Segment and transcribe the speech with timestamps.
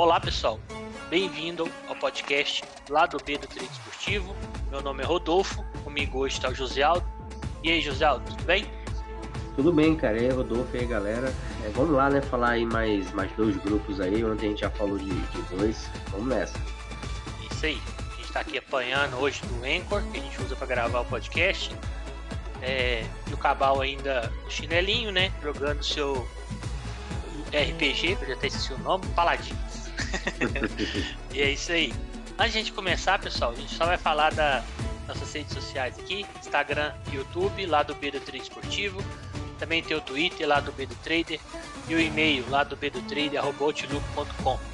[0.00, 0.58] Olá pessoal,
[1.10, 4.34] bem-vindo ao podcast lá do B do Treino Esportivo.
[4.70, 7.06] Meu nome é Rodolfo, comigo hoje está o José Aldo.
[7.62, 8.64] E aí, José Aldo, tudo bem?
[9.54, 10.16] Tudo bem, cara.
[10.16, 11.30] E aí, Rodolfo, e aí, galera.
[11.66, 12.22] É, vamos lá, né?
[12.22, 14.24] Falar aí mais, mais dois grupos aí.
[14.24, 15.90] Ontem a gente já falou de, de dois.
[16.12, 16.58] Vamos nessa.
[17.50, 17.78] Isso aí.
[17.98, 21.04] A gente está aqui apanhando hoje do Anchor, que a gente usa para gravar o
[21.04, 21.76] podcast.
[22.62, 25.30] É, e o Cabal ainda no chinelinho, né?
[25.42, 26.26] Jogando seu
[27.48, 29.79] RPG, que eu já até esqueci o nome, Paladins.
[31.32, 31.92] e é isso aí.
[32.38, 34.64] Antes de a gente começar, pessoal, a gente só vai falar das
[35.06, 39.02] nossas redes sociais aqui: Instagram, YouTube, lá do B do Esportivo.
[39.58, 41.38] Também tem o Twitter lá do B do Trader
[41.86, 43.42] e o e-mail lá do B do Trader.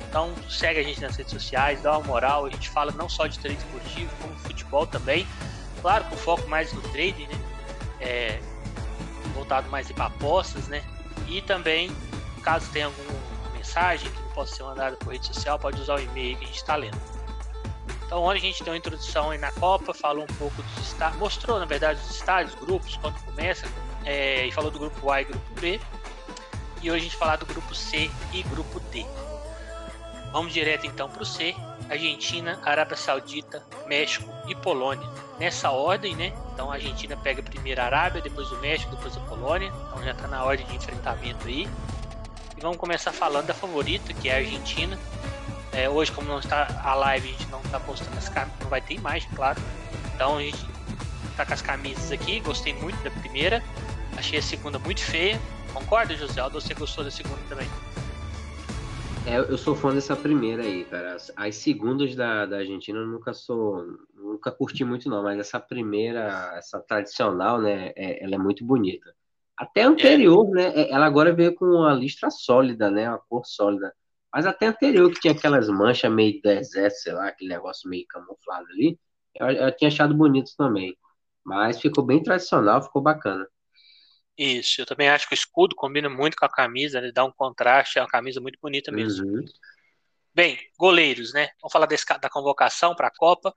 [0.09, 2.47] Então segue a gente nas redes sociais, dá uma moral.
[2.47, 5.27] A gente fala não só de trade esportivo, como futebol também.
[5.83, 7.41] Claro, com foco mais no trading, né?
[8.01, 8.41] É,
[9.35, 10.83] voltado mais para apostas, né?
[11.27, 11.91] E também,
[12.43, 13.19] caso tenha alguma
[13.53, 16.57] mensagem que possa ser mandada por rede social, pode usar o e-mail que a gente
[16.57, 17.01] está lendo.
[18.05, 21.19] Então, onde a gente deu uma introdução aí na Copa, falou um pouco dos estádios,
[21.19, 23.67] mostrou na verdade os estádios, grupos, quando começa,
[24.05, 25.81] é, e falou do grupo A e grupo B.
[26.83, 29.05] E hoje a gente falar do grupo C e grupo D.
[30.31, 31.57] Vamos direto então para o C:
[31.89, 35.09] Argentina, Arábia Saudita, México e Polônia.
[35.39, 36.33] Nessa ordem, né?
[36.53, 39.73] Então a Argentina pega primeiro a Arábia, depois o México, depois a Polônia.
[39.89, 41.69] Então já está na ordem de enfrentamento aí.
[42.57, 44.99] E vamos começar falando da favorita, que é a Argentina.
[45.73, 48.71] É, hoje, como não está a live, a gente não está postando as camisas, não
[48.71, 49.61] vai ter imagem, claro.
[50.15, 50.65] Então a gente
[51.37, 53.63] tá com as camisas aqui, gostei muito da primeira.
[54.17, 55.39] Achei a segunda muito feia.
[55.75, 56.43] Concorda, José?
[56.43, 57.69] Ou você gostou da segunda também?
[59.27, 61.17] É, eu sou fã dessa primeira aí, cara.
[61.17, 63.85] As, as segundas da, da Argentina eu nunca sou.
[64.15, 67.93] Nunca curti muito, não, mas essa primeira, essa tradicional, né?
[67.97, 69.16] É, ela é muito bonita.
[69.57, 70.75] Até anterior, é.
[70.75, 70.91] né?
[70.91, 73.09] Ela agora veio com uma listra sólida, né?
[73.09, 73.95] Uma cor sólida.
[74.33, 78.67] Mas até anterior, que tinha aquelas manchas meio deserto, sei lá, aquele negócio meio camuflado
[78.71, 78.99] ali,
[79.35, 80.97] eu, eu tinha achado bonito também.
[81.43, 83.49] Mas ficou bem tradicional, ficou bacana.
[84.37, 87.33] Isso, eu também acho que o escudo combina muito com a camisa, ele dá um
[87.33, 89.27] contraste, é uma camisa muito bonita mesmo.
[89.27, 89.45] Uhum.
[90.35, 91.49] Bem, goleiros, né?
[91.63, 93.55] Vamos falar desse, da convocação para a Copa.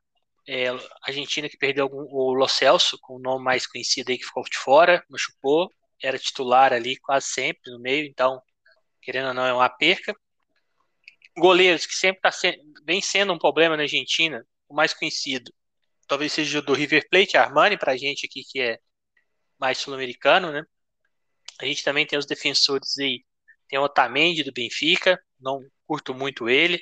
[0.47, 4.17] É, a Argentina que perdeu algum, o Lo Celso, com o nome mais conhecido aí
[4.17, 5.69] que ficou de fora, machucou,
[6.01, 8.41] era titular ali quase sempre no meio, então,
[9.01, 10.13] querendo ou não, é uma perca.
[11.37, 15.53] Goleiros que sempre tá se, vem sendo um problema na Argentina, o mais conhecido,
[16.07, 18.79] talvez seja o do River Plate, Armani, para a gente aqui que é
[19.59, 20.63] mais sul-americano, né?
[21.61, 23.23] A gente também tem os defensores aí.
[23.67, 26.81] Tem o Otamendi do Benfica, não curto muito ele,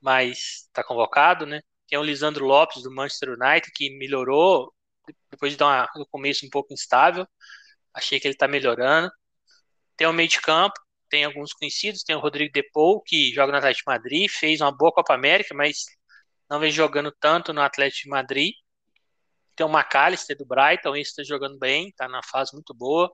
[0.00, 1.60] mas está convocado, né?
[1.88, 4.72] Tem o Lisandro Lopes do Manchester United, que melhorou
[5.30, 7.26] depois de dar uma, no começo um pouco instável.
[7.96, 9.10] Achei que ele está melhorando.
[9.96, 13.58] Tem o meio de campo, tem alguns conhecidos, tem o Rodrigo Depou, que joga no
[13.58, 15.86] Atlético de Madrid, fez uma boa Copa América, mas
[16.50, 18.52] não vem jogando tanto no Atlético de Madrid.
[19.56, 23.10] Tem o McAllister do Brighton, esse está jogando bem, está na fase muito boa.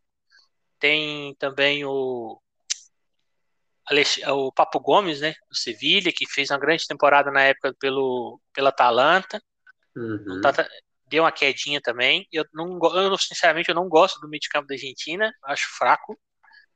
[0.81, 2.41] Tem também o
[4.29, 8.71] o Papo Gomes, né, do Sevilha, que fez uma grande temporada na época pelo pela
[8.71, 9.41] Atalanta.
[9.95, 10.41] Uhum.
[10.41, 10.53] Tá,
[11.13, 12.27] deu uma quedinha também.
[12.33, 16.19] Eu não, eu sinceramente eu não gosto do meio de campo da Argentina, acho fraco.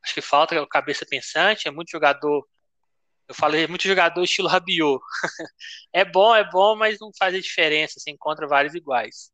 [0.05, 2.47] Acho que falta cabeça pensante, é muito jogador.
[3.27, 5.01] Eu falei, é muito jogador estilo Rabiot.
[5.93, 9.31] é bom, é bom, mas não faz a diferença, você encontra vários iguais.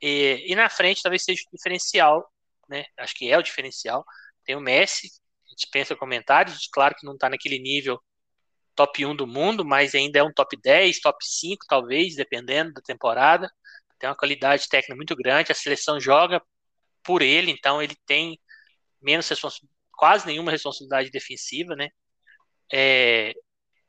[0.00, 2.26] E, e na frente talvez seja o diferencial,
[2.68, 2.84] né?
[2.98, 4.04] Acho que é o diferencial.
[4.44, 5.10] Tem o Messi,
[5.56, 8.00] dispensa comentários, claro que não está naquele nível
[8.74, 12.80] top 1 do mundo, mas ainda é um top 10, top 5 talvez, dependendo da
[12.80, 13.50] temporada.
[13.98, 16.42] Tem uma qualidade técnica muito grande, a seleção joga
[17.02, 18.38] por ele, então ele tem
[19.00, 19.28] menos
[19.92, 21.88] quase nenhuma responsabilidade defensiva, né?
[22.72, 23.32] É,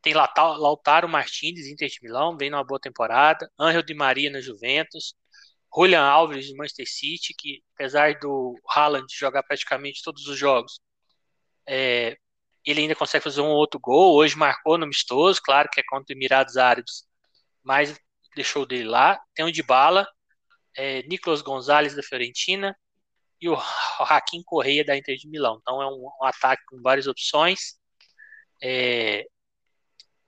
[0.02, 3.50] tem Lautaro Martins, Inter de Milão, vem numa boa temporada.
[3.60, 5.14] Angel Di Maria na Juventus.
[5.76, 10.80] Julian Alves do Manchester City, que apesar do Haaland jogar praticamente todos os jogos,
[11.68, 12.18] é,
[12.66, 14.16] ele ainda consegue fazer um outro gol.
[14.16, 17.08] Hoje marcou no amistoso, claro que é contra o Emirados Árabes,
[17.64, 18.00] mas
[18.40, 19.20] deixou dele lá.
[19.36, 20.08] Tem o Dybala,
[20.76, 22.76] é, Nicolas Gonzalez da Fiorentina
[23.42, 23.58] e o
[24.00, 25.60] Hakim Correia da Inter de Milão.
[25.62, 27.78] Então é um, um ataque com várias opções.
[28.62, 29.26] É,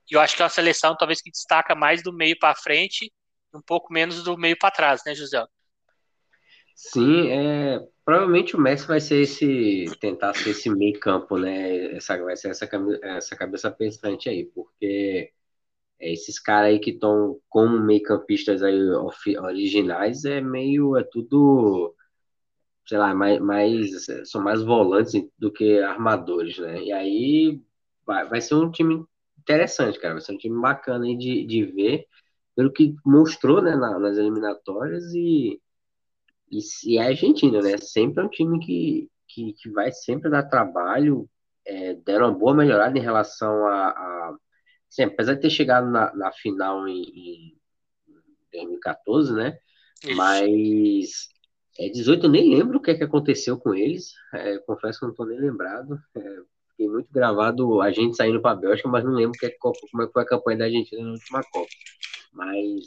[0.10, 3.12] eu acho que é uma seleção talvez que destaca mais do meio para frente
[3.54, 5.46] um pouco menos do meio para trás, né, José?
[6.74, 12.18] Sim, é, provavelmente o Messi vai ser esse, tentar ser esse meio campo, né, essa,
[12.24, 12.70] vai ser essa,
[13.04, 15.34] essa cabeça pensante aí, porque
[16.02, 18.80] é, esses caras aí que estão como meio campistas aí
[19.40, 21.96] originais é meio, é tudo,
[22.88, 27.62] sei lá, mais, mais, são mais volantes do que armadores, né, e aí
[28.06, 29.06] vai, vai ser um time
[29.42, 30.16] interessante, cara.
[30.16, 32.08] Vai ser um time bacana aí de, de ver,
[32.56, 35.60] pelo que mostrou né, na, nas eliminatórias e,
[36.50, 37.78] e, e a Argentina, né?
[37.78, 41.30] Sempre é um time que, que, que vai sempre dar trabalho,
[41.66, 43.90] é, deram uma boa melhorada em relação a.
[43.90, 44.38] a
[44.92, 47.58] assim, apesar de ter chegado na, na final em, em
[48.52, 49.58] 2014, né?
[50.04, 50.16] Isso.
[50.16, 51.30] Mas
[51.80, 54.14] é, 18 eu nem lembro o que, é que aconteceu com eles.
[54.34, 55.98] É, confesso que não estou nem lembrado.
[56.16, 56.36] É,
[56.72, 60.04] fiquei muito gravado a gente saindo para a Bélgica, mas não lembro que, é como
[60.04, 61.70] é que foi a campanha da Argentina na última Copa.
[62.34, 62.86] Mas,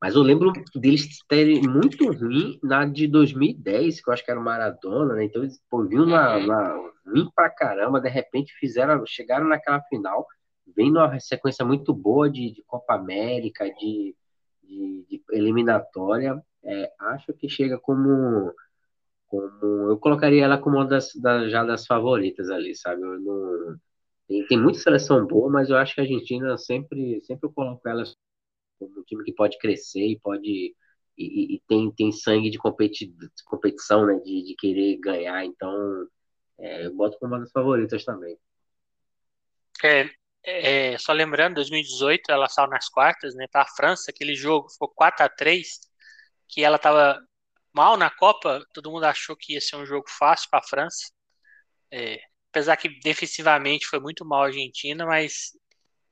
[0.00, 4.40] mas eu lembro deles terem muito ruim na de 2010, que eu acho que era
[4.40, 5.24] o Maradona, né?
[5.24, 6.90] Então eles pô, vinham na, uhum.
[7.06, 10.26] ruim pra caramba, de repente fizeram, chegaram naquela final,
[10.74, 14.14] vem numa sequência muito boa de, de Copa América, de,
[14.62, 18.52] de, de eliminatória é, acho que chega como,
[19.26, 19.90] como.
[19.90, 23.00] Eu colocaria ela como uma das, das já das favoritas ali, sabe?
[23.00, 23.78] Não,
[24.26, 27.88] tem, tem muita seleção boa, mas eu acho que a Argentina sempre, sempre eu coloco
[27.88, 28.04] ela
[28.78, 30.74] como um time que pode crescer e pode.
[31.16, 33.12] E, e tem, tem sangue de, competi,
[33.46, 34.20] competição, né?
[34.20, 35.44] De, de querer ganhar.
[35.44, 36.06] Então,
[36.58, 38.38] é, eu boto como uma das favoritas também.
[39.82, 40.10] É,
[40.44, 44.88] é, só lembrando, 2018 ela saiu nas quartas, né, para a França, aquele jogo ficou
[44.88, 45.80] 4 a 3
[46.48, 47.20] que ela estava
[47.72, 51.12] mal na Copa, todo mundo achou que ia ser um jogo fácil para a França.
[51.90, 52.20] É,
[52.50, 55.52] apesar que defensivamente foi muito mal a Argentina, mas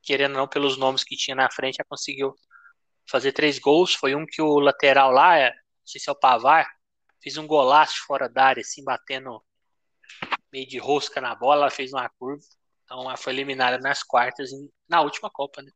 [0.02, 2.34] querendo ou não, pelos nomes que tinha na frente, ela conseguiu
[3.10, 3.94] fazer três gols.
[3.94, 5.56] Foi um que o lateral lá, é, não
[5.86, 6.68] sei se é o Pavar,
[7.22, 9.42] fez um golaço fora da área, assim, batendo
[10.52, 12.44] meio de rosca na bola, fez uma curva.
[12.86, 14.50] Então ela foi eliminada nas quartas
[14.88, 15.70] na última Copa, né?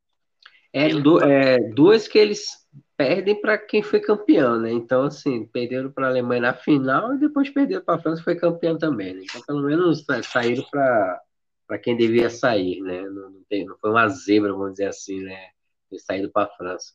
[0.73, 2.61] É, do, é, duas que eles
[2.97, 4.71] perdem para quem foi campeão, né?
[4.71, 8.37] Então, assim, perderam para a Alemanha na final e depois perderam para a França, foi
[8.37, 9.23] campeão também, né?
[9.25, 13.03] Então, pelo menos né, saíram para quem devia sair, né?
[13.03, 15.51] Não, não, tem, não, foi uma zebra, vamos dizer assim, né?
[15.91, 16.95] Ter saído para a França.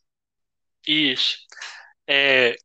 [0.87, 1.39] Isso.
[2.07, 2.55] É...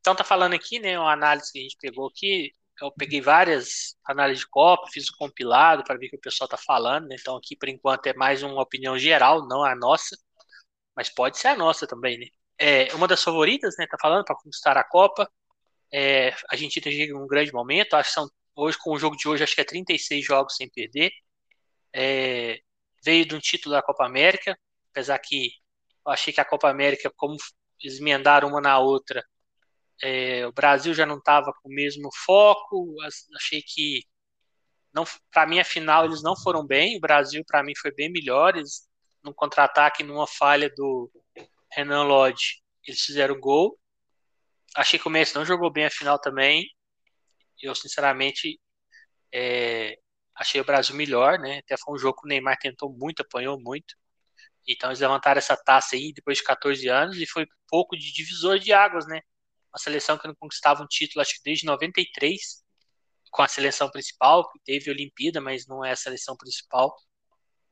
[0.00, 0.98] Então, tá falando aqui, né?
[0.98, 2.50] Uma análise que a gente pegou aqui.
[2.80, 6.20] Eu peguei várias análises de Copa, fiz o um compilado para ver o que o
[6.20, 7.08] pessoal tá falando.
[7.08, 7.16] Né?
[7.20, 10.16] Então, aqui, por enquanto, é mais uma opinião geral, não a nossa
[10.98, 12.26] mas pode ser a nossa também, né?
[12.58, 13.86] É uma das favoritas, né?
[13.86, 15.30] Tá falando para conquistar a Copa.
[15.92, 17.94] É, a gente chega um grande momento.
[17.94, 20.68] Acho que são hoje com o jogo de hoje acho que é 36 jogos sem
[20.68, 21.12] perder.
[21.94, 22.58] É,
[23.04, 24.58] veio de um título da Copa América,
[24.90, 25.52] apesar que
[26.06, 27.36] eu achei que a Copa América, como
[27.80, 29.24] eles emendaram uma na outra,
[30.02, 32.94] é, o Brasil já não estava com o mesmo foco.
[33.36, 34.02] Achei que
[35.30, 36.96] para mim a final eles não foram bem.
[36.96, 38.56] O Brasil para mim foi bem melhor.
[38.56, 38.88] Eles
[39.22, 41.10] no contra-ataque, numa falha do
[41.72, 43.78] Renan Lodge, eles fizeram gol.
[44.76, 46.66] Achei que o Messi não jogou bem a final também.
[47.60, 48.60] Eu, sinceramente,
[49.32, 49.98] é,
[50.34, 51.58] achei o Brasil melhor, né?
[51.58, 53.94] Até foi um jogo que o Neymar tentou muito, apanhou muito.
[54.66, 58.58] Então eles levantaram essa taça aí depois de 14 anos e foi pouco de divisor
[58.58, 59.20] de águas, né?
[59.72, 62.62] Uma seleção que não conquistava um título, acho que desde 93,
[63.30, 66.94] com a seleção principal, que teve Olimpíada, mas não é a seleção principal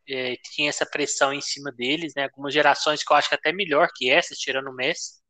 [0.09, 2.25] é, tinha essa pressão em cima deles, né?
[2.25, 5.21] Algumas gerações que eu acho que até melhor que essas, tirando o Messi,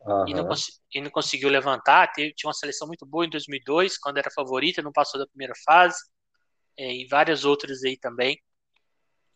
[0.00, 0.28] uhum.
[0.28, 0.48] e, não
[0.92, 2.12] e, não conseguiu levantar.
[2.12, 5.54] Teve, tinha uma seleção muito boa em 2002, quando era favorita, não passou da primeira
[5.64, 5.98] fase,
[6.76, 8.40] é, e várias outras aí também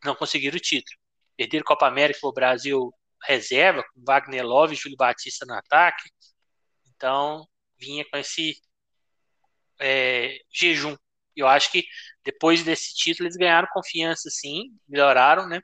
[0.05, 0.99] não conseguiram o título.
[1.37, 2.93] Perderam Copa América o Brasil
[3.25, 6.09] reserva, com Wagner Love e Júlio Batista no ataque.
[6.99, 8.61] Então, vinha com esse
[9.81, 10.97] é, jejum.
[11.37, 11.85] Eu acho que
[12.25, 15.61] depois desse título, eles ganharam confiança, sim, melhoraram, né?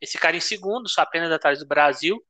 [0.00, 2.24] Esse cara em segundo, só apenas atrás do Brasil.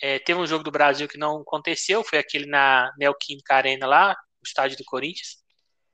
[0.00, 4.12] É, teve um jogo do Brasil que não aconteceu, foi aquele na Neoquímica Arena lá,
[4.12, 5.42] o estádio do Corinthians.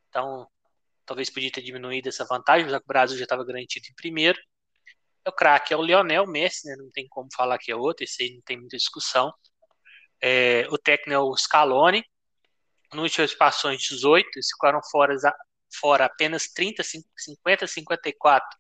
[0.09, 0.47] Então,
[1.07, 4.39] talvez podia ter diminuído essa vantagem, mas o Brasil já estava garantido em primeiro.
[5.25, 6.77] É o craque, é o Lionel Messi, né?
[6.77, 9.33] Não tem como falar que é outro, esse aí não tem muita discussão.
[10.21, 12.05] É, o técnico é o Scaloni.
[12.93, 15.15] No em 18, eles ficaram fora
[15.81, 18.59] fora apenas 30, 50, 54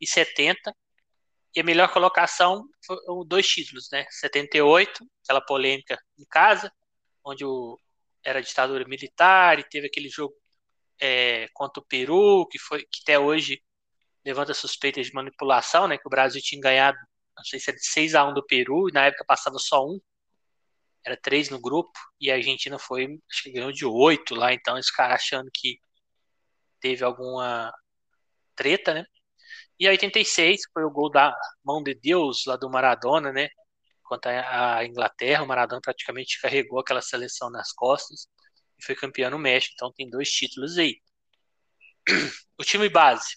[0.00, 0.74] e 70.
[1.54, 4.06] E a melhor colocação foram dois títulos, né?
[4.10, 6.72] 78, aquela polêmica em casa,
[7.24, 7.78] onde o,
[8.24, 10.34] era ditadura militar e teve aquele jogo
[11.00, 13.62] é, contra o Peru, que foi que até hoje
[14.24, 15.96] levanta suspeitas de manipulação, né?
[15.96, 16.98] Que o Brasil tinha ganhado,
[17.36, 19.84] não sei se era de 6 a 1 do Peru, e na época passava só
[19.84, 19.98] um.
[21.08, 24.76] Era três no grupo, e a Argentina foi, acho que ganhou de oito lá, então
[24.76, 25.80] esse cara achando que
[26.80, 27.72] teve alguma
[28.54, 29.06] treta, né?
[29.80, 31.34] E a 86 foi o gol da
[31.64, 33.48] mão de Deus lá do Maradona, né?
[34.02, 38.28] Contra a Inglaterra, o Maradona praticamente carregou aquela seleção nas costas
[38.78, 41.00] e foi campeão no México, então tem dois títulos aí.
[42.58, 43.36] O time base,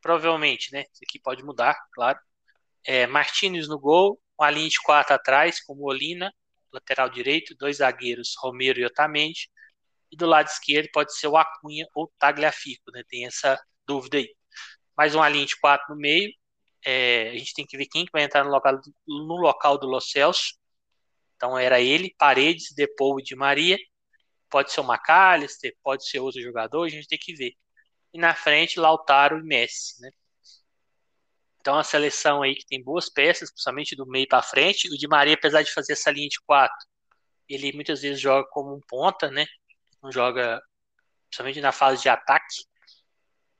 [0.00, 0.84] provavelmente, né?
[0.92, 2.18] Isso aqui pode mudar, claro.
[2.84, 6.32] É, Martins no gol, uma linha de quatro atrás, com Molina,
[6.72, 9.48] lateral direito, dois zagueiros, Romero e Otamendi.
[10.10, 13.02] E do lado esquerdo pode ser o Acunha ou Tagliafico, né?
[13.08, 14.28] Tem essa dúvida aí.
[14.96, 16.32] Mais uma linha de quatro no meio.
[16.84, 20.10] É, a gente tem que ver quem vai entrar no local, no local do Los
[20.10, 20.54] Celso.
[21.36, 23.78] Então era ele, Paredes, Depou e Di Maria.
[24.50, 27.54] Pode ser o McAllister, pode ser outro jogador, a gente tem que ver.
[28.14, 30.10] E na frente, Lautaro e Messi, né?
[31.66, 34.86] Então a seleção aí que tem boas peças, principalmente do meio para frente.
[34.88, 36.76] O Di Maria, apesar de fazer essa linha de quatro,
[37.48, 39.44] ele muitas vezes joga como um ponta, né?
[40.00, 40.62] Não joga,
[41.28, 42.46] principalmente na fase de ataque.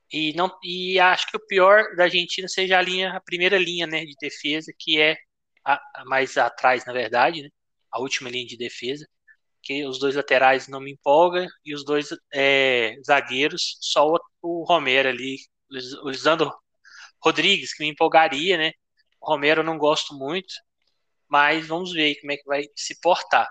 [0.09, 3.85] E não e acho que o pior da Argentina seja a linha, a primeira linha,
[3.85, 5.17] né, de defesa, que é
[5.65, 7.49] a, a mais atrás, na verdade, né?
[7.91, 9.05] A última linha de defesa
[9.61, 14.63] que os dois laterais não me empolga e os dois é, zagueiros, só o, o
[14.63, 15.37] Romero ali,
[16.03, 16.53] o Lisandro
[17.23, 18.71] Rodrigues, que me empolgaria, né?
[19.21, 20.53] O Romero eu não gosto muito,
[21.27, 23.49] mas vamos ver como é que vai se portar.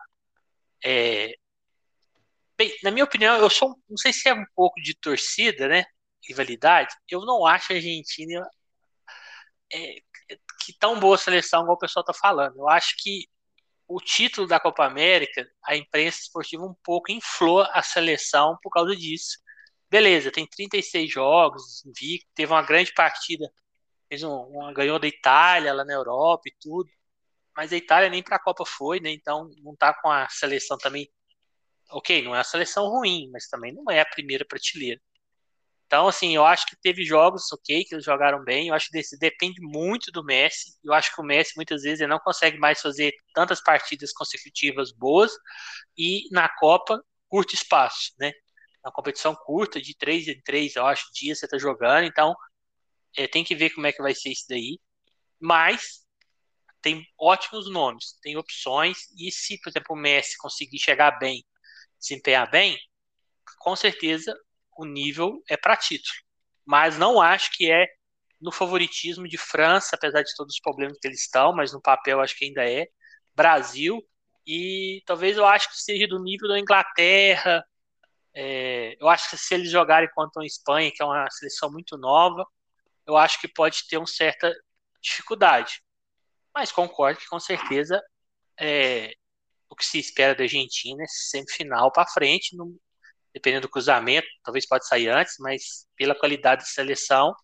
[0.85, 1.35] É...
[2.57, 5.85] Bem, na minha opinião, eu sou, não sei se é um pouco de torcida, né?
[6.27, 6.95] Rivalidade.
[7.09, 8.49] Eu não acho a Argentina
[9.73, 9.97] é,
[10.65, 12.57] que tão boa seleção igual o pessoal tá falando.
[12.59, 13.29] Eu acho que
[13.89, 18.97] o título da Copa América, a imprensa esportiva um pouco inflou a seleção por causa
[18.97, 19.39] disso.
[19.91, 21.83] Beleza, tem 36 jogos,
[22.35, 23.49] teve uma grande partida,
[24.09, 26.91] fez um, ganhou da Itália lá na Europa e tudo,
[27.57, 29.11] mas a Itália nem para a Copa foi, né?
[29.13, 31.11] Então não tá com a seleção também.
[31.91, 35.01] Ok, não é uma seleção ruim, mas também não é a primeira prateleira.
[35.87, 38.69] Então, assim, eu acho que teve jogos, ok, que eles jogaram bem.
[38.69, 40.73] Eu acho que depende muito do Messi.
[40.83, 44.93] Eu acho que o Messi, muitas vezes, ele não consegue mais fazer tantas partidas consecutivas
[44.93, 45.33] boas.
[45.99, 48.33] E na Copa, curto espaço, né?
[48.87, 52.05] Uma competição curta, de três em três, eu acho, dias você tá jogando.
[52.05, 52.37] Então,
[53.17, 54.79] é, tem que ver como é que vai ser isso daí.
[55.41, 56.07] Mas,
[56.81, 59.11] tem ótimos nomes, tem opções.
[59.19, 61.45] E se, por exemplo, o Messi conseguir chegar bem,
[61.99, 62.79] desempenhar bem,
[63.59, 64.33] com certeza
[64.77, 66.15] o nível é para título.
[66.65, 67.89] Mas não acho que é
[68.41, 72.21] no favoritismo de França, apesar de todos os problemas que eles estão, mas no papel
[72.21, 72.87] acho que ainda é.
[73.35, 74.01] Brasil,
[74.47, 77.65] e talvez eu acho que seja do nível da Inglaterra.
[78.39, 81.97] É, eu acho que se eles jogarem contra a Espanha, que é uma seleção muito
[81.97, 82.47] nova,
[83.07, 84.55] eu acho que pode ter uma certa
[85.01, 85.81] dificuldade.
[86.55, 88.03] Mas concordo que com certeza
[88.61, 89.15] é,
[89.71, 92.55] o que se espera da Argentina é semifinal para frente,
[93.33, 97.35] dependendo do cruzamento, talvez pode sair antes, mas pela qualidade de seleção,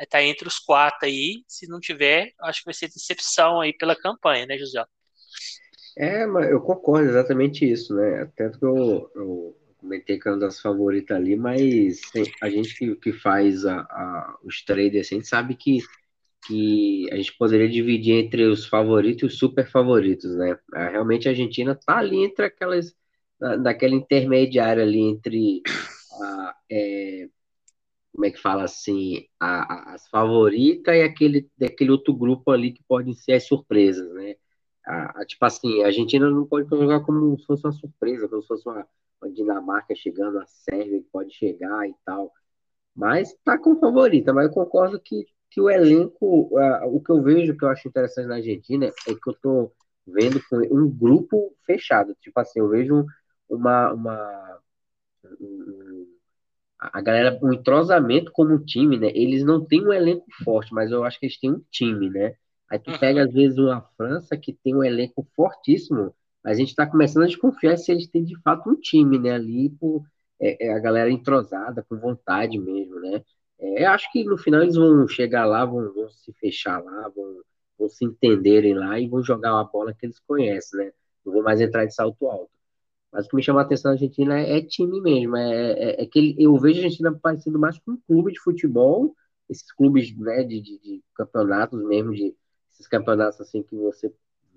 [0.00, 1.44] é, entre os quatro aí.
[1.46, 4.84] Se não tiver, acho que vai ser decepção aí pela campanha, né, José?
[5.96, 8.22] É, mas eu concordo exatamente isso, né?
[8.22, 12.00] Até que eu, eu comentei que é uma das favoritas ali, mas
[12.40, 15.80] a gente que, que faz a, a, os traders, a gente sabe que,
[16.46, 20.56] que a gente poderia dividir entre os favoritos e os super favoritos, né?
[20.74, 22.94] É, realmente a Argentina tá ali entre aquelas
[23.60, 25.62] daquela intermediária ali entre
[26.12, 27.28] a, é,
[28.12, 32.72] como é que fala assim, a, a, as favoritas e aquele, daquele outro grupo ali
[32.72, 34.36] que podem ser as surpresas, né?
[34.86, 38.48] A, tipo assim, a Argentina não pode jogar como se fosse uma surpresa, como se
[38.48, 38.86] fosse uma,
[39.20, 42.32] uma Dinamarca chegando, a Sérvia que pode chegar e tal.
[42.94, 47.22] Mas tá com favorita, mas eu concordo que, que o elenco, uh, o que eu
[47.22, 49.72] vejo que eu acho interessante na Argentina é que eu tô
[50.06, 52.14] vendo um grupo fechado.
[52.20, 53.06] Tipo assim, eu vejo
[53.48, 54.60] uma, uma
[56.78, 59.08] a galera, um entrosamento como time, né?
[59.14, 62.34] Eles não têm um elenco forte, mas eu acho que eles têm um time, né?
[62.72, 66.74] Aí tu pega, às vezes, uma França que tem um elenco fortíssimo, mas a gente
[66.74, 69.32] tá começando a desconfiar se eles têm de fato um time, né?
[69.32, 70.02] Ali, por,
[70.40, 73.22] é, é a galera entrosada, com vontade mesmo, né?
[73.60, 77.10] É, eu acho que no final eles vão chegar lá, vão, vão se fechar lá,
[77.14, 77.42] vão,
[77.78, 80.92] vão se entenderem lá e vão jogar uma bola que eles conhecem, né?
[81.26, 82.50] Não vão mais entrar de salto alto.
[83.12, 85.36] Mas o que me chama a atenção na Argentina é, é time mesmo.
[85.36, 88.40] É, é, é, que ele, eu vejo a Argentina parecendo mais com um clube de
[88.40, 89.14] futebol,
[89.50, 92.34] esses clubes né, de, de, de, campeonatos mesmo, de
[92.82, 94.12] esses campeonatos assim que você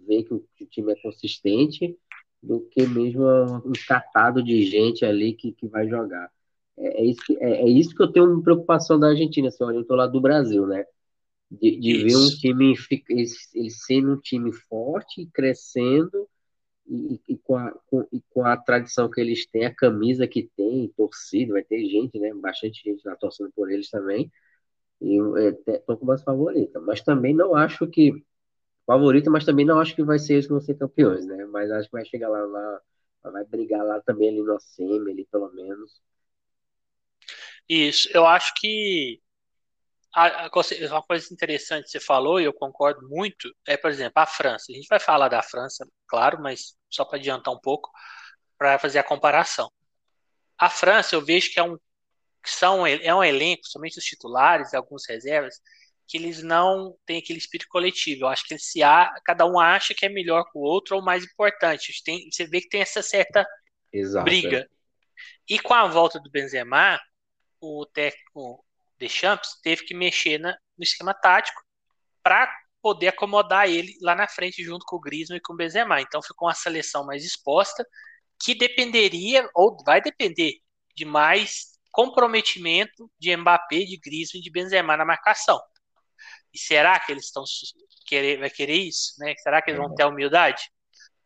[0.07, 1.97] vê que o, time é consistente,
[2.41, 3.23] do que mesmo
[3.65, 6.29] um catado de gente ali que, que vai jogar.
[6.77, 9.77] É, é isso que, é, é, isso que eu tenho preocupação da Argentina, assim, olha,
[9.77, 10.85] eu tô lá do Brasil, né?
[11.49, 12.75] De, de ver um time,
[13.09, 16.27] ele, ele sendo um time forte, crescendo,
[16.87, 20.49] e, e, com a, com, e com a tradição que eles têm, a camisa que
[20.55, 22.31] tem, torcida, vai ter gente, né?
[22.35, 24.31] Bastante gente lá torcendo por eles também.
[25.01, 25.17] E
[25.67, 26.81] estou com umas favoritas.
[26.83, 28.23] Mas também não acho que.
[28.85, 31.43] Favorita, mas também não acho que vai ser eles que vão ser campeões, né?
[31.45, 32.81] Mas acho que vai chegar lá, lá
[33.31, 36.01] vai brigar lá também ali no semi, ali pelo menos.
[37.67, 39.19] Isso, eu acho que
[40.87, 44.65] uma coisa interessante que você falou, e eu concordo muito, é, por exemplo, a França.
[44.69, 47.91] A gente vai falar da França, claro, mas só para adiantar um pouco,
[48.57, 49.69] para fazer a comparação.
[50.57, 51.77] A França, eu vejo que é um,
[52.45, 55.59] que são, é um elenco, somente os titulares e alguns reservas,
[56.07, 58.23] que eles não têm aquele espírito coletivo.
[58.25, 61.01] Eu acho que se há, cada um acha que é melhor que o outro ou
[61.01, 62.01] mais importante.
[62.03, 63.45] Tem, você vê que tem essa certa
[63.91, 64.59] Exato, briga.
[64.59, 64.67] É.
[65.49, 66.99] E com a volta do Benzema,
[67.59, 68.63] o técnico
[68.99, 71.61] Deschamps teve que mexer na, no esquema tático
[72.21, 72.49] para
[72.81, 76.01] poder acomodar ele lá na frente junto com o Griezmann e com o Benzema.
[76.01, 77.85] Então ficou uma seleção mais exposta
[78.39, 80.59] que dependeria ou vai depender
[80.95, 85.61] de mais comprometimento de Mbappé, de Griezmann e de Benzema na marcação.
[86.53, 87.45] E será que eles estão
[88.05, 89.33] querer vai querer isso, né?
[89.37, 90.69] Será que eles vão ter a humildade?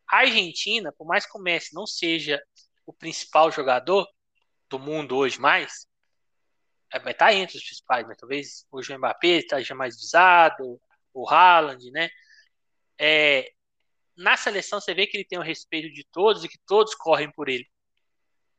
[0.08, 2.40] A Argentina, por mais que o Messi não seja
[2.86, 4.08] o principal jogador
[4.70, 5.88] do mundo hoje mais,
[6.94, 10.80] é, vai estar tá entre os principais, mas talvez hoje o Mbappé esteja mais visado,
[11.14, 12.10] o Haaland, né?
[13.00, 13.52] É,
[14.16, 17.32] na seleção você vê que ele tem o respeito de todos e que todos correm
[17.32, 17.68] por ele.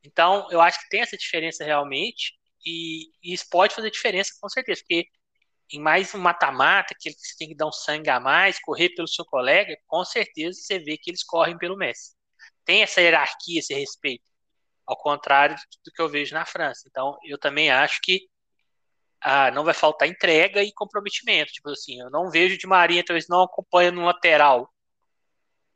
[0.05, 4.49] Então, eu acho que tem essa diferença realmente, e, e isso pode fazer diferença com
[4.49, 5.07] certeza, porque
[5.73, 9.09] em mais um mata-mata, que você tem que dar um sangue a mais, correr pelo
[9.09, 12.15] seu colega, com certeza você vê que eles correm pelo Messi.
[12.65, 14.25] Tem essa hierarquia, esse respeito
[14.87, 16.83] ao contrário do que eu vejo na França.
[16.89, 18.29] Então, eu também acho que
[19.21, 21.53] ah, não vai faltar entrega e comprometimento.
[21.53, 24.69] Tipo assim, eu não vejo de Maria, talvez não acompanha no lateral.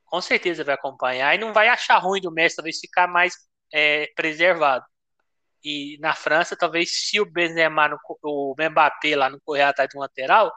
[0.07, 3.35] Com certeza vai acompanhar e não vai achar ruim do Messi, talvez ficar mais
[3.73, 4.85] é, preservado.
[5.63, 9.99] E na França, talvez se o Benzema, no, o Mbappé lá não correr atrás de
[9.99, 10.53] lateral,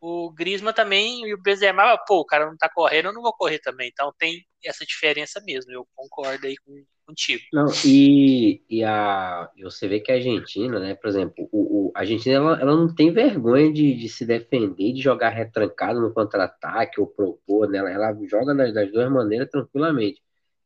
[0.00, 3.32] o Griezmann também e o Benzema, pô, o cara não tá correndo, eu não vou
[3.32, 3.88] correr também.
[3.88, 5.72] Então tem essa diferença mesmo.
[5.72, 7.42] Eu concordo aí com, contigo.
[7.52, 12.00] Não, e, e a, você vê que a Argentina, né, por exemplo, o, o a
[12.00, 17.00] Argentina ela, ela não tem vergonha de, de se defender, de jogar retrancado no contra-ataque
[17.00, 20.22] ou propor, né, ela, ela joga das, das, duas maneiras tranquilamente.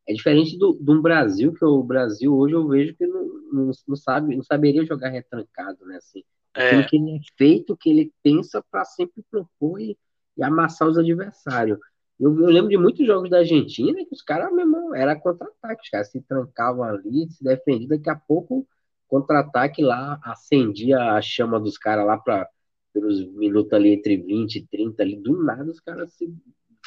[0.06, 3.96] É diferente do, do Brasil, que o Brasil hoje eu vejo que não, não, não
[3.96, 6.22] sabe, não saberia jogar retrancado, né, assim.
[6.56, 6.84] É.
[6.84, 9.98] que ele é feito, que ele pensa para sempre propor e,
[10.36, 11.78] e amassar os adversários.
[12.18, 15.82] Eu, eu, lembro de muitos jogos da Argentina que os caras, meu irmão, era contra-ataque.
[15.82, 17.88] Os caras se trancavam ali, se defendiam.
[17.88, 18.66] Daqui a pouco,
[19.08, 22.48] contra-ataque lá, acendia a chama dos caras lá para
[22.92, 25.16] pelos minutos ali entre 20 e 30 ali.
[25.16, 26.32] Do nada, os caras se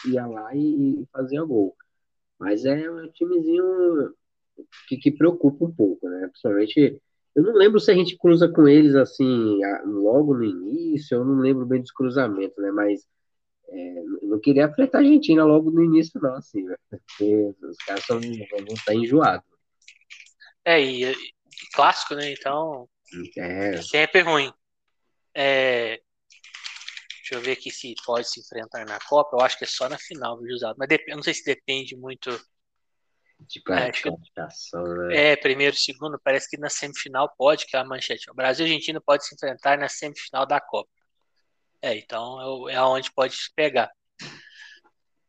[0.05, 1.75] iam lá e, e faziam gol.
[2.39, 4.13] Mas é um timezinho
[4.87, 6.27] que, que preocupa um pouco, né?
[6.27, 7.01] Principalmente
[7.35, 11.39] eu não lembro se a gente cruza com eles assim logo no início, eu não
[11.39, 12.71] lembro bem dos cruzamentos, né?
[12.71, 13.07] Mas
[13.69, 18.03] é, eu não queria afetar a Argentina logo no início, não, assim, porque os caras
[18.05, 19.45] são, vão estar enjoados.
[20.65, 21.15] É, e, e,
[21.73, 22.31] clássico, né?
[22.31, 22.89] Então.
[23.37, 23.81] É.
[23.83, 24.51] Sempre ruim.
[25.35, 26.01] É,
[27.27, 29.35] deixa eu ver aqui se pode se enfrentar na Copa.
[29.35, 30.75] Eu acho que é só na final, viu, Josado?
[30.77, 32.29] Mas eu não sei se depende muito.
[33.39, 35.31] De classificação, é, né?
[35.31, 38.31] É, primeiro, segundo, parece que na semifinal pode, que é a manchete.
[38.31, 40.89] O Brasil e a Argentina pode se enfrentar na semifinal da Copa.
[41.79, 43.91] É, então é, é onde pode pegar.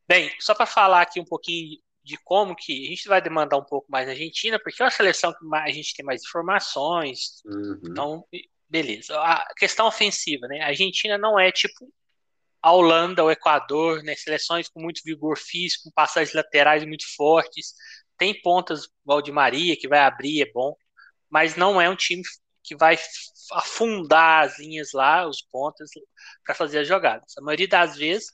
[0.08, 3.64] Bem, só para falar aqui um pouquinho de como que a gente vai demandar um
[3.64, 7.42] pouco mais na Argentina, porque é uma seleção que a gente tem mais informações.
[7.44, 7.80] Uhum.
[7.84, 8.24] Então,
[8.68, 9.18] beleza.
[9.20, 10.60] A questão ofensiva, né?
[10.62, 11.92] A Argentina não é tipo
[12.62, 14.14] a Holanda, o Equador, né?
[14.16, 17.74] Seleções com muito vigor físico, passagens laterais muito fortes.
[18.16, 20.74] Tem pontas, igual de Maria, que vai abrir, é bom,
[21.30, 22.22] mas não é um time
[22.64, 22.98] que vai
[23.52, 25.90] afundar as linhas lá, os pontas,
[26.44, 27.36] para fazer as jogadas.
[27.38, 28.28] A maioria das vezes,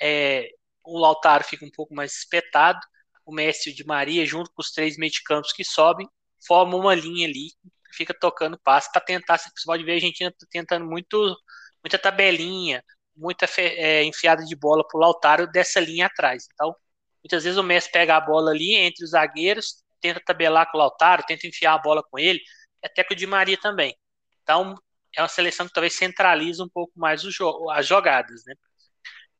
[0.00, 0.48] é,
[0.84, 2.80] o Lautaro fica um pouco mais espetado,
[3.24, 6.08] o Messi de Maria, junto com os três medicampos que sobem,
[6.46, 7.48] formam uma linha ali,
[7.96, 9.38] fica tocando passe para tentar.
[9.38, 11.36] Você pode ver a Argentina tentando muito,
[11.82, 12.82] muita tabelinha,
[13.16, 16.46] muita é, enfiada de bola para o Lautaro dessa linha atrás.
[16.52, 16.74] Então,
[17.22, 20.80] muitas vezes o Messi pega a bola ali entre os zagueiros, tenta tabelar com o
[20.80, 22.40] Lautaro, tenta enfiar a bola com ele,
[22.84, 23.96] até com o Di Maria também.
[24.42, 24.74] Então,
[25.16, 28.54] é uma seleção que talvez centraliza um pouco mais jo as jogadas, né?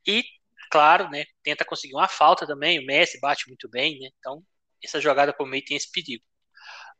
[0.06, 0.24] E,
[0.70, 4.08] claro, né, tenta conseguir uma falta também, o Messi bate muito bem, né?
[4.18, 4.42] Então,
[4.82, 6.24] essa jogada por meio tem esse perigo.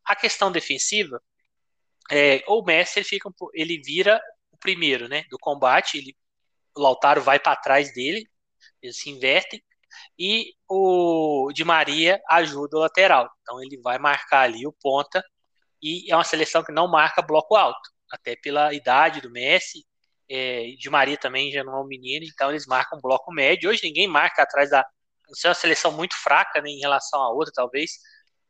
[0.04, 1.20] A questão defensiva,
[2.10, 6.16] é, o Messi ele, fica, ele vira o primeiro, né, do combate, ele,
[6.76, 8.28] o Lautaro vai para trás dele,
[8.82, 9.62] eles se invertem,
[10.18, 13.28] e o Di Maria ajuda o lateral.
[13.40, 15.22] Então ele vai marcar ali o ponta
[15.82, 19.84] e é uma seleção que não marca bloco alto, até pela idade do Messi.
[20.28, 23.70] É, de Maria também já não é um menino, então eles marcam bloco médio.
[23.70, 24.80] Hoje ninguém marca atrás da.
[25.44, 27.92] É uma seleção muito fraca né, em relação a outra, talvez,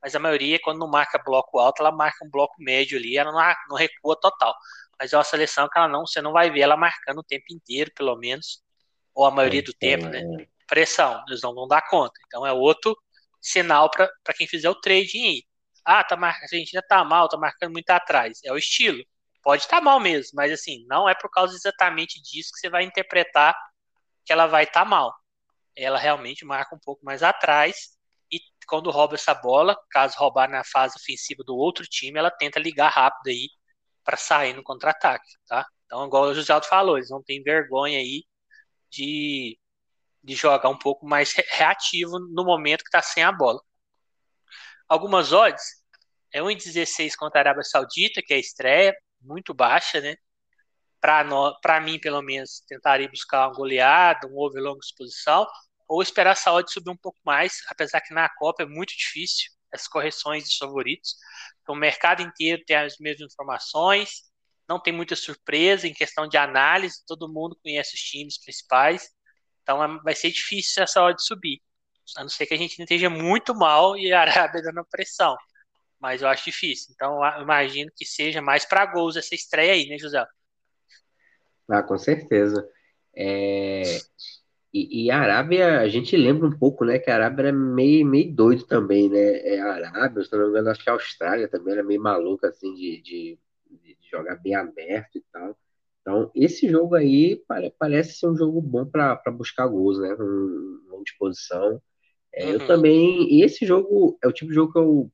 [0.03, 3.33] mas a maioria, quando não marca bloco alto, ela marca um bloco médio ali, ela
[3.33, 4.55] não, não recua total.
[4.99, 7.47] mas é uma seleção que ela não, você não vai ver ela marcando o tempo
[7.51, 8.63] inteiro, pelo menos,
[9.15, 10.21] ou a maioria do tempo, né?
[10.21, 10.47] É.
[10.67, 12.15] Pressão, eles não vão dar conta.
[12.27, 12.97] Então é outro
[13.41, 15.43] sinal para quem fizer o trading aí.
[15.85, 16.37] Ah, tá mar...
[16.41, 18.41] a Argentina tá mal, tá marcando muito atrás.
[18.45, 19.03] É o estilo.
[19.43, 22.69] Pode estar tá mal mesmo, mas assim, não é por causa exatamente disso que você
[22.69, 23.57] vai interpretar
[24.25, 25.15] que ela vai estar tá mal.
[25.77, 27.96] Ela realmente marca um pouco mais atrás
[28.67, 32.91] quando rouba essa bola, caso roubar na fase ofensiva do outro time, ela tenta ligar
[32.91, 33.49] rápido aí
[34.05, 35.67] para sair no contra-ataque, tá?
[35.87, 38.25] Então, igual o José Aldo falou, eles não têm vergonha aí
[38.91, 39.59] de,
[40.23, 43.61] de jogar um pouco mais reativo no momento que está sem a bola.
[44.89, 45.65] Algumas odds,
[46.33, 50.17] é 1,16 contra a Arábia Saudita, que é a estreia, muito baixa, né?
[51.01, 55.47] Para mim, pelo menos, tentaria buscar uma goleada, um over longa exposição,
[55.89, 59.51] ou esperar a saúde subir um pouco mais, apesar que na Copa é muito difícil
[59.73, 61.17] essas correções de favoritos.
[61.63, 64.23] Então, o mercado inteiro tem as mesmas informações,
[64.69, 69.09] não tem muita surpresa em questão de análise, todo mundo conhece os times principais,
[69.63, 71.61] então é, vai ser difícil essa hora de subir,
[72.17, 75.37] a não ser que a gente esteja muito mal e a Arábia dando pressão,
[76.01, 79.99] mas eu acho difícil, então imagino que seja mais para gols essa estreia aí, né,
[79.99, 80.25] José?
[81.69, 82.69] Ah, com certeza.
[83.15, 83.99] É...
[84.77, 88.07] E, e, a Arábia, a gente lembra um pouco, né, que a Arábia era meio,
[88.07, 89.39] meio doido também, né?
[89.39, 92.49] É, a Arábia, se não me engano, acho que a Austrália também era meio maluca,
[92.49, 93.39] assim, de, de,
[93.71, 95.57] de jogar bem aberto e tal.
[96.03, 97.43] Então, esse jogo aí
[97.79, 100.15] parece ser um jogo bom para buscar gols, né?
[100.21, 101.81] Um, uma disposição.
[102.35, 102.53] É, uhum.
[102.53, 103.33] Eu também.
[103.33, 105.11] E esse jogo é o tipo de jogo que eu,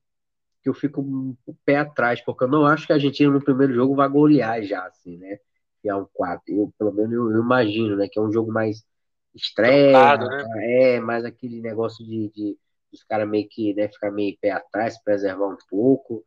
[0.64, 3.72] que eu fico um pé atrás, porque eu não acho que a Argentina no primeiro
[3.72, 5.38] jogo vai golear já, assim, né?
[5.80, 6.42] Que é um 4.
[6.52, 8.08] Eu, pelo menos eu, eu imagino, né?
[8.10, 8.84] Que é um jogo mais
[9.34, 10.94] estreia, né?
[10.94, 12.58] é, mais aquele negócio de, de
[12.92, 16.24] os caras meio que né, ficar meio pé atrás, preservar um pouco.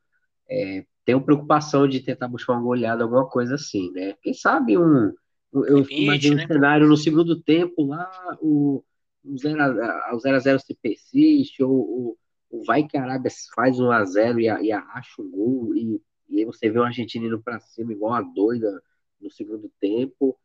[0.50, 4.16] É, tenho preocupação de tentar buscar uma goleada, alguma coisa assim, né?
[4.22, 5.14] Quem sabe um.
[5.54, 6.44] Eu Limite, imagino né?
[6.44, 8.10] um cenário no segundo tempo lá,
[8.42, 8.84] o,
[9.24, 12.18] o 0x0 se persiste, ou,
[12.52, 16.02] ou, vai que a Arábia faz um a 0 e, e acha um gol, e,
[16.28, 18.82] e aí você vê o argentino indo pra cima igual a doida
[19.22, 20.38] no segundo tempo.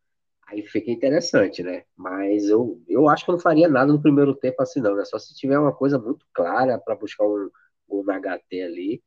[0.50, 1.84] Aí fica interessante, né?
[1.96, 5.04] Mas eu, eu acho que eu não faria nada no primeiro tempo assim, não, né?
[5.04, 7.48] Só se tiver uma coisa muito clara para buscar um
[7.88, 9.02] gol na HT ali.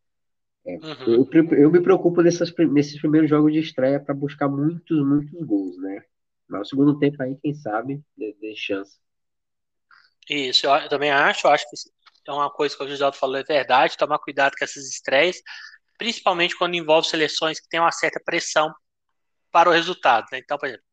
[0.66, 1.28] É, uhum.
[1.34, 5.78] eu, eu, me preocupo nessas, nesses primeiros jogos de estreia para buscar muitos, muitos gols,
[5.80, 6.02] né?
[6.48, 8.98] Mas no segundo tempo aí, quem sabe, dê, chance.
[10.30, 11.76] Isso, eu também acho, eu acho que
[12.30, 15.42] é uma coisa que o José falou, é verdade, tomar cuidado com essas estreias,
[15.98, 18.74] principalmente quando envolve seleções que têm uma certa pressão
[19.52, 20.26] para o resultado.
[20.32, 20.40] Né?
[20.40, 20.86] Então, por exemplo,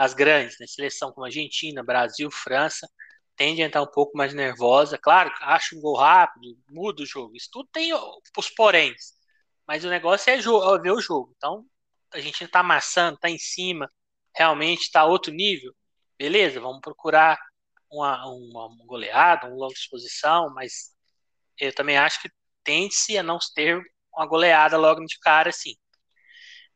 [0.00, 2.88] as grandes, né, seleção como Argentina, Brasil, França,
[3.36, 4.96] tende a entrar um pouco mais nervosa.
[4.96, 7.36] Claro, acha um gol rápido, muda o jogo.
[7.36, 9.12] Isso tudo tem os poréns.
[9.68, 11.34] Mas o negócio é, é ver o jogo.
[11.36, 11.66] Então,
[12.14, 13.86] a gente está amassando, está em cima,
[14.34, 15.70] realmente está outro nível.
[16.18, 17.38] Beleza, vamos procurar
[17.90, 20.94] uma, uma, goleada, uma exposição, mas
[21.58, 22.30] eu também acho que
[22.64, 23.78] tende-se a não ter
[24.14, 25.74] uma goleada logo de cara assim.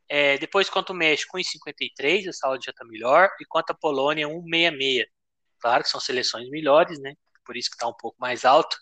[0.08, 3.30] É, depois, quanto o México, 1,53, a saúde já está melhor.
[3.40, 5.06] E quanto a Polônia, 1,66.
[5.60, 7.14] Claro que são seleções melhores, né?
[7.44, 8.76] Por isso que está um pouco mais alto.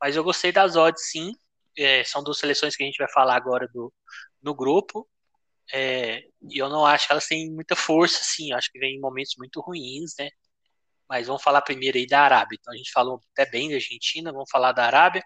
[0.00, 1.32] Mas eu gostei das odds, sim.
[1.76, 3.92] É, são duas seleções que a gente vai falar agora do,
[4.42, 5.08] no grupo.
[5.72, 8.52] É, e eu não acho que elas têm muita força, sim.
[8.52, 10.30] Eu acho que vem em momentos muito ruins, né?
[11.08, 12.56] Mas vamos falar primeiro aí da Arábia.
[12.60, 15.22] Então a gente falou até bem da Argentina, vamos falar da Arábia.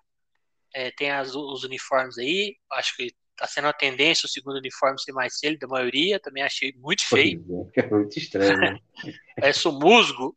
[0.75, 2.57] É, tem as, os uniformes aí.
[2.73, 6.43] Acho que Tá sendo a tendência o segundo uniforme ser mais cedo da maioria, também
[6.43, 7.71] achei muito feio.
[7.75, 8.79] É, é muito estranho, né?
[9.37, 10.37] Parece um musgo.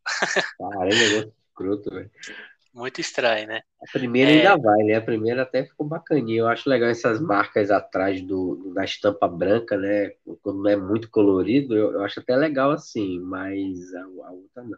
[0.57, 2.11] Caramba, é escroto, velho.
[2.73, 3.61] Muito estranho, né?
[3.81, 4.35] A primeira é...
[4.35, 4.95] ainda vai, né?
[4.95, 6.41] A primeira até ficou bacaninha.
[6.41, 10.11] Eu acho legal essas marcas atrás do, da estampa branca, né?
[10.41, 14.63] Quando não é muito colorido, eu, eu acho até legal assim, mas a, a, outra
[14.63, 14.77] não.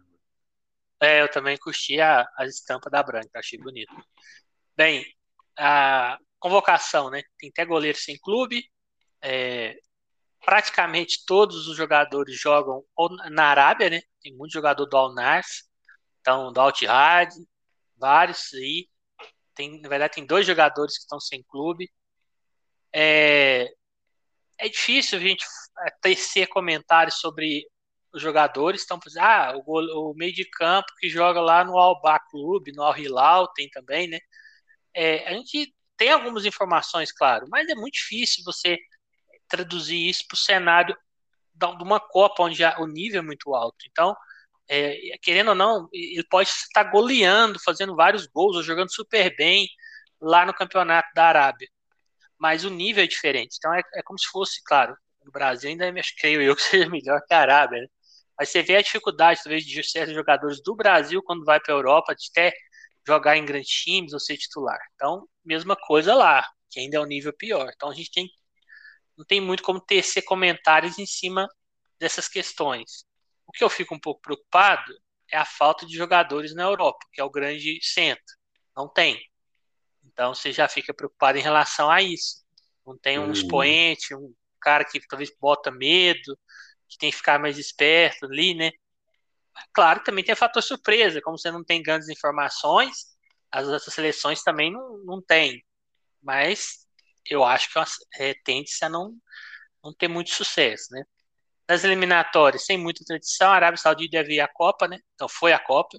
[1.02, 3.94] É, eu também curti a, a estampa da branca, achei bonito.
[4.78, 5.06] Bem,
[5.58, 7.22] a, convocação, né?
[7.38, 8.64] Tem até goleiro sem clube.
[9.22, 9.78] É,
[10.46, 12.84] praticamente todos os jogadores jogam
[13.32, 14.02] na Arábia, né?
[14.22, 15.64] Tem muito jogador do Al-Nars,
[16.22, 17.30] então do Al-Tihad,
[17.98, 18.90] vários aí.
[19.54, 21.92] Tem, na verdade, tem dois jogadores que estão sem clube.
[22.94, 23.68] É,
[24.58, 25.46] é difícil a gente
[25.86, 27.66] é, tecer comentários sobre
[28.14, 28.84] os jogadores.
[28.84, 33.48] Então, ah, o, o, meio de campo que joga lá no Al-Ba Clube, no Al-Hilal,
[33.54, 34.20] tem também, né?
[34.94, 38.78] É, a gente tem algumas informações, claro, mas é muito difícil você
[39.50, 40.98] traduzir isso para o cenário
[41.54, 43.78] de uma Copa onde o nível é muito alto.
[43.92, 44.16] Então,
[44.70, 49.68] é, querendo ou não, ele pode estar goleando, fazendo vários gols ou jogando super bem
[50.22, 51.68] lá no campeonato da Arábia.
[52.38, 53.58] Mas o nível é diferente.
[53.58, 57.20] Então, é, é como se fosse, claro, do Brasil ainda creio eu que seja melhor
[57.28, 57.88] que a Arábia, né?
[58.40, 61.78] Mas você vê a dificuldade, talvez, de certos jogadores do Brasil quando vai para a
[61.78, 62.54] Europa, de até
[63.10, 64.80] jogar em grandes times ou ser titular.
[64.96, 67.72] Então, mesma coisa lá, que ainda é um nível pior.
[67.76, 68.30] Então a gente tem
[69.18, 71.46] não tem muito como tecer comentários em cima
[72.00, 73.04] dessas questões.
[73.46, 74.94] O que eu fico um pouco preocupado
[75.30, 78.38] é a falta de jogadores na Europa, que é o grande centro.
[78.74, 79.20] Não tem.
[80.06, 82.46] Então você já fica preocupado em relação a isso.
[82.86, 83.32] Não tem um uhum.
[83.34, 86.38] expoente, um cara que talvez bota medo,
[86.88, 88.72] que tem que ficar mais esperto ali, né?
[89.74, 93.18] Claro que também tem fator surpresa, como você não tem grandes informações,
[93.52, 95.64] as outras seleções também não, não tem.
[96.22, 96.88] Mas
[97.26, 97.80] eu acho que
[98.20, 99.16] é, tende-se a não,
[99.84, 101.04] não ter muito sucesso, né?
[101.68, 105.00] Nas eliminatórias, sem muita tradição, a Arábia Saudita deve ir à Copa, né?
[105.16, 105.98] Então foi a Copa.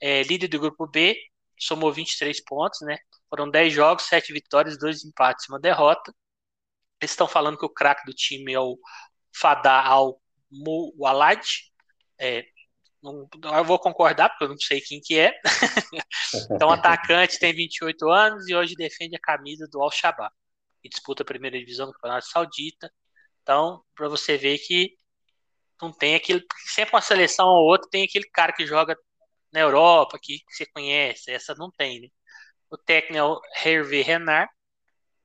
[0.00, 1.16] É, líder do grupo B,
[1.58, 2.98] somou 23 pontos, né?
[3.28, 6.14] Foram 10 jogos, 7 vitórias, 2 empates uma derrota.
[7.00, 8.78] Eles estão falando que o craque do time é o
[9.34, 11.44] Fadá Al Mualad.
[12.18, 12.44] É,
[13.02, 15.32] não, eu vou concordar, porque eu não sei quem que é.
[16.50, 20.32] então, o atacante tem 28 anos e hoje defende a camisa do Al-Shabaab
[20.84, 22.92] e disputa a primeira divisão do Campeonato Saudita.
[23.42, 24.96] Então, para você ver que
[25.80, 26.44] não tem aquele.
[26.66, 28.96] Sempre uma seleção ou outra tem aquele cara que joga
[29.52, 31.30] na Europa, que, que você conhece.
[31.30, 32.08] Essa não tem, né?
[32.70, 34.50] O técnico é o Hervé Renard.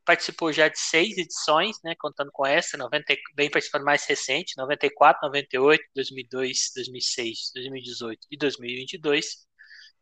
[0.07, 1.93] Participou já de seis edições, né?
[1.99, 9.45] Contando com essa, 90, vem participando mais recente, 94, 98, 2002, 2006, 2018 e 2022.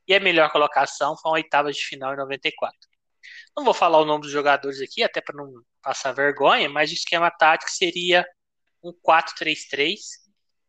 [0.08, 2.78] E a melhor colocação foi a oitava de final em 94.
[3.58, 6.94] Não vou falar o nome dos jogadores aqui, até para não passar vergonha, mas o
[6.94, 8.24] esquema tático seria
[8.84, 9.98] um 4-3-3,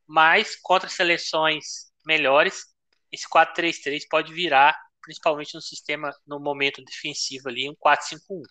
[0.06, 2.64] mas contra seleções melhores,
[3.12, 8.42] esse 4-3-3 pode virar, principalmente no sistema, no momento defensivo ali, um 4-5-1,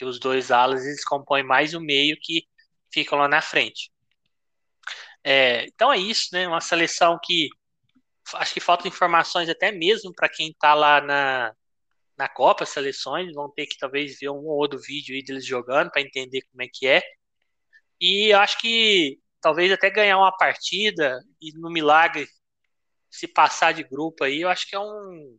[0.00, 2.46] que os dois alas eles compõem mais o meio que
[2.90, 3.92] ficam lá na frente.
[5.22, 6.48] É, então é isso, né?
[6.48, 7.50] Uma seleção que
[8.34, 11.52] acho que faltam informações até mesmo para quem está lá na,
[12.16, 15.90] na Copa, seleções vão ter que talvez ver um ou outro vídeo aí deles jogando
[15.90, 17.02] para entender como é que é.
[18.00, 22.26] E acho que talvez até ganhar uma partida e no milagre
[23.10, 25.38] se passar de grupo aí, eu acho que é um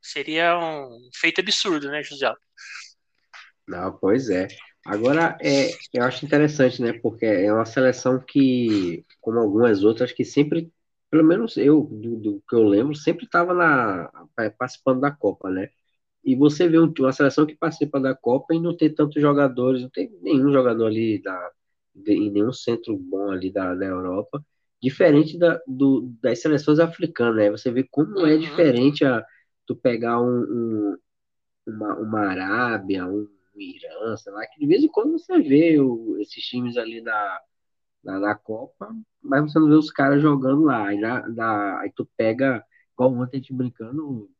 [0.00, 2.32] seria um feito absurdo, né, José?
[3.68, 4.48] Não, pois é.
[4.86, 6.94] Agora, é, eu acho interessante, né?
[6.94, 10.72] Porque é uma seleção que, como algumas outras, que sempre,
[11.10, 14.10] pelo menos eu, do, do que eu lembro, sempre estava na
[14.58, 15.68] participando da Copa, né?
[16.24, 19.90] E você vê uma seleção que participa da Copa e não tem tantos jogadores, não
[19.90, 21.50] tem nenhum jogador ali da,
[21.94, 24.44] de, em nenhum centro bom ali da, da Europa,
[24.82, 27.50] diferente da, do, das seleções africanas, né?
[27.50, 28.40] Você vê como é uhum.
[28.40, 29.24] diferente a,
[29.66, 30.96] tu pegar um, um,
[31.66, 33.28] uma, uma Arábia, um,
[33.58, 37.02] um Irã, sei lá, que de vez em quando você vê o, esses times ali
[37.02, 37.42] da,
[38.04, 40.88] da, Copa, mas você não vê os caras jogando lá.
[40.88, 44.30] Aí, na, na, aí tu pega, igual ontem a gente brincando,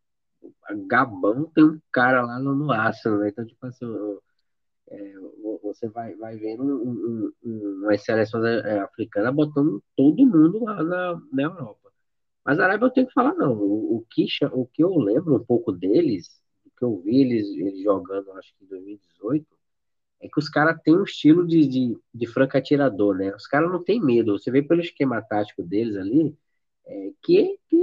[0.87, 3.29] Gabão tem um cara lá no, no Arsenal, né?
[3.31, 3.87] Então, tipo assim,
[4.91, 5.15] é,
[5.63, 11.93] você vai, vai vendo um, um, é, africanas botando todo mundo lá na, na Europa.
[12.45, 13.53] Mas a Arábia eu tenho que falar, não.
[13.53, 16.41] O, o, que, o que eu lembro um pouco deles,
[16.79, 19.47] que eu vi eles, eles jogando, acho que em 2018,
[20.21, 23.35] é que os caras têm um estilo de, de, de franca atirador, né?
[23.35, 24.39] Os caras não têm medo.
[24.39, 26.37] Você vê pelo esquema tático deles ali,
[26.87, 27.77] é, que, que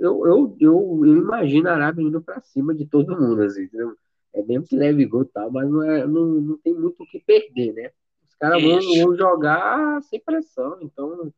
[0.00, 3.96] eu, eu, eu, eu imagino a Arábia indo para cima de todo mundo, assim, entendeu?
[4.32, 7.06] É mesmo que leve gol e tal, mas não, é, não, não tem muito o
[7.06, 7.90] que perder, né?
[8.24, 11.32] Os caras vão, vão, jogar sem pressão, então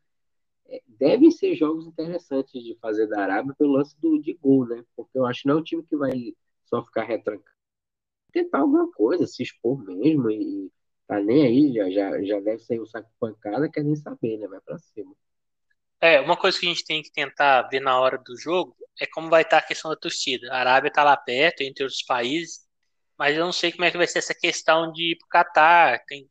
[0.67, 4.83] é, devem ser jogos interessantes de fazer da Arábia pelo lance do, de gol, né?
[4.97, 6.35] Porque eu acho que não é um time que vai
[6.69, 7.57] só ficar retrancado.
[8.33, 10.71] Tentar alguma coisa, se expor mesmo e
[11.07, 14.37] tá nem aí, já, já, já deve o um saco de pancada, quer nem saber,
[14.37, 14.47] né?
[14.47, 15.15] Vai para cima.
[16.01, 19.07] É, uma coisa que a gente tem que tentar ver na hora do jogo é
[19.07, 20.53] como vai estar a questão da torcida.
[20.53, 22.67] A Arábia está lá perto, entre outros países,
[23.19, 25.29] mas eu não sei como é que vai ser essa questão de ir para o
[25.29, 26.05] Catar.
[26.07, 26.29] Tem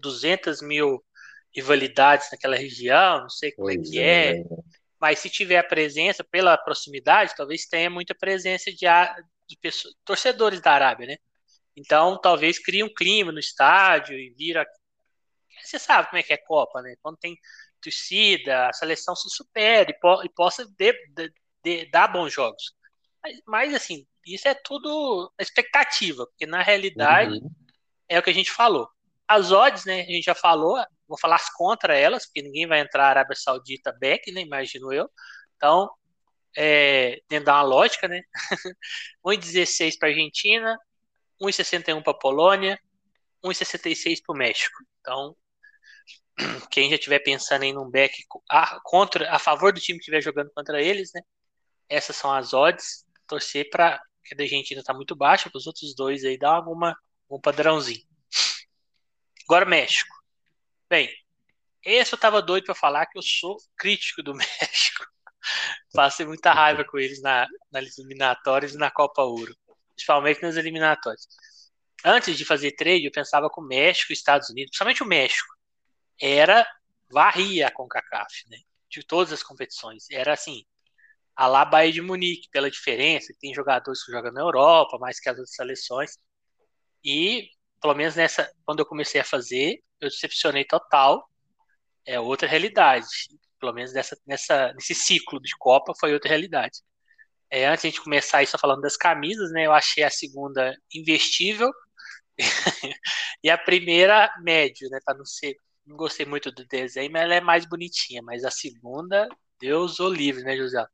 [0.00, 1.02] 200 mil
[1.54, 4.40] rivalidades naquela região, não sei como pois é que é.
[4.40, 4.44] é.
[5.00, 8.86] Mas se tiver a presença, pela proximidade, talvez tenha muita presença de,
[9.48, 11.16] de pessoas, torcedores da Arábia, né?
[11.74, 14.66] Então, talvez crie um clima no estádio e vira.
[15.62, 16.94] Você sabe como é que é Copa, né?
[17.00, 17.36] Quando tem
[17.80, 21.32] torcida, a seleção se supere e, po e possa de, de,
[21.64, 22.74] de, dar bons jogos.
[23.22, 27.50] Mas, mas, assim, isso é tudo expectativa, porque na realidade uhum.
[28.08, 28.88] é o que a gente falou.
[29.26, 30.76] As odds, né, a gente já falou,
[31.10, 35.10] vou falar contra elas, porque ninguém vai entrar Arábia Saudita back, né, imagino eu.
[35.56, 35.90] Então,
[36.56, 38.22] é, dentro da lógica, né?
[39.26, 40.78] 1,16 para Argentina,
[41.42, 42.78] 1,61 para Polônia,
[43.44, 44.76] 1,66 para o México.
[45.00, 45.36] Então,
[46.70, 48.14] quem já estiver pensando em um back
[48.48, 51.20] a, contra, a favor do time que estiver jogando contra eles, né?
[51.88, 53.04] Essas são as odds.
[53.26, 56.54] Torcer para que a da Argentina está muito baixa, para os outros dois aí dar
[56.54, 56.96] alguma
[57.30, 58.04] um padrãozinho.
[59.48, 60.19] Agora México.
[60.90, 61.08] Bem,
[61.84, 65.06] esse eu tava doido para falar que eu sou crítico do México.
[65.94, 69.56] Passei muita raiva com eles na, nas eliminatórias e na Copa Ouro,
[69.94, 71.28] principalmente nas eliminatórias.
[72.04, 75.54] Antes de fazer trade, eu pensava que o México e Estados Unidos, principalmente o México,
[76.20, 76.66] era
[77.10, 78.58] varria a CONCACAF, né?
[78.88, 80.10] De todas as competições.
[80.10, 80.64] Era assim,
[81.36, 85.28] a lá Bahia de Munique, pela diferença, tem jogadores que jogam na Europa, mais que
[85.28, 86.18] as outras seleções.
[87.04, 87.48] E,
[87.80, 91.28] pelo menos nessa, quando eu comecei a fazer, eu decepcionei total.
[92.06, 93.06] É outra realidade.
[93.58, 96.80] Pelo menos nessa, nessa, nesse ciclo de Copa foi outra realidade.
[97.50, 99.66] É, antes de a gente começar só falando das camisas, né?
[99.66, 101.70] Eu achei a segunda investível
[103.42, 104.98] e a primeira médio, né?
[105.04, 105.56] Para não ser
[105.90, 108.22] não gostei muito do desenho, mas ela é mais bonitinha.
[108.22, 109.28] Mas a segunda,
[109.60, 110.84] Deus o livre, né, José?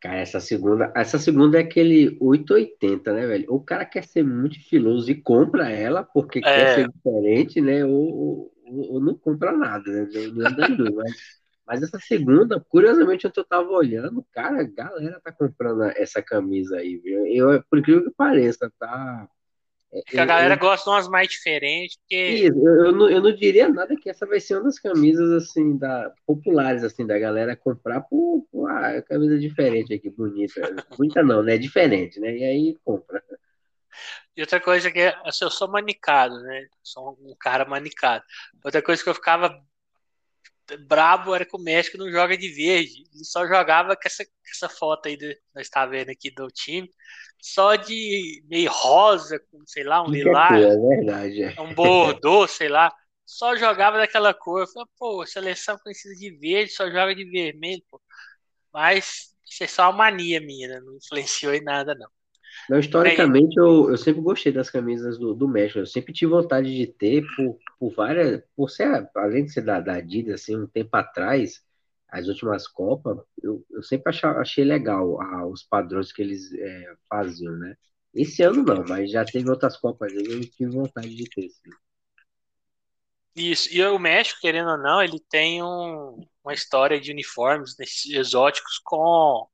[0.00, 3.46] Cara, essa segunda, essa segunda é aquele 880, né, velho?
[3.48, 6.42] Ou o cara quer ser muito filoso e compra ela porque é.
[6.42, 7.84] quer ser diferente, né?
[7.84, 10.08] Ou, ou, ou, não compra nada, né?
[10.32, 11.12] Não anda mas,
[11.66, 16.98] mas essa segunda, curiosamente, eu tava olhando, cara, a galera tá comprando essa camisa aí,
[16.98, 17.26] viu?
[17.26, 19.28] Eu, por incrível que pareça, tá
[20.06, 21.96] que a galera eu, gosta de umas mais diferentes.
[21.96, 22.16] Porque...
[22.16, 25.30] Isso, eu, eu, não, eu não diria nada que essa vai ser uma das camisas
[25.32, 30.60] assim, da, populares, assim, da galera comprar por, por ah, camisa diferente aqui, bonita.
[30.96, 31.56] Bonita não, né?
[31.56, 32.36] Diferente, né?
[32.36, 33.22] E aí compra.
[34.36, 36.66] E outra coisa que assim, eu sou manicado, né?
[36.82, 38.24] Sou um cara manicado.
[38.64, 39.60] Outra coisa que eu ficava
[40.86, 43.04] brabo era que o México não joga de verde.
[43.14, 46.90] Ele só jogava com essa, essa foto aí que nós está vendo aqui do time
[47.40, 51.60] só de meio rosa, com, sei lá, um lilás, é verdade, é.
[51.60, 52.92] um bordô, sei lá,
[53.24, 54.62] só jogava daquela cor.
[54.62, 58.00] Eu falei, pô, seleção conhecida de verde, só joga de vermelho, pô.
[58.72, 60.80] Mas isso é só uma mania minha, né?
[60.80, 62.08] não influenciou em nada, não.
[62.68, 65.78] Não, historicamente, Bem, eu, eu sempre gostei das camisas do, do México.
[65.78, 68.42] Eu sempre tive vontade de ter por, por várias.
[68.56, 71.62] Por ser, além de ser da, da Adidas, assim, um tempo atrás,
[72.08, 76.94] as últimas Copas, eu, eu sempre achei, achei legal ah, os padrões que eles é,
[77.08, 77.76] faziam, né?
[78.14, 81.70] Esse ano não, mas já teve outras Copas eu tive vontade de ter, sim.
[83.36, 87.84] Isso, e o México, querendo ou não, ele tem um, uma história de uniformes né,
[88.18, 89.46] exóticos com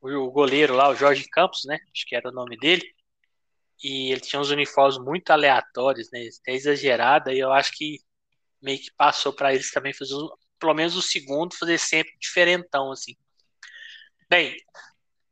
[0.00, 1.78] o goleiro lá, o Jorge Campos, né?
[1.94, 2.82] Acho que era o nome dele.
[3.82, 6.28] E ele tinha uns uniformes muito aleatórios, né?
[6.40, 7.98] Até exagerado, e eu acho que
[8.62, 10.14] meio que passou para eles também fazer
[10.58, 13.16] pelo menos o segundo, fazer sempre diferentão, assim.
[14.30, 14.56] Bem,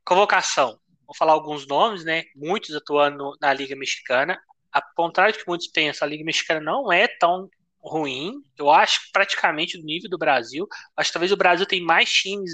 [0.04, 0.78] convocação.
[1.06, 2.24] Vou falar alguns nomes, né?
[2.34, 4.40] Muitos atuando na Liga Mexicana.
[4.72, 7.48] A contrário do que muitos pensam, a Liga Mexicana não é tão
[7.80, 8.42] ruim.
[8.58, 10.66] Eu acho praticamente do nível do Brasil.
[10.96, 12.50] Acho que talvez o Brasil tem mais times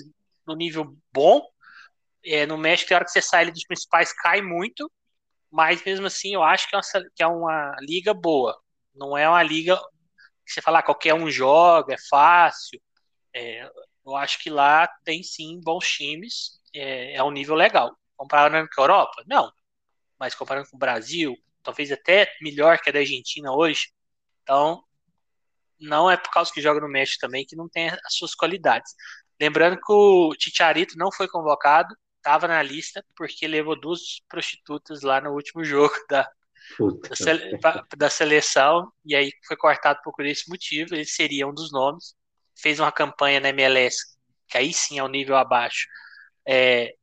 [0.46, 1.42] no nível bom.
[2.24, 4.90] É, no México, tem hora que você sai dos principais, cai muito.
[5.57, 8.61] Mas mesmo assim, eu acho que é uma, que é uma liga boa.
[8.95, 9.81] Não é uma liga
[10.47, 12.79] você falar qualquer um joga, é fácil.
[13.35, 13.66] É,
[14.05, 17.97] eu acho que lá tem sim bons times, é, é um nível legal.
[18.19, 19.25] Comparando com a Europa?
[19.27, 19.51] Não.
[20.21, 23.88] Mas comparando com o Brasil, talvez até melhor que a da Argentina hoje.
[24.42, 24.85] Então,
[25.81, 28.92] não é por causa que joga no México também que não tem as suas qualidades.
[29.40, 35.20] Lembrando que o Ticharito não foi convocado, estava na lista porque levou duas prostitutas lá
[35.20, 36.28] no último jogo da,
[37.08, 37.58] da, sele,
[37.96, 42.14] da, seleção, e aí foi cortado por esse motivo, ele seria um dos nomes.
[42.58, 43.98] Fez uma campanha na MLS,
[44.48, 45.86] que aí sim é um nível abaixo.
[46.48, 46.94] É,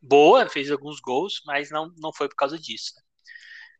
[0.00, 2.94] boa, fez alguns gols, mas não, não foi por causa disso.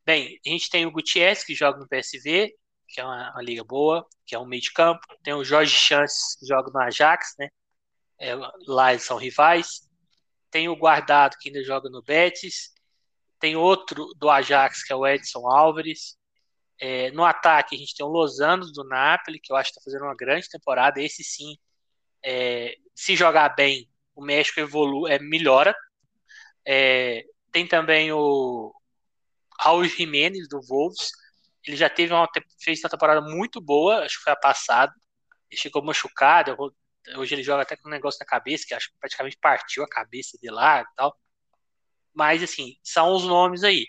[0.05, 2.55] Bem, a gente tem o Gutierrez, que joga no PSV,
[2.89, 5.01] que é uma, uma liga boa, que é um meio de campo.
[5.23, 7.49] Tem o Jorge Chances, que joga no Ajax, né?
[8.21, 8.35] É,
[8.67, 9.88] lá eles são rivais.
[10.51, 12.73] Tem o Guardado, que ainda joga no Betis.
[13.39, 16.17] Tem outro do Ajax, que é o Edson Álvares.
[16.81, 19.91] É, no ataque, a gente tem o Losanos do Napoli, que eu acho que está
[19.91, 21.01] fazendo uma grande temporada.
[21.01, 21.57] Esse sim,
[22.25, 25.75] é, se jogar bem, o México evolui, é, melhora.
[26.67, 28.73] É, tem também o
[29.61, 31.11] Raul Jiménez do Wolves.
[31.67, 32.29] Ele já teve uma,
[32.61, 34.93] fez uma temporada muito boa, acho que foi a passada.
[35.51, 36.57] Ele chegou machucado.
[37.17, 39.89] Hoje ele joga até com um negócio na cabeça, que acho que praticamente partiu a
[39.89, 41.17] cabeça de lá e tal.
[42.15, 43.87] Mas, assim, são os nomes aí.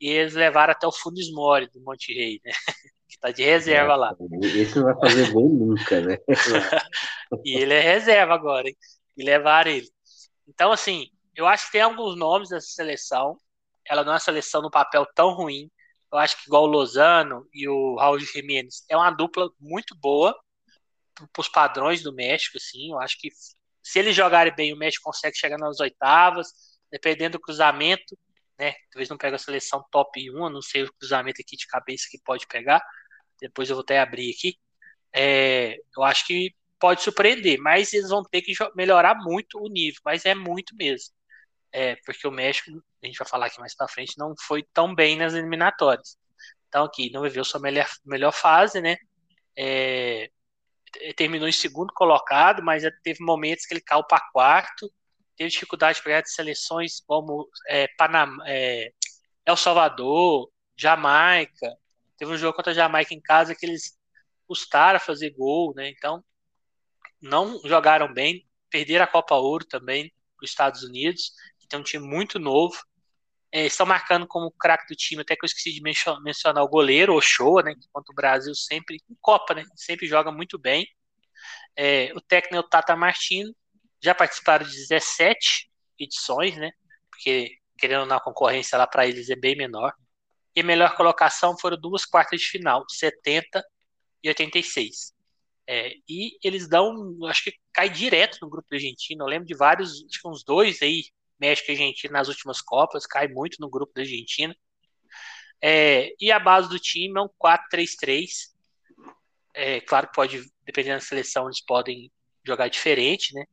[0.00, 2.52] E eles levaram até o Funes Mori do Monte Rei, né?
[3.08, 4.16] que tá de reserva é, lá.
[4.42, 6.18] Esse não vai fazer gol nunca, né?
[7.44, 8.76] e ele é reserva agora, hein?
[9.16, 9.88] E levaram ele.
[10.48, 13.36] Então, assim, eu acho que tem alguns nomes dessa seleção.
[13.86, 15.70] Ela não é uma seleção no papel tão ruim,
[16.12, 20.34] Eu acho que igual o Lozano e o Raul Jiménez é uma dupla muito boa
[21.38, 22.92] os padrões do México, assim.
[22.92, 23.28] Eu acho que
[23.82, 26.48] se eles jogarem bem, o México consegue chegar nas oitavas,
[26.90, 28.16] dependendo do cruzamento,
[28.58, 28.74] né?
[28.90, 32.18] Talvez não pegue a seleção top 1, não sei o cruzamento aqui de cabeça que
[32.24, 32.82] pode pegar.
[33.40, 34.56] Depois eu vou até abrir aqui.
[35.12, 40.00] É, eu acho que pode surpreender, mas eles vão ter que melhorar muito o nível,
[40.04, 41.14] mas é muito mesmo.
[41.72, 42.70] É, porque o México,
[43.02, 46.18] a gente vai falar aqui mais pra frente, não foi tão bem nas eliminatórias.
[46.68, 48.96] Então aqui, não viveu sua melhor, melhor fase, né?
[49.56, 50.30] É,
[51.16, 54.92] terminou em segundo colocado, mas teve momentos que ele caiu para quarto,
[55.36, 58.92] teve dificuldade de seleções como é, Panamá, é,
[59.44, 61.76] El Salvador, Jamaica.
[62.16, 63.96] Teve um jogo contra a Jamaica em casa que eles
[64.46, 65.88] custaram a fazer gol, né?
[65.88, 66.22] Então,
[67.20, 71.84] não jogaram bem, perderam a Copa Ouro também para os Estados Unidos, que tem um
[71.84, 72.76] time muito novo.
[73.52, 77.14] É, estão marcando como craque do time, até que eu esqueci de mencionar o goleiro,
[77.14, 77.74] Ochoa, né?
[77.76, 79.64] Enquanto o Brasil sempre, em Copa, né?
[79.76, 80.86] Sempre joga muito bem.
[81.76, 83.54] É, o técnico é o Tata Martino,
[84.02, 86.70] já participaram de 17 edições, né?
[87.10, 89.92] Porque, querendo ou não, a concorrência lá para eles é bem menor.
[90.56, 93.62] E a melhor colocação foram duas quartas de final, 70
[94.22, 95.12] e 86.
[95.66, 96.92] É, e eles dão,
[97.26, 99.24] acho que cai direto no grupo argentino.
[99.24, 101.04] Eu lembro de vários, acho que uns dois aí
[101.42, 104.54] México e Argentina nas últimas Copas, cai muito no grupo da Argentina.
[105.60, 108.52] É, e a base do time é um 4-3-3.
[109.54, 112.12] É, claro que pode, dependendo da seleção, eles podem
[112.46, 113.44] jogar diferente, né?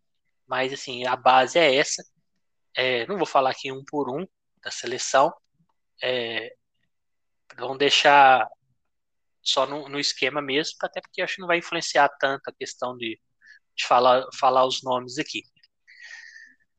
[0.47, 2.03] Mas assim, a base é essa.
[2.75, 4.25] É, não vou falar aqui um por um
[4.63, 5.33] da seleção.
[6.03, 6.53] É,
[7.77, 8.47] deixar
[9.41, 12.95] só no, no, esquema mesmo, até porque acho que não vai influenciar tanto a questão
[12.97, 13.19] de,
[13.75, 15.43] de falar, falar os nomes aqui.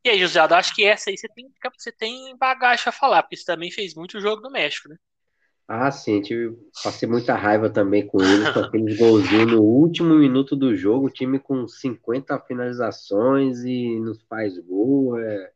[0.04, 3.36] E aí, José acho que essa aí você tem, você tem bagagem a falar, porque
[3.36, 4.96] você também fez muito jogo no México, né?
[5.68, 10.56] Ah, sim, tive, passei muita raiva também com eles, com aqueles golzinhos no último minuto
[10.56, 15.16] do jogo, o time com 50 finalizações e nos faz gol.
[15.18, 15.52] É,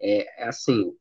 [0.00, 0.96] é, é assim,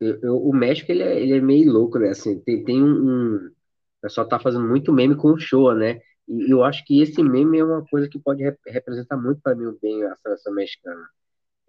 [0.00, 2.10] eu, eu, o México ele é, ele é, meio louco, né?
[2.10, 6.00] Assim, tem, tem um, um, O pessoal tá fazendo muito meme com o show, né?
[6.28, 9.54] E eu acho que esse meme é uma coisa que pode rep representar muito para
[9.56, 11.06] mim bem a seleção mexicana.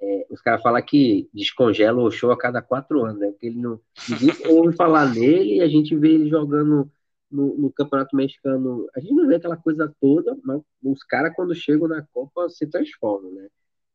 [0.02, 3.32] É, os caras falam que descongela o show a cada quatro anos, né?
[3.32, 3.80] Porque ele não.
[4.10, 6.91] Ninguém ouve falar nele e a gente vê ele jogando
[7.32, 8.88] no, no, Campeonato Mexicano.
[8.96, 12.68] A gente não vê aquela coisa toda, mas os caras, quando chegam na Copa, se
[12.68, 13.48] transformam, né?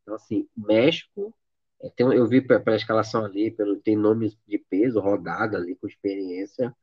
[0.03, 1.34] Então, assim, México.
[1.82, 5.86] É, tem, eu vi pela escalação ali, pelo, tem nomes de peso, rodada ali, com
[5.86, 6.74] experiência.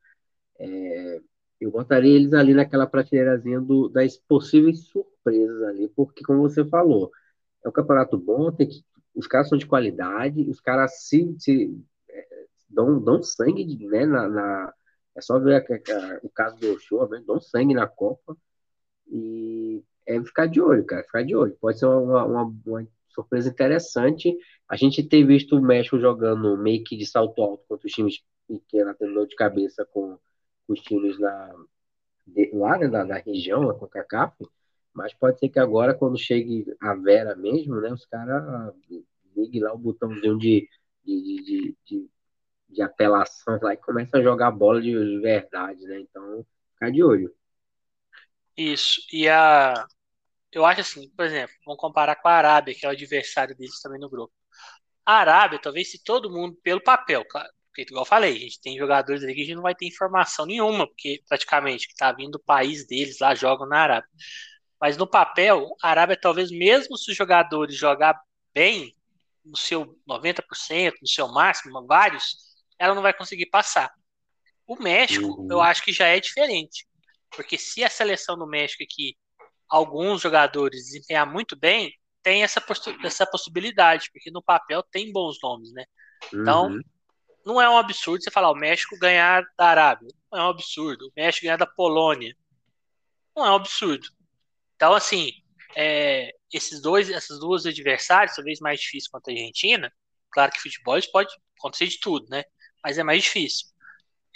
[0.58, 1.20] É,
[1.60, 7.10] eu botaria eles ali naquela prateleirazinha do, das possíveis surpresas ali, porque, como você falou,
[7.64, 8.84] é um campeonato bom, tem que
[9.14, 11.76] os caras são de qualidade, os caras se, se
[12.08, 12.26] é,
[12.68, 14.74] dão, dão sangue né, na, na,
[15.16, 18.36] é só ver a, a, o caso do Ochoa, né, dão sangue na Copa
[19.10, 21.56] e é ficar de olho, cara, ficar de olho.
[21.60, 24.36] Pode ser uma, uma, uma surpresa interessante.
[24.68, 28.22] A gente tem visto o México jogando meio que de salto alto contra os times
[28.46, 30.18] pequenos, tendo dor de cabeça com,
[30.66, 31.54] com os times na,
[32.26, 34.34] de, lá né, na, na região, com a CACAF,
[34.92, 38.74] mas pode ser que agora, quando chegue a Vera mesmo, né, os caras
[39.36, 40.68] liguem lá o botãozinho de,
[41.04, 42.10] de, de, de,
[42.68, 46.00] de apelação lá e começa a jogar bola de verdade, né?
[46.00, 47.32] Então, ficar de olho.
[48.56, 49.00] Isso.
[49.12, 49.86] E a.
[50.52, 53.80] Eu acho assim, por exemplo, vamos comparar com a Arábia, que é o adversário deles
[53.80, 54.32] também no grupo.
[55.04, 58.60] A Arábia, talvez se todo mundo, pelo papel, claro, porque igual eu falei, a gente
[58.60, 62.10] tem jogadores ali que a gente não vai ter informação nenhuma, porque praticamente que tá
[62.12, 64.10] vindo do país deles lá jogam na Arábia.
[64.80, 68.18] Mas no papel, a Arábia talvez mesmo se os jogadores jogar
[68.54, 68.94] bem,
[69.44, 72.36] no seu 90%, no seu máximo, vários,
[72.78, 73.92] ela não vai conseguir passar.
[74.66, 75.48] O México, uhum.
[75.50, 76.86] eu acho que já é diferente.
[77.30, 79.16] Porque se a seleção do México aqui,
[79.68, 82.62] alguns jogadores desempenhar muito bem, tem essa,
[83.04, 85.84] essa possibilidade, porque no papel tem bons nomes, né?
[86.32, 86.80] Então, uhum.
[87.44, 90.08] não é um absurdo você falar o México ganhar da Arábia.
[90.30, 91.06] Não é um absurdo.
[91.06, 92.36] O México ganhar da Polônia.
[93.34, 94.08] Não é um absurdo.
[94.78, 95.32] Então, assim,
[95.76, 99.92] é, esses dois, essas duas adversários, talvez mais difícil contra a Argentina.
[100.30, 102.44] Claro que futebol pode acontecer de tudo, né?
[102.82, 103.66] Mas é mais difícil.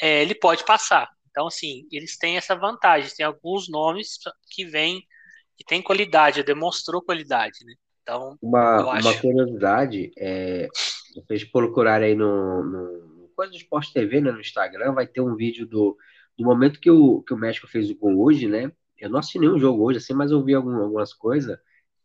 [0.01, 1.09] É, ele pode passar.
[1.31, 3.09] Então, assim, eles têm essa vantagem.
[3.17, 4.19] Tem alguns nomes
[4.51, 5.01] que vêm,
[5.57, 7.75] que tem qualidade, demonstrou qualidade, né?
[8.03, 10.67] Então, uma, uma curiosidade, é,
[11.15, 15.37] vocês procurarem aí no, no Coisa do Esporte TV, né, no Instagram, vai ter um
[15.37, 15.97] vídeo do,
[16.37, 18.73] do momento que o, que o México fez o gol hoje, né?
[19.03, 21.59] Eu não assisti nenhum jogo hoje, assim, mas eu vi algum, algumas coisas.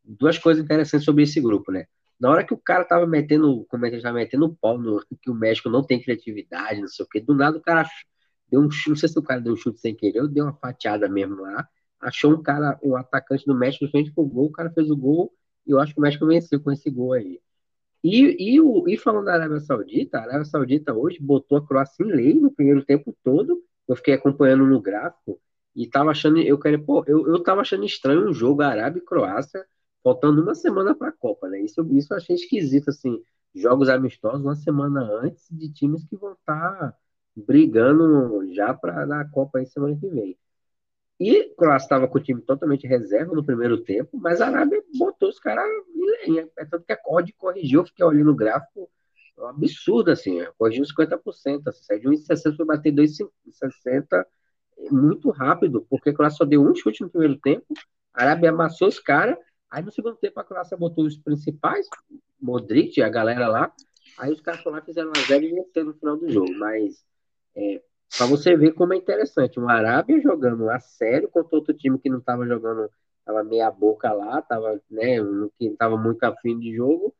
[0.03, 1.85] Duas coisas interessantes sobre esse grupo, né?
[2.19, 5.05] Na hora que o cara tava metendo, como é que ele tava metendo pau no
[5.21, 7.87] que o México não tem criatividade, não sei o quê, do nada o cara
[8.49, 10.53] deu um não sei se o cara deu um chute sem querer, ou deu uma
[10.53, 11.67] fatiada mesmo lá,
[11.99, 15.31] achou um cara, um atacante do México frente pro gol, o cara fez o gol,
[15.65, 17.39] e eu acho que o México venceu com esse gol aí.
[18.03, 22.03] E, e, o, e falando da Arábia Saudita, a Arábia Saudita hoje botou a Croácia
[22.03, 25.39] em lei no primeiro tempo todo, eu fiquei acompanhando no gráfico,
[25.77, 29.05] e tava achando, eu quero, pô, eu, eu tava achando estranho um jogo Arábia e
[29.05, 29.63] Croácia,
[30.03, 31.61] faltando uma semana para a Copa, né?
[31.61, 33.21] Isso, isso eu achei esquisito, assim,
[33.53, 36.97] jogos amistosos uma semana antes de times que vão estar tá
[37.35, 40.35] brigando já para a Copa aí semana que vem.
[41.19, 45.29] E Croácia estava com o time totalmente reserva no primeiro tempo, mas a Arábia botou
[45.29, 45.63] os caras
[45.95, 46.49] em lenha.
[46.57, 48.89] É tanto que a Cord corrigiu, fiquei olhando o gráfico,
[49.37, 51.67] é um absurdo, assim, corrigiu 50%.
[51.67, 54.25] Assim, saiu de 1,60 foi bater 2,60
[54.91, 57.65] muito rápido, porque a Croácia só deu um chute no primeiro tempo,
[58.13, 59.37] a Arábia amassou os caras,
[59.69, 61.87] aí no segundo tempo a Croácia botou os principais,
[62.41, 63.71] Modric, a galera lá,
[64.17, 67.03] aí os caras foram lá, fizeram uma zero e venceram no final do jogo, mas
[67.55, 67.81] é,
[68.15, 72.09] para você ver como é interessante, uma Arábia jogando a sério contra outro time que
[72.09, 72.89] não estava jogando,
[73.25, 75.17] tava meia boca lá, tava, né,
[75.57, 77.13] que tava muito afim de jogo,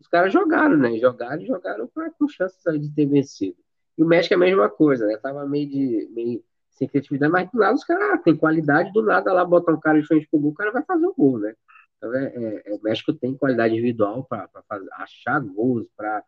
[0.00, 1.88] os caras jogaram, né, jogaram e jogaram
[2.18, 3.56] com chances de ter vencido.
[3.96, 6.42] E o México é a mesma coisa, né, tava meio de, meio
[6.72, 9.80] sem criatividade, mas do lado os caras ah, tem qualidade, do nada lá botar um
[9.80, 11.54] cara de frente pro gol, o cara vai fazer o gol, né.
[11.96, 14.48] Então, é, é, é o México tem qualidade individual para
[14.94, 16.24] achar gols, para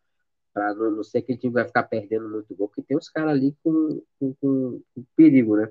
[0.75, 3.33] não, não ser que a gente vai ficar perdendo muito gol, porque tem uns caras
[3.33, 5.69] ali com, com, com, com, perigo, né?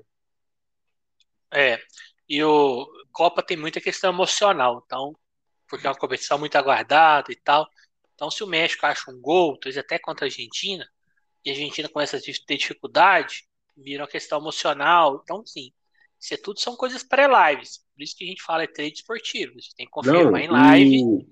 [1.52, 1.78] É,
[2.28, 5.16] e o Copa tem muita questão emocional, então,
[5.68, 7.66] porque é uma competição muito aguardada e tal.
[8.14, 10.86] Então, se o México acha um gol, talvez até contra a Argentina,
[11.44, 13.46] e a Argentina começa a ter dificuldade,
[13.76, 15.20] vira uma questão emocional.
[15.22, 15.72] Então, sim,
[16.20, 17.78] isso é tudo são coisas pré-lives.
[17.94, 19.52] Por isso que a gente fala é trade esportivo.
[19.52, 21.26] A gente tem que confirmar Não, em live.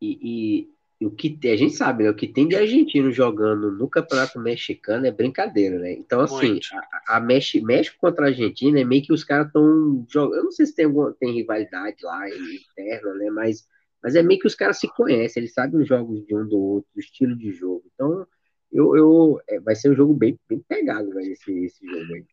[0.00, 0.68] E,
[1.00, 2.10] e, o que a gente sabe, né?
[2.10, 5.92] O que tem de argentino jogando no Campeonato Mexicano é brincadeira, né?
[5.92, 6.58] Então, assim,
[7.06, 10.38] a, a México, México contra a Argentina é meio que os caras estão jogando.
[10.38, 13.30] Eu não sei se tem, alguma, tem rivalidade lá interna, né?
[13.30, 13.68] Mas,
[14.02, 16.58] mas é meio que os caras se conhecem, eles sabem os jogos de um do
[16.58, 17.84] outro, o estilo de jogo.
[17.94, 18.26] Então,
[18.72, 22.24] eu, eu é, vai ser um jogo bem, bem pegado, né, esse, esse jogo aí.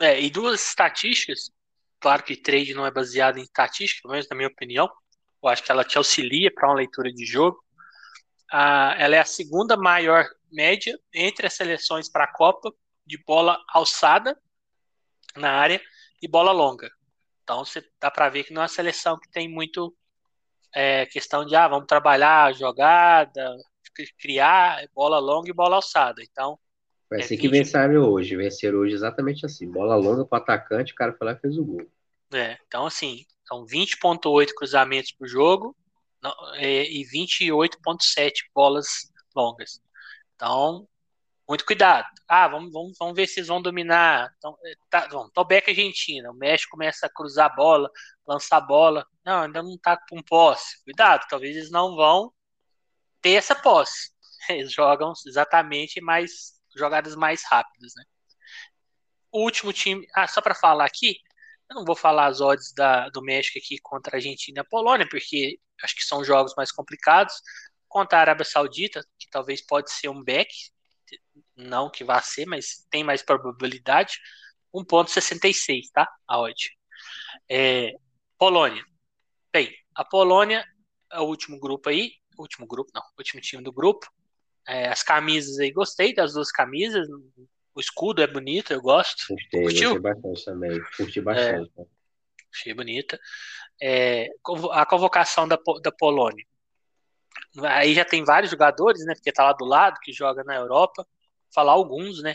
[0.00, 1.50] É, e duas estatísticas,
[1.98, 4.90] claro que trade não é baseado em estatística, pelo menos na minha opinião.
[5.42, 7.64] Eu acho que ela te auxilia para uma leitura de jogo
[8.50, 12.72] a, ela é a segunda maior média entre as seleções para a Copa
[13.04, 14.38] de bola alçada
[15.36, 15.80] na área
[16.22, 16.90] e bola longa.
[17.42, 19.94] Então você dá para ver que não é uma seleção que tem muito
[20.74, 23.56] é, questão de ah, vamos trabalhar jogada,
[24.18, 26.22] criar bola longa e bola alçada.
[26.22, 26.58] Então
[27.08, 27.40] vai é ser 20...
[27.40, 31.32] que venceram hoje, venceram hoje exatamente assim, bola longa para atacante, o cara foi lá
[31.32, 31.86] e fez o gol.
[32.32, 35.76] É, então assim, são 20.8 cruzamentos por jogo,
[36.54, 38.86] é, e 28,7 bolas
[39.34, 39.80] longas.
[40.34, 40.88] Então,
[41.48, 42.06] muito cuidado.
[42.28, 44.32] Ah, vamos, vamos, vamos ver se eles vão dominar.
[44.36, 46.30] Então, é, tá, vamos, Tobeca Argentina.
[46.30, 47.90] O México começa a cruzar a bola,
[48.26, 49.06] lançar a bola.
[49.24, 50.82] Não, ainda não está com posse.
[50.84, 52.32] Cuidado, talvez eles não vão
[53.20, 54.10] ter essa posse.
[54.48, 58.04] Eles jogam exatamente mais jogadas mais rápidas, né?
[59.32, 61.16] O último time, ah, só para falar aqui,
[61.68, 64.64] eu não vou falar as odds da, do México aqui contra a Argentina e a
[64.64, 67.34] Polônia, porque acho que são jogos mais complicados.
[67.88, 70.52] Contra a Arábia Saudita, que talvez pode ser um back,
[71.56, 74.18] não que vá ser, mas tem mais probabilidade.
[74.74, 76.08] 1.66, tá?
[76.28, 76.70] A odd.
[77.48, 77.92] É,
[78.38, 78.84] Polônia.
[79.52, 80.64] Bem, a Polônia
[81.10, 82.12] é o último grupo aí.
[82.38, 83.02] Último grupo, não.
[83.18, 84.06] Último time do grupo.
[84.66, 87.08] É, as camisas aí, gostei das duas camisas.
[87.74, 89.26] O escudo é bonito, eu gosto.
[89.28, 90.82] Gostei, gostei bastante também.
[90.96, 91.72] Curti bastante.
[91.78, 91.84] É,
[92.52, 93.18] achei bonita.
[93.80, 94.28] É,
[94.72, 96.44] a convocação da, da Polônia.
[97.62, 99.14] Aí já tem vários jogadores, né?
[99.14, 101.02] Porque tá lá do lado, que joga na Europa.
[101.04, 102.34] Vou falar alguns, né?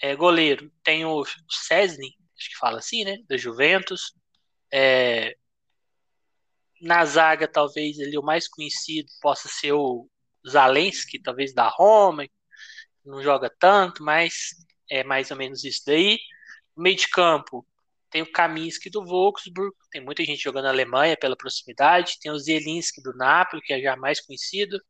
[0.00, 3.18] É, goleiro, tem o Cesny, acho que fala assim, né?
[3.28, 4.14] Da Juventus.
[4.72, 5.36] É,
[6.80, 10.08] na zaga, talvez ele o mais conhecido possa ser o
[10.48, 12.26] Zalensky, talvez da Roma,
[13.04, 14.50] não joga tanto, mas
[14.90, 16.18] é mais ou menos isso daí.
[16.76, 17.66] No meio de campo,
[18.10, 22.38] tem o Kaminski do Wolfsburg, tem muita gente jogando na Alemanha pela proximidade, tem o
[22.38, 24.80] Zielinski do Napoli, que é já mais conhecido,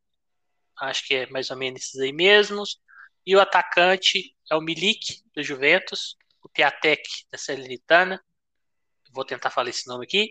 [0.80, 2.80] acho que é mais ou menos esses aí mesmos,
[3.26, 8.22] e o atacante é o Milik, do Juventus, o Piatek, da Salernitana,
[9.18, 10.30] vou tentar falar esse nome aqui,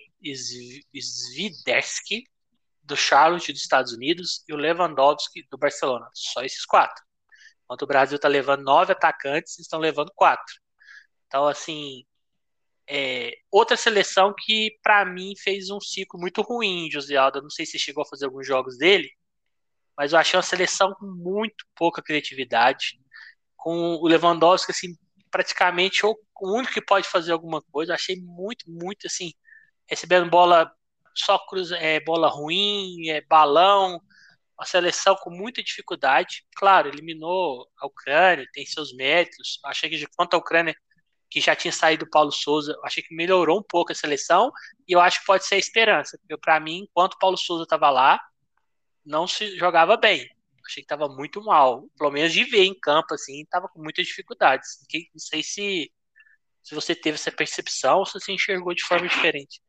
[0.93, 2.23] Sviderski,
[2.81, 7.03] do Charlotte, dos Estados Unidos, e o Lewandowski, do Barcelona, só esses quatro.
[7.65, 10.55] Enquanto o Brasil está levando nove atacantes, estão levando quatro.
[11.27, 12.05] Então, assim,
[12.89, 17.41] é, outra seleção que, para mim, fez um ciclo muito ruim, José Aldo.
[17.41, 19.11] Não sei se chegou a fazer alguns jogos dele,
[19.97, 22.97] mas eu achei uma seleção com muito pouca criatividade.
[23.57, 24.95] Com o Lewandowski, assim,
[25.31, 27.93] praticamente o único que pode fazer alguma coisa.
[27.93, 29.33] Achei muito, muito assim,
[29.87, 30.71] recebendo bola
[31.15, 33.99] só cruza, é, bola ruim, é, balão,
[34.57, 36.45] uma seleção com muita dificuldade.
[36.55, 39.59] Claro, eliminou a Ucrânia, tem seus méritos.
[39.65, 40.75] Achei que quanto à Ucrânia,
[41.29, 44.51] que já tinha saído o Paulo Souza, achei que melhorou um pouco a seleção
[44.87, 46.17] e eu acho que pode ser a esperança.
[46.19, 48.19] Porque para mim, enquanto o Paulo Souza estava lá,
[49.05, 50.27] não se jogava bem.
[50.67, 51.87] Achei que estava muito mal.
[51.97, 54.79] Pelo menos de ver em campo, assim, estava com muitas dificuldades.
[55.13, 55.91] Não sei se,
[56.61, 59.61] se você teve essa percepção ou se você enxergou de forma diferente.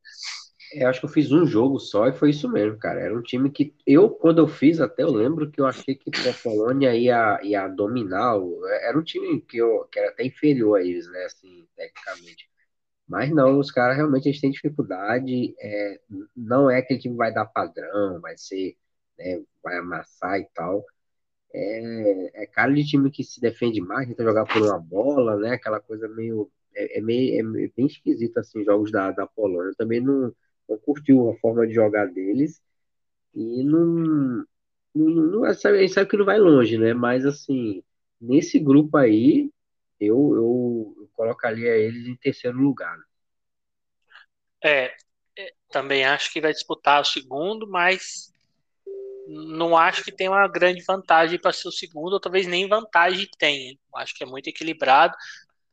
[0.72, 3.00] Eu acho que eu fiz um jogo só e foi isso mesmo, cara.
[3.00, 6.10] Era um time que eu, quando eu fiz, até eu lembro que eu achei que
[6.28, 8.34] a Polônia ia, ia dominar.
[8.82, 12.50] Era um time que, eu, que era até inferior a eles, né, assim, tecnicamente.
[13.08, 15.54] Mas não, os caras realmente eles têm dificuldade.
[15.58, 16.00] É,
[16.36, 18.76] não é aquele time que vai dar padrão, vai ser,
[19.18, 20.84] né, vai amassar e tal.
[21.52, 25.52] É, é cara de time que se defende mais, tenta jogar por uma bola, né?
[25.54, 26.50] Aquela coisa meio.
[26.74, 29.72] É, é meio é bem esquisito assim, jogos da, da Polônia.
[29.76, 30.32] Também não
[30.68, 32.60] não curtiu a forma de jogar deles
[33.34, 34.44] e não,
[34.94, 36.92] não, não a gente sabe que não vai longe, né?
[36.92, 37.82] Mas assim,
[38.20, 39.50] nesse grupo aí,
[39.98, 42.98] eu, eu, eu colocaria eles em terceiro lugar.
[44.62, 44.94] É,
[45.36, 48.32] é, também acho que vai disputar o segundo, mas
[49.28, 53.28] não acho que tem uma grande vantagem para ser o segundo, ou talvez nem vantagem
[53.38, 53.76] tenha.
[53.96, 55.14] Acho que é muito equilibrado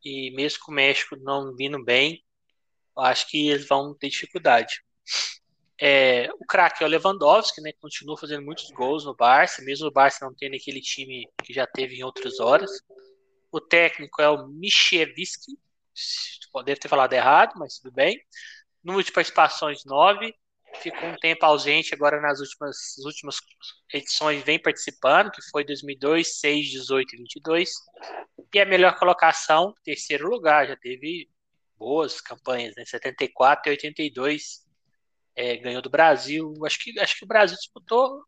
[0.04, 2.24] e mesmo com o México não vindo bem,
[2.98, 4.84] acho que eles vão ter dificuldade.
[5.80, 7.72] É, o craque é o Lewandowski, né?
[7.82, 11.66] Continua fazendo muitos gols no Barça, mesmo o Barça não tendo aquele time que já
[11.66, 12.72] teve em outras horas.
[13.52, 15.58] O técnico é o Michevski,
[16.66, 18.22] deve ter falado errado, mas tudo bem.
[18.84, 20.34] Número de participações 9.
[20.82, 23.38] Ficou um tempo ausente agora nas últimas, últimas
[23.94, 27.70] edições, vem participando, que foi 2002, 6, 18 e 22.
[28.54, 31.30] E a melhor colocação, terceiro lugar, já teve
[31.78, 32.86] boas campanhas, né?
[32.86, 34.66] 74 e 82
[35.36, 36.54] é, ganhou do Brasil.
[36.66, 38.24] Acho que, acho que o Brasil disputou.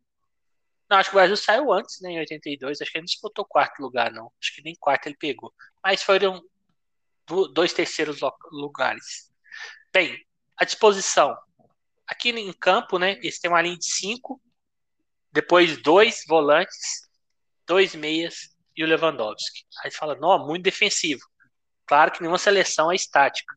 [0.89, 2.81] Não, acho que o Brasil saiu antes, né, em 82.
[2.81, 4.31] Acho que ele não disputou quarto lugar, não.
[4.41, 5.53] Acho que nem quarto ele pegou.
[5.83, 6.41] Mas foram
[7.53, 8.19] dois terceiros
[8.51, 9.31] lugares.
[9.93, 10.17] Bem,
[10.57, 11.35] a disposição.
[12.07, 14.41] Aqui em campo, né, eles têm uma linha de cinco,
[15.31, 17.07] depois dois volantes,
[17.65, 19.65] dois meias e o Lewandowski.
[19.83, 21.21] Aí fala, não, muito defensivo.
[21.85, 23.53] Claro que nenhuma seleção é estática.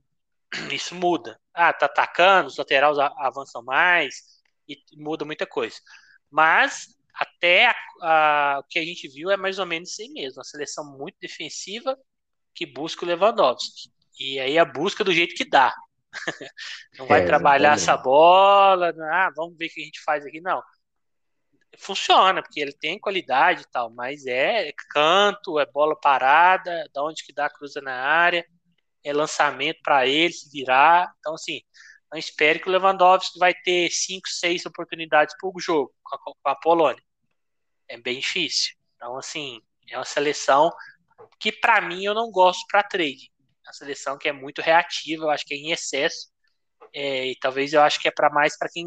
[0.73, 1.39] Isso muda.
[1.55, 4.15] Ah, tá atacando, os laterais avançam mais
[4.69, 5.77] e muda muita coisa.
[6.31, 10.09] Mas até a, a, o que a gente viu é mais ou menos isso aí
[10.09, 10.39] mesmo.
[10.39, 11.99] Uma seleção muito defensiva
[12.55, 13.91] que busca o Lewandowski.
[14.19, 15.75] E aí a busca do jeito que dá.
[16.99, 20.41] Não vai é, trabalhar essa bola, ah, vamos ver o que a gente faz aqui.
[20.41, 20.63] Não.
[21.79, 27.25] Funciona, porque ele tem qualidade e tal, mas é canto, é bola parada, da onde
[27.25, 28.45] que dá cruza na área
[29.05, 31.13] é lançamento para ele se virar.
[31.19, 31.61] Então, assim,
[32.11, 36.35] não espere que o Lewandowski vai ter 5, 6 oportunidades por jogo com a, com
[36.45, 37.03] a Polônia.
[37.89, 38.75] É bem difícil.
[38.97, 40.71] Então, assim, é uma seleção
[41.39, 43.33] que, para mim, eu não gosto para trade.
[43.73, 46.31] Seleção que é muito reativa, eu acho que é em excesso.
[46.95, 48.87] É, e talvez eu acho que é para mais para quem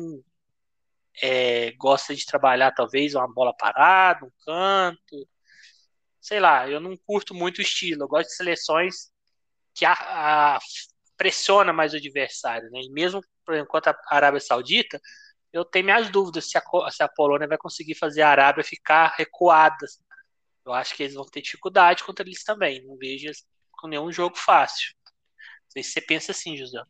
[1.22, 5.28] é, gosta de trabalhar, talvez, uma bola parada, um canto.
[6.22, 8.04] Sei lá, eu não curto muito o estilo.
[8.04, 9.12] Eu gosto de seleções
[9.74, 10.60] que a, a,
[11.18, 12.82] pressiona mais o adversário, né?
[12.82, 15.00] E mesmo, por exemplo, quanto a Arábia Saudita,
[15.52, 19.14] eu tenho minhas dúvidas se a, se a Polônia vai conseguir fazer a Arábia ficar
[19.18, 19.86] recuada.
[20.66, 22.86] Eu acho que eles vão ter dificuldade contra eles também.
[22.86, 23.30] Não vejo
[23.84, 24.94] com nenhum jogo fácil.
[25.04, 26.82] Não sei se você pensa assim, José.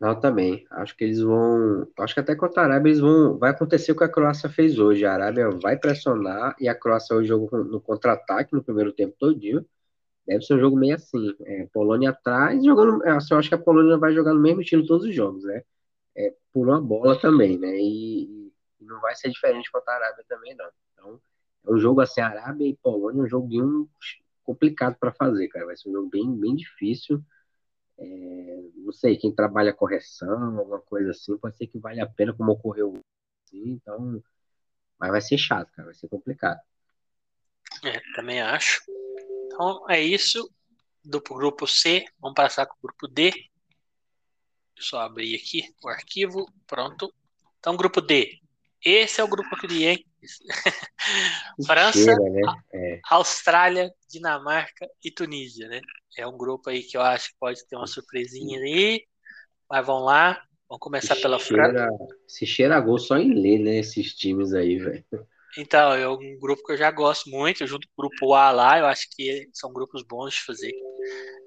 [0.00, 0.66] Não, também.
[0.72, 1.86] Acho que eles vão.
[2.00, 3.38] Acho que até contra a Arábia eles vão.
[3.38, 5.04] Vai acontecer o que a Croácia fez hoje.
[5.04, 9.64] A Arábia vai pressionar e a Croácia hoje jogou no contra-ataque no primeiro tempo todinho.
[10.26, 11.36] Deve ser um jogo meio assim.
[11.44, 13.04] É, Polônia atrás, jogando.
[13.04, 15.62] Eu acho que a Polônia vai jogar no mesmo estilo todos os jogos, né?
[16.16, 17.76] É, por uma bola também, né?
[17.76, 18.50] E,
[18.80, 20.68] e não vai ser diferente contra a Arábia também, não.
[20.92, 21.20] Então,
[21.66, 23.62] é um jogo assim, Arábia e Polônia, um jogo bem
[24.44, 25.66] complicado para fazer, cara.
[25.66, 27.22] Vai ser um jogo bem, bem difícil.
[27.98, 32.34] É, não sei, quem trabalha correção, alguma coisa assim, pode ser que vale a pena,
[32.34, 33.00] como ocorreu
[33.46, 34.22] assim, então.
[34.98, 36.60] Mas vai ser chato, cara, vai ser complicado.
[37.84, 38.82] É, também acho.
[39.46, 40.50] Então é isso
[41.04, 42.04] do grupo C.
[42.20, 43.32] Vamos passar para o grupo D.
[44.78, 46.46] Só abrir aqui o arquivo.
[46.66, 47.12] Pronto.
[47.58, 48.40] Então, grupo D.
[48.84, 50.11] Esse é o grupo que eu?
[51.66, 52.40] França, Cheira, né?
[52.72, 53.00] é.
[53.10, 55.80] Austrália, Dinamarca e Tunísia, né?
[56.16, 59.04] É um grupo aí que eu acho que pode ter uma surpresinha aí.
[59.68, 60.42] Mas vamos lá.
[60.68, 61.88] Vamos começar se pela França.
[62.26, 63.78] Se cheira gol só em ler, né?
[63.78, 65.04] Esses times aí, velho.
[65.56, 68.78] Então, é um grupo que eu já gosto muito, junto com o grupo A lá,
[68.78, 70.72] eu acho que são grupos bons de fazer.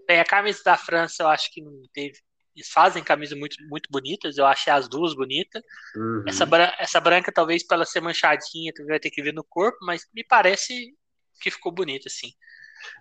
[0.07, 2.19] Bem, a camisa da França eu acho que não teve.
[2.55, 5.61] Eles fazem camisas muito, muito bonitas, eu achei as duas bonitas.
[5.95, 6.23] Uhum.
[6.27, 6.47] Essa,
[6.79, 10.07] essa branca, talvez, para ela ser manchadinha, tu vai ter que ver no corpo, mas
[10.13, 10.95] me parece
[11.41, 12.31] que ficou bonita, assim.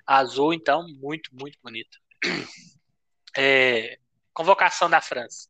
[0.06, 1.96] A azul, então, muito, muito bonita.
[3.36, 3.98] É,
[4.32, 5.48] convocação da França.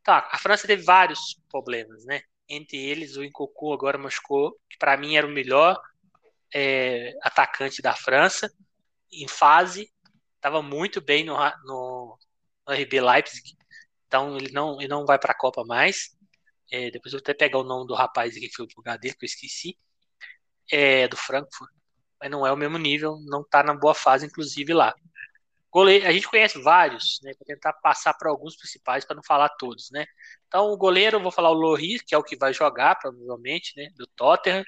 [0.00, 2.22] Então, a França teve vários problemas, né?
[2.48, 5.76] Entre eles, o Incocu agora machucou, que para mim era o melhor
[6.54, 8.48] é, atacante da França,
[9.12, 9.90] em fase,
[10.36, 12.18] estava muito bem no, no, no,
[12.72, 13.56] RB Leipzig,
[14.06, 16.16] então ele não, ele não vai para a Copa mais.
[16.70, 18.98] É, depois eu vou até pegar o nome do rapaz aqui que foi o lugar
[18.98, 19.78] dele, que eu esqueci,
[20.70, 21.70] é, do Frankfurt,
[22.20, 24.94] mas não é o mesmo nível, não está na boa fase, inclusive lá.
[25.70, 27.32] Goleiro, a gente conhece vários, né?
[27.38, 30.06] Vou tentar passar para alguns principais para não falar todos, né?
[30.46, 33.74] Então, o goleiro, eu vou falar o Loris, que é o que vai jogar, provavelmente,
[33.76, 33.90] né?
[33.96, 34.64] Do Tottenham.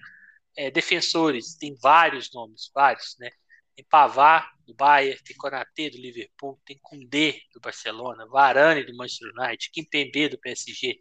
[0.57, 3.31] É, defensores, tem vários nomes, vários, né?
[3.79, 9.31] Tem Pavar, do Bayern, tem Konaté, do Liverpool, tem Koundé, do Barcelona, Varane, do Manchester
[9.39, 11.01] United, Kimpembe, do PSG.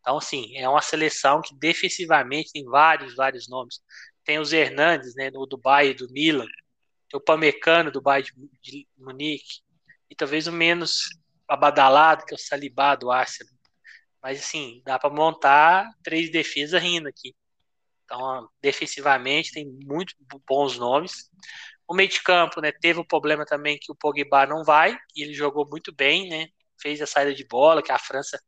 [0.00, 3.80] Então, assim, é uma seleção que defensivamente tem vários, vários nomes.
[4.22, 6.44] Tem os Hernandes, né, do Bayern, do Milan,
[7.08, 8.30] tem o Pamecano do Bayern
[8.60, 9.62] de Munique,
[10.10, 11.08] e talvez o menos
[11.48, 13.54] abadalado, que é o Salibá do Arsenal.
[14.22, 17.34] Mas assim, dá para montar três defesas rindo aqui.
[18.04, 20.14] Então, defensivamente, tem muito
[20.46, 21.30] bons nomes.
[21.86, 25.22] O meio de campo, né, teve o problema também que o Pogba não vai, e
[25.22, 26.48] ele jogou muito bem, né?
[26.80, 28.40] Fez a saída de bola, que a França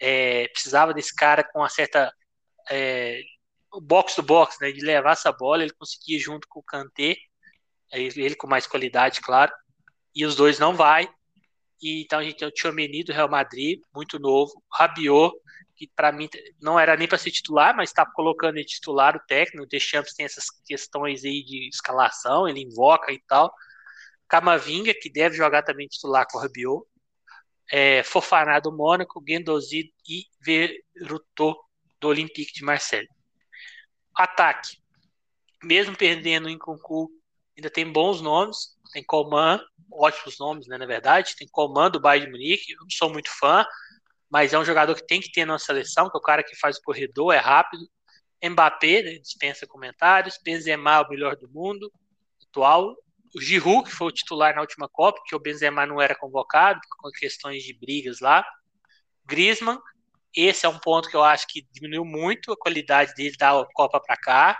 [0.00, 2.12] é, precisava desse cara com uma certa
[2.70, 3.20] é,
[3.82, 7.16] box to box, né, de levar essa bola, ele conseguia junto com o Kanté
[7.92, 9.52] ele com mais qualidade, claro,
[10.14, 11.08] e os dois não vai.
[11.80, 15.32] E então a gente tem o Tchouameni do Real Madrid, muito novo, Rabiot,
[15.78, 16.28] que para mim
[16.60, 19.64] não era nem para ser titular, mas está colocando ele titular o técnico.
[19.64, 23.54] O Deschamps tem essas questões aí de escalação, ele invoca e tal.
[24.28, 26.84] Camavinga, que deve jogar também titular com o Rabiot.
[27.70, 31.56] É, Fofaná do Mônaco, Guendouzi e Verutô
[32.00, 33.08] do Olympique de Marseille.
[34.16, 34.78] Ataque.
[35.62, 37.18] Mesmo perdendo em concurso
[37.58, 39.60] ainda tem bons nomes, tem Coman,
[39.92, 43.28] ótimos nomes, né, na verdade, tem Coman do Bayern de Munique, eu não sou muito
[43.36, 43.66] fã,
[44.30, 46.56] mas é um jogador que tem que ter na seleção, que é o cara que
[46.56, 47.84] faz o corredor, é rápido.
[48.42, 51.92] Mbappé, né, dispensa comentários, Benzema, o melhor do mundo,
[52.48, 52.94] atual.
[53.34, 56.80] O Giroud, que foi o titular na última Copa, que o Benzema não era convocado,
[56.98, 58.46] com questões de brigas lá.
[59.26, 59.78] Griezmann,
[60.34, 64.00] esse é um ponto que eu acho que diminuiu muito a qualidade dele da Copa
[64.00, 64.58] para cá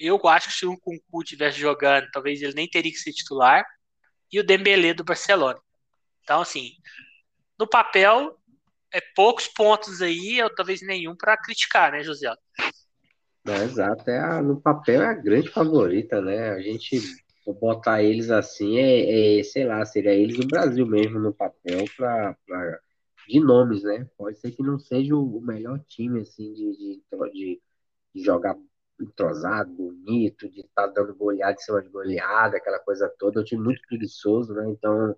[0.00, 3.62] eu acho que se o Kunku tivesse jogando, talvez ele nem teria que ser titular.
[4.32, 5.60] E o Dembélé do Barcelona.
[6.22, 6.72] Então, assim,
[7.58, 8.39] no papel,
[8.92, 12.32] é poucos pontos aí, ou talvez nenhum para criticar, né, José?
[13.46, 16.50] É, exato, é a, no papel é a grande favorita, né?
[16.50, 17.00] A gente
[17.60, 22.36] botar eles assim é, é sei lá, seria eles do Brasil mesmo no papel para
[23.28, 24.08] de nomes, né?
[24.16, 27.62] Pode ser que não seja o melhor time assim de, de, de,
[28.14, 28.56] de jogar
[29.00, 33.40] entrosado, bonito, de estar tá dando goleada em cima de goleada, aquela coisa toda.
[33.40, 34.68] É um time muito preguiçoso, né?
[34.68, 35.16] Então,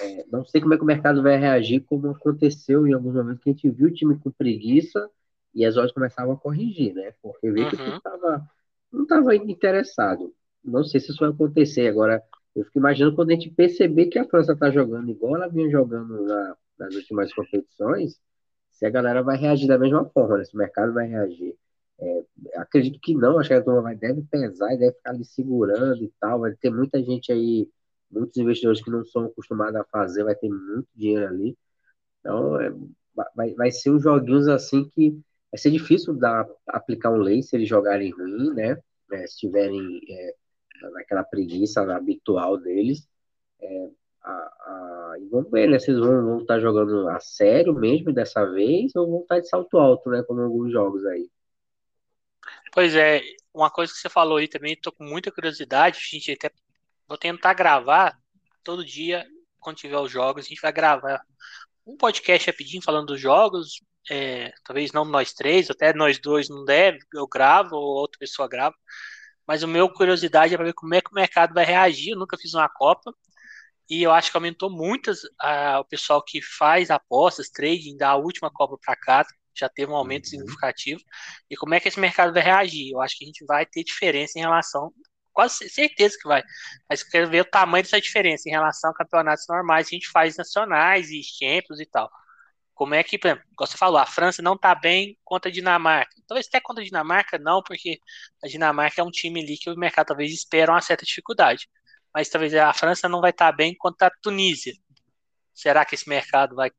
[0.00, 3.42] é, não sei como é que o mercado vai reagir, como aconteceu em alguns momentos
[3.42, 5.10] que a gente viu o time com preguiça
[5.54, 7.12] e as horas começavam a corrigir, né?
[7.22, 7.70] Porque veio uhum.
[7.70, 8.46] que o tava,
[8.92, 10.34] não estava interessado.
[10.64, 11.88] Não sei se isso vai acontecer.
[11.88, 12.22] Agora,
[12.54, 15.70] eu fico imaginando quando a gente perceber que a França está jogando igual ela vinha
[15.70, 18.18] jogando na, nas últimas competições,
[18.70, 20.44] se a galera vai reagir da mesma forma, né?
[20.44, 21.56] se o mercado vai reagir.
[21.98, 22.24] É,
[22.56, 26.02] acredito que não, acho que a turma vai, deve pesar e deve ficar ali segurando
[26.04, 26.40] e tal.
[26.40, 27.68] Vai ter muita gente aí,
[28.10, 31.56] muitos investidores que não são acostumados a fazer, vai ter muito dinheiro ali.
[32.20, 32.72] Então, é,
[33.34, 35.10] vai, vai ser uns joguinhos assim que
[35.50, 38.78] vai ser difícil dar, aplicar um lei se eles jogarem ruim, né?
[39.12, 40.34] É, se estiverem é,
[40.92, 43.08] naquela preguiça habitual deles.
[43.60, 43.88] É,
[44.22, 45.78] a, a, e vamos ver, né?
[45.78, 49.78] Vocês vão, vão estar jogando a sério mesmo dessa vez ou vão estar de salto
[49.78, 50.22] alto, né?
[50.24, 51.30] Como alguns jogos aí.
[52.72, 53.22] Pois é,
[53.54, 56.50] uma coisa que você falou aí também, estou com muita curiosidade, a gente até
[57.08, 58.16] vou tentar gravar
[58.62, 59.24] todo dia,
[59.60, 61.20] quando tiver os jogos, a gente vai gravar
[61.86, 63.80] um podcast rapidinho falando dos jogos,
[64.10, 68.48] é, talvez não nós três, até nós dois não deve, eu gravo ou outra pessoa
[68.48, 68.74] grava,
[69.46, 72.18] mas o meu curiosidade é para ver como é que o mercado vai reagir, eu
[72.18, 73.12] nunca fiz uma Copa,
[73.88, 78.50] e eu acho que aumentou muito a, o pessoal que faz apostas, trading da última
[78.50, 79.24] Copa para cá,
[79.56, 80.30] já teve um aumento uhum.
[80.30, 81.00] significativo.
[81.48, 82.92] E como é que esse mercado vai reagir?
[82.92, 84.92] Eu acho que a gente vai ter diferença em relação,
[85.36, 86.42] quase certeza que vai,
[86.88, 90.08] mas quero ver o tamanho dessa diferença em relação a campeonatos normais que a gente
[90.10, 92.10] faz nacionais e Champions e tal.
[92.74, 96.12] como é que, como você falou, a França não está bem contra a Dinamarca.
[96.28, 98.00] Talvez até contra a Dinamarca não, porque
[98.44, 101.68] a Dinamarca é um time ali que o mercado talvez espera uma certa dificuldade.
[102.14, 104.74] Mas talvez a França não vai estar tá bem contra a Tunísia.
[105.54, 106.70] Será que esse mercado vai,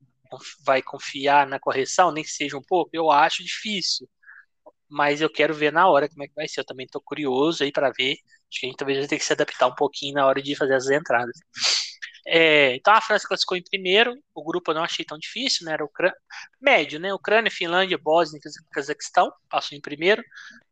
[0.66, 2.92] vai confiar na correção, nem que seja um pouco?
[2.94, 4.10] Eu acho difícil.
[4.90, 6.62] Mas eu quero ver na hora como é que vai ser.
[6.62, 8.18] Eu também estou curioso aí para ver.
[8.50, 10.56] Acho que a gente talvez vai ter que se adaptar um pouquinho na hora de
[10.56, 11.38] fazer as entradas.
[12.30, 15.74] É, então a França classificou em primeiro, o grupo eu não achei tão difícil, né?
[15.74, 15.90] Era o
[16.62, 17.14] médio, né?
[17.14, 20.22] Ucrânia, Finlândia, Bósnia e Cazaquistão passou em primeiro.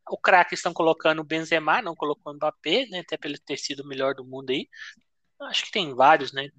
[0.09, 2.99] O craque estão colocando o Benzema, não colocou o Mbappé, né?
[2.99, 4.67] Até pelo ter sido o melhor do mundo aí.
[5.43, 6.49] Acho que tem vários, né?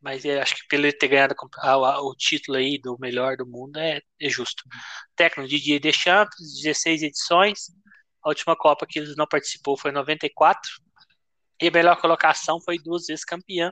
[0.00, 1.34] Mas acho que pelo ter ganhado
[2.02, 4.62] o título aí do melhor do mundo é, é justo.
[5.16, 7.70] Técnico Didier Deschamps, 16 edições.
[8.24, 10.70] A última Copa que ele não participou foi em 94.
[11.60, 13.70] E a melhor colocação foi duas vezes campeã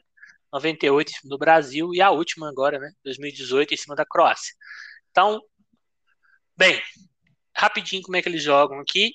[0.53, 4.55] 98 em cima do Brasil e a última agora, né, 2018 em cima da Croácia.
[5.11, 5.41] Então,
[6.57, 6.81] bem,
[7.57, 9.13] rapidinho como é que eles jogam aqui.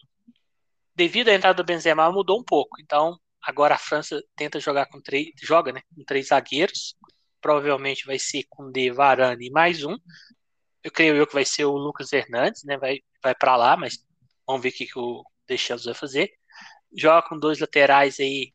[0.96, 2.82] Devido à entrada do Benzema mudou um pouco.
[2.82, 6.96] Então, agora a França tenta jogar com três, joga, né, com três zagueiros.
[7.40, 9.96] Provavelmente vai ser com De Varane e mais um.
[10.84, 13.98] Eu creio eu que vai ser o Lucas Hernandes, né, vai vai para lá, mas
[14.48, 16.32] vamos ver o que, que o Deschamps vai fazer.
[16.96, 18.54] Joga com dois laterais aí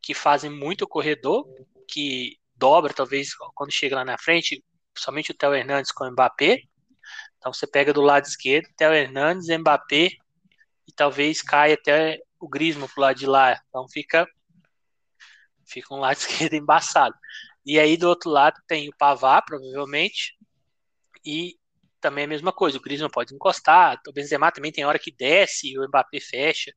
[0.00, 1.46] que fazem muito corredor,
[1.88, 4.64] que dobra, talvez, quando chega lá na frente,
[4.96, 6.62] somente o Theo Hernandes com o Mbappé.
[7.38, 10.10] Então você pega do lado esquerdo, Theo Hernandes, Mbappé,
[10.86, 13.60] e talvez caia até o Griezmann pro lado de lá.
[13.68, 14.26] Então fica,
[15.66, 17.14] fica um lado esquerdo embaçado.
[17.66, 20.36] E aí do outro lado tem o Pavard, provavelmente,
[21.24, 21.56] e
[22.04, 25.72] também a mesma coisa, o Griezmann pode encostar, o Benzema também tem hora que desce
[25.72, 26.70] e o Mbappé fecha.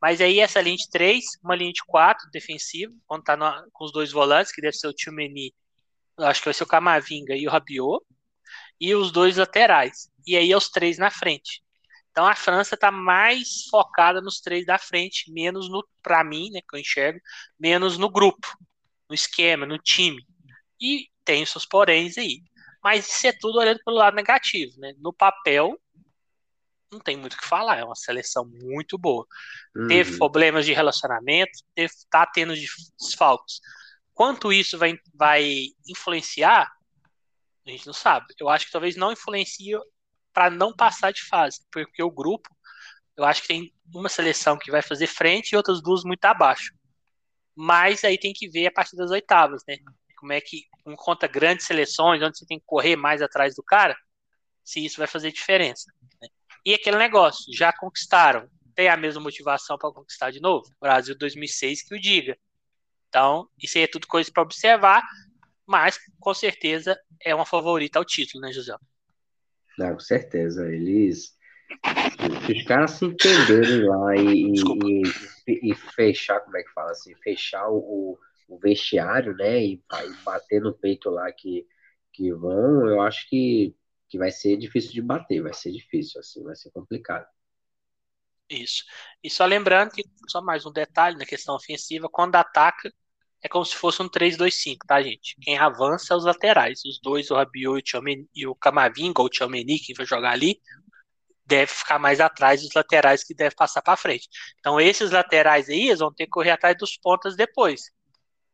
[0.00, 3.84] Mas aí essa linha de três, uma linha de quatro defensiva, quando tá no, com
[3.84, 5.54] os dois volantes, que deve ser o Tchumeni,
[6.18, 8.02] acho que vai ser o Camavinga e o Rabiot,
[8.80, 10.10] e os dois laterais.
[10.26, 11.62] E aí os três na frente.
[12.10, 16.60] Então a França está mais focada nos três da frente, menos no, para mim, né,
[16.66, 17.20] que eu enxergo,
[17.60, 18.48] menos no grupo,
[19.10, 20.24] no esquema, no time.
[20.80, 22.40] E tem os seus poréns aí.
[22.84, 24.92] Mas isso é tudo olhando pelo lado negativo, né?
[24.98, 25.80] No papel,
[26.92, 29.26] não tem muito o que falar, é uma seleção muito boa.
[29.74, 29.88] Uhum.
[29.88, 32.52] Teve problemas de relacionamento, teve, tá tendo
[33.00, 33.60] desfalques.
[34.12, 35.50] Quanto isso vai, vai
[35.88, 36.70] influenciar,
[37.66, 38.26] a gente não sabe.
[38.38, 39.74] Eu acho que talvez não influencie
[40.30, 42.50] para não passar de fase, porque o grupo,
[43.16, 46.70] eu acho que tem uma seleção que vai fazer frente e outras duas muito abaixo.
[47.56, 49.78] Mas aí tem que ver a partir das oitavas, né?
[50.24, 53.62] Como é que, um conta grandes seleções, onde você tem que correr mais atrás do
[53.62, 53.94] cara,
[54.64, 55.92] se isso vai fazer diferença.
[56.22, 56.28] Né?
[56.64, 60.66] E aquele negócio, já conquistaram, tem a mesma motivação para conquistar de novo?
[60.80, 62.38] Brasil 2006 que o diga.
[63.10, 65.02] Então, isso aí é tudo coisa para observar,
[65.66, 68.74] mas com certeza é uma favorita ao título, né, José?
[69.76, 70.66] Com certeza.
[70.72, 71.36] Eles.
[72.50, 74.54] Os caras se entenderem lá e,
[75.46, 77.14] e, e, fechar, como é que fala assim?
[77.16, 78.18] Fechar o,
[78.48, 79.64] o vestiário, né?
[79.64, 81.66] E, e bater no peito lá que,
[82.12, 83.74] que vão, eu acho que
[84.14, 87.26] que vai ser difícil de bater, vai ser difícil, assim, vai ser complicado.
[88.48, 88.84] Isso.
[89.20, 92.92] E só lembrando que, só mais um detalhe na questão ofensiva, quando ataca,
[93.42, 95.34] é como se fosse um 3-2-5, tá, gente?
[95.42, 96.80] Quem avança é os laterais.
[96.84, 97.92] Os dois, o Rabiot
[98.34, 100.60] e o Camavinga, ou o Tchouameni, que vai jogar ali,
[101.44, 104.28] deve ficar mais atrás dos laterais que deve passar para frente.
[104.60, 107.90] Então, esses laterais aí, eles vão ter que correr atrás dos pontas depois.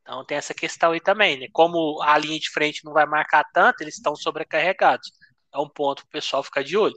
[0.02, 1.46] Então, tem essa questão aí também, né?
[1.52, 5.10] Como a linha de frente não vai marcar tanto, eles estão sobrecarregados
[5.52, 6.96] é um ponto para o pessoal ficar de olho.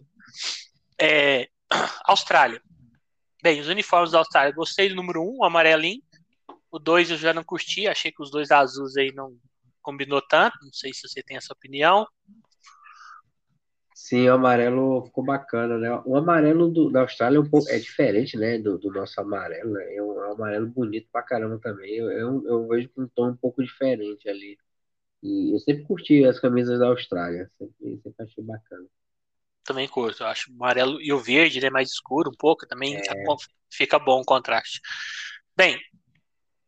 [1.00, 1.50] É,
[2.06, 2.62] Austrália.
[3.42, 6.02] Bem, os uniformes da Austrália, gostei do número 1, um, o amarelinho.
[6.72, 9.36] O 2 eu já não curti, achei que os dois azuis aí não
[9.82, 10.58] combinou tanto.
[10.62, 12.08] Não sei se você tem essa opinião.
[13.96, 16.02] Sim, o amarelo ficou bacana, né?
[16.06, 18.58] O amarelo do, da Austrália é, um pouco, é diferente, né?
[18.58, 19.96] Do, do nosso amarelo, né?
[19.96, 21.96] É um, é um, amarelo bonito pra caramba também.
[21.96, 24.58] Eu, eu, eu vejo com um tom um pouco diferente ali.
[25.22, 28.86] E eu sempre curti as camisas da Austrália, sempre, sempre achei bacana.
[29.64, 32.98] Também curto, eu acho o amarelo e o verde, né, mais escuro um pouco, também
[32.98, 33.02] é.
[33.72, 34.82] fica bom o contraste.
[35.56, 35.80] Bem,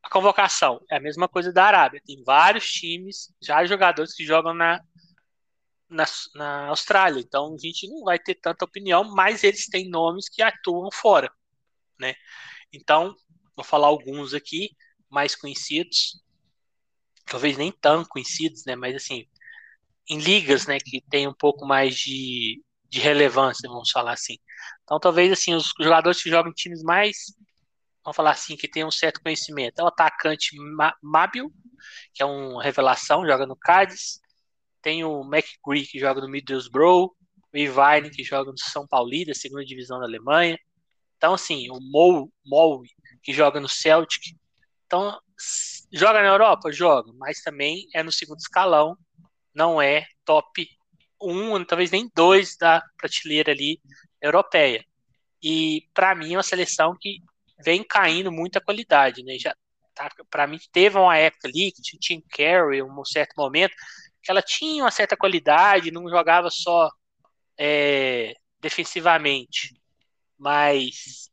[0.01, 4.53] a convocação é a mesma coisa da Arábia, tem vários times, já jogadores que jogam
[4.53, 4.79] na,
[5.89, 6.05] na,
[6.35, 10.41] na Austrália, então a gente não vai ter tanta opinião, mas eles têm nomes que
[10.41, 11.31] atuam fora,
[11.99, 12.15] né?
[12.73, 13.15] Então,
[13.55, 14.71] vou falar alguns aqui,
[15.09, 16.23] mais conhecidos
[17.25, 18.75] talvez nem tão conhecidos, né?
[18.75, 19.25] Mas assim,
[20.09, 24.37] em ligas, né, que tem um pouco mais de, de relevância, vamos falar assim.
[24.83, 27.17] Então, talvez assim, os jogadores que jogam em times mais,
[28.03, 29.79] vamos falar assim, que tem um certo conhecimento.
[29.79, 30.55] É o atacante
[31.01, 31.51] Mábio,
[32.13, 34.19] que é uma revelação, joga no Cádiz.
[34.85, 37.11] Tem o McGree, que joga no Middlesbrough,
[37.51, 40.59] o Irvine, que joga no São Paulo, da segunda divisão da Alemanha.
[41.17, 42.83] Então, assim, o Mou, Mou
[43.23, 44.21] que joga no Celtic.
[44.85, 45.19] Então,
[45.91, 46.71] joga na Europa?
[46.71, 48.95] Joga, mas também é no segundo escalão,
[49.55, 50.69] não é top
[51.19, 53.81] 1, talvez nem 2 da prateleira ali
[54.21, 54.85] europeia.
[55.41, 57.21] E para mim é uma seleção que
[57.63, 59.35] vem caindo muita qualidade, né?
[59.39, 59.55] Já
[59.95, 63.73] tá, para mim teve uma época ali que tinha Tim Carey, um certo momento
[64.25, 66.89] que ela tinha uma certa qualidade, não jogava só
[67.57, 69.79] é, defensivamente,
[70.37, 71.29] mas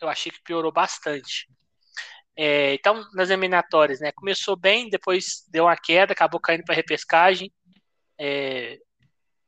[0.00, 1.46] eu achei que piorou bastante.
[2.34, 7.52] É, então, nas eliminatórias, né, começou bem, depois deu uma queda, acabou caindo para repescagem.
[8.18, 8.78] É,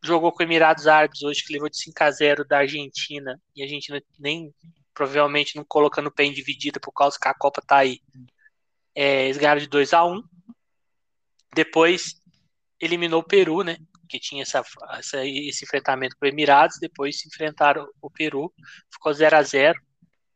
[0.05, 3.65] jogou com Emirados Árabes hoje, que levou de 5 a 0 da Argentina, e a
[3.65, 4.55] Argentina nem
[4.93, 8.01] provavelmente não colocando o pé em dividida por causa que a Copa tá aí.
[8.95, 10.23] É, eles ganharam de 2 a 1
[11.55, 12.23] Depois
[12.85, 13.77] eliminou o Peru, né?
[14.09, 14.63] Que tinha essa,
[14.93, 18.53] essa esse enfrentamento com o Emirados, depois se enfrentaram o Peru,
[18.93, 19.81] ficou 0 a 0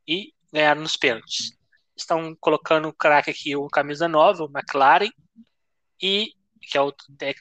[0.07, 1.53] e ganharam nos pênaltis.
[1.97, 5.11] Estão colocando o craque aqui, o camisa nova, o McLaren,
[6.01, 6.93] e que é o,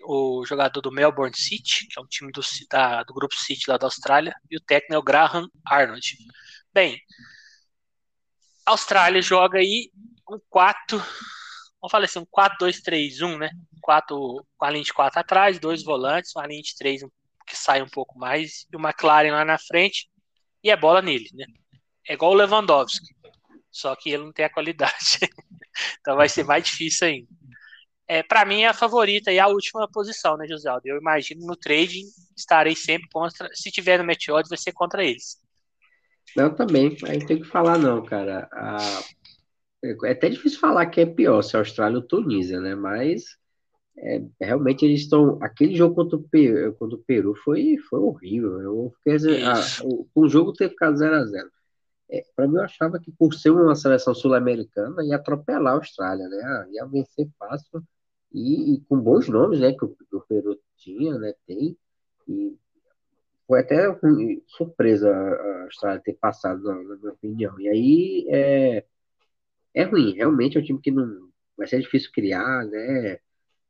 [0.06, 3.78] o, jogador do Melbourne City, que é um time do, da, do grupo City lá
[3.78, 6.18] da Austrália, e o técnico é o Graham Arnold.
[6.74, 6.98] Bem,
[8.66, 9.92] a Austrália joga aí
[10.30, 11.02] um 4,
[11.88, 13.50] vamos falar assim, um 4-2-3-1, né?
[13.82, 17.02] 4, com a linha de 4 atrás, dois volantes, uma linha de 3
[17.46, 20.10] que sai um pouco mais, e o McLaren lá na frente,
[20.62, 21.46] e é bola nele, né?
[22.08, 23.16] É igual o Lewandowski,
[23.72, 25.20] só que ele não tem a qualidade.
[26.02, 27.28] então vai ser mais difícil ainda.
[28.06, 31.56] É, para mim é a favorita e a última posição, né, José Eu imagino no
[31.56, 33.50] trading estarei sempre contra.
[33.54, 35.38] Se tiver no Meteor, vai ser contra eles.
[36.36, 36.96] Não, também.
[37.06, 38.48] Aí tem que falar, não, cara.
[38.52, 38.78] A...
[40.06, 42.76] É até difícil falar que é pior se a Austrália ou Tunísia, né?
[42.76, 43.38] Mas
[43.98, 45.40] é, realmente eles estão.
[45.42, 48.62] Aquele jogo contra o Peru, contra o Peru foi, foi horrível.
[48.62, 51.50] Eu fiquei, a, o, o jogo ter ficado 0x0.
[52.10, 56.28] É, para mim, eu achava que por ser uma seleção sul-americana ia atropelar a Austrália,
[56.30, 56.42] né?
[56.44, 57.84] Ah, ia vencer fácil
[58.34, 59.74] e, e, com bons nomes, né?
[59.74, 61.34] Que o, que o Peru tinha, né?
[61.46, 61.76] Tem.
[62.28, 62.56] E
[63.48, 63.88] foi até
[64.48, 67.60] surpresa a Austrália ter passado, na, na minha opinião.
[67.60, 68.86] E aí é,
[69.78, 73.20] é ruim, realmente é um time que não vai ser difícil criar, né?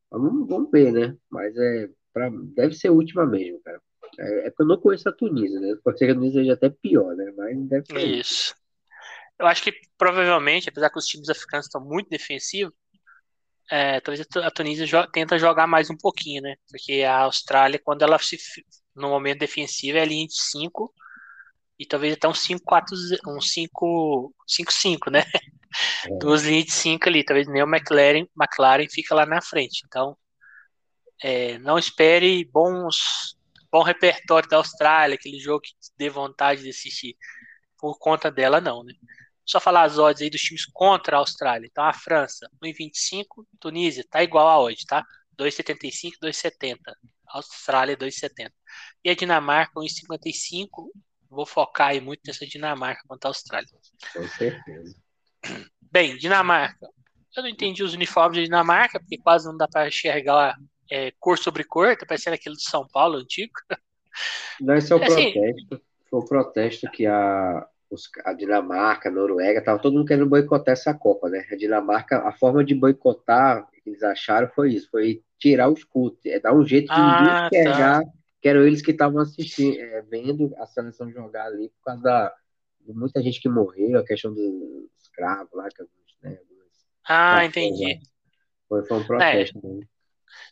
[0.10, 1.18] Vamos, vamos ver, né?
[1.30, 3.82] Mas é, pra, deve ser a última mesmo, cara.
[4.18, 5.76] É, é porque eu não conheço a Tunísia, né?
[5.84, 7.34] Pode ser que a Tunísia seja até pior, né?
[7.36, 8.08] Mas deve ser.
[8.08, 8.56] Isso.
[9.38, 12.74] Eu acho que provavelmente, apesar que os times africanos estão muito defensivos,
[13.70, 16.56] é, talvez a Tunísia jo tenta jogar mais um pouquinho, né?
[16.70, 18.38] Porque a Austrália, quando ela se
[18.96, 20.92] no momento defensivo, é linha de 5
[21.78, 22.94] e talvez até um 5-4,
[23.28, 25.24] um 5-5, né?
[26.44, 29.84] Linhas de 5 ali, talvez nem o McLaren, McLaren fica lá na frente.
[29.86, 30.18] Então,
[31.22, 33.36] é, não espere bons
[33.72, 37.16] bom repertório da Austrália, aquele jogo que dê vontade de assistir
[37.78, 38.94] por conta dela, não, né?
[39.46, 41.68] Só falar as odds aí dos times contra a Austrália.
[41.68, 45.06] Então, a França, 1,25, Tunísia, tá igual a hoje, tá?
[45.38, 46.78] 2,75, 2,70.
[47.28, 48.52] Austrália, 2,70.
[49.04, 50.90] E a Dinamarca, 1,55.
[51.30, 53.70] Vou focar aí muito nessa Dinamarca contra a Austrália.
[54.14, 54.96] Com certeza.
[55.92, 56.88] Bem, Dinamarca.
[57.36, 60.58] Eu não entendi os uniformes da Dinamarca, porque quase não dá para enxergar
[60.92, 63.54] é, cor sobre cor, tá parecendo aquele de São Paulo antigo.
[64.60, 65.82] Não, esse é o assim, protesto.
[66.10, 70.74] Foi o protesto que a, os, a Dinamarca, a Noruega, tava todo mundo querendo boicotar
[70.74, 71.46] essa Copa, né?
[71.52, 76.18] A Dinamarca, a forma de boicotar, que eles acharam foi isso, foi tirar o escudo,
[76.26, 77.48] é dar um jeito de ah, ninguém tá.
[77.48, 78.04] enxergar
[78.42, 82.34] que eram eles que estavam assistindo, é, vendo a seleção jogar ali por causa da,
[82.94, 85.84] muita gente que morreu, a questão dos escravos lá, que,
[86.24, 86.40] né,
[87.08, 88.00] ah, entendi.
[88.68, 89.62] Foi, foi um protesto é.
[89.62, 89.88] mesmo.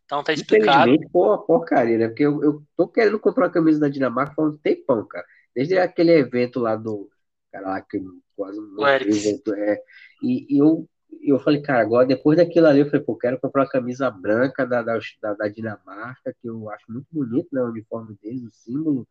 [0.05, 0.89] Então tá explicado.
[0.89, 2.07] Infelizmente, pô, uma porcaria, né?
[2.07, 5.25] Porque eu, eu tô querendo comprar a camisa da Dinamarca há um tempão, cara.
[5.53, 7.09] Desde aquele evento lá do.
[7.51, 7.99] Cara, lá que
[8.36, 9.53] quase um evento.
[9.53, 9.81] É,
[10.23, 10.88] e, e eu,
[11.21, 14.65] eu falei, cara, agora depois daquilo ali, eu falei, pô, quero comprar uma camisa branca
[14.65, 14.97] da, da,
[15.33, 17.61] da, Dinamarca, que eu acho muito bonito, né?
[17.61, 19.07] O uniforme deles, o símbolo.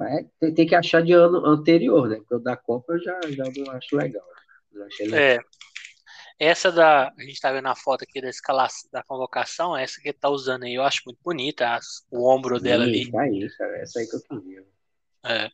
[0.00, 2.16] Mas tem, tem que achar de ano anterior, né?
[2.16, 4.26] Porque o da Copa eu já, já não acho legal.
[4.72, 4.88] Né?
[5.00, 5.18] legal.
[5.20, 5.38] É.
[6.38, 7.08] Essa da.
[7.08, 10.62] A gente tá vendo a foto aqui da escalação da convocação, essa que tá usando
[10.62, 13.10] aí, eu acho muito bonita, as, o ombro Sim, dela ali.
[13.10, 14.64] Tá aí, cara, essa aí que eu queria.
[15.22, 15.50] É.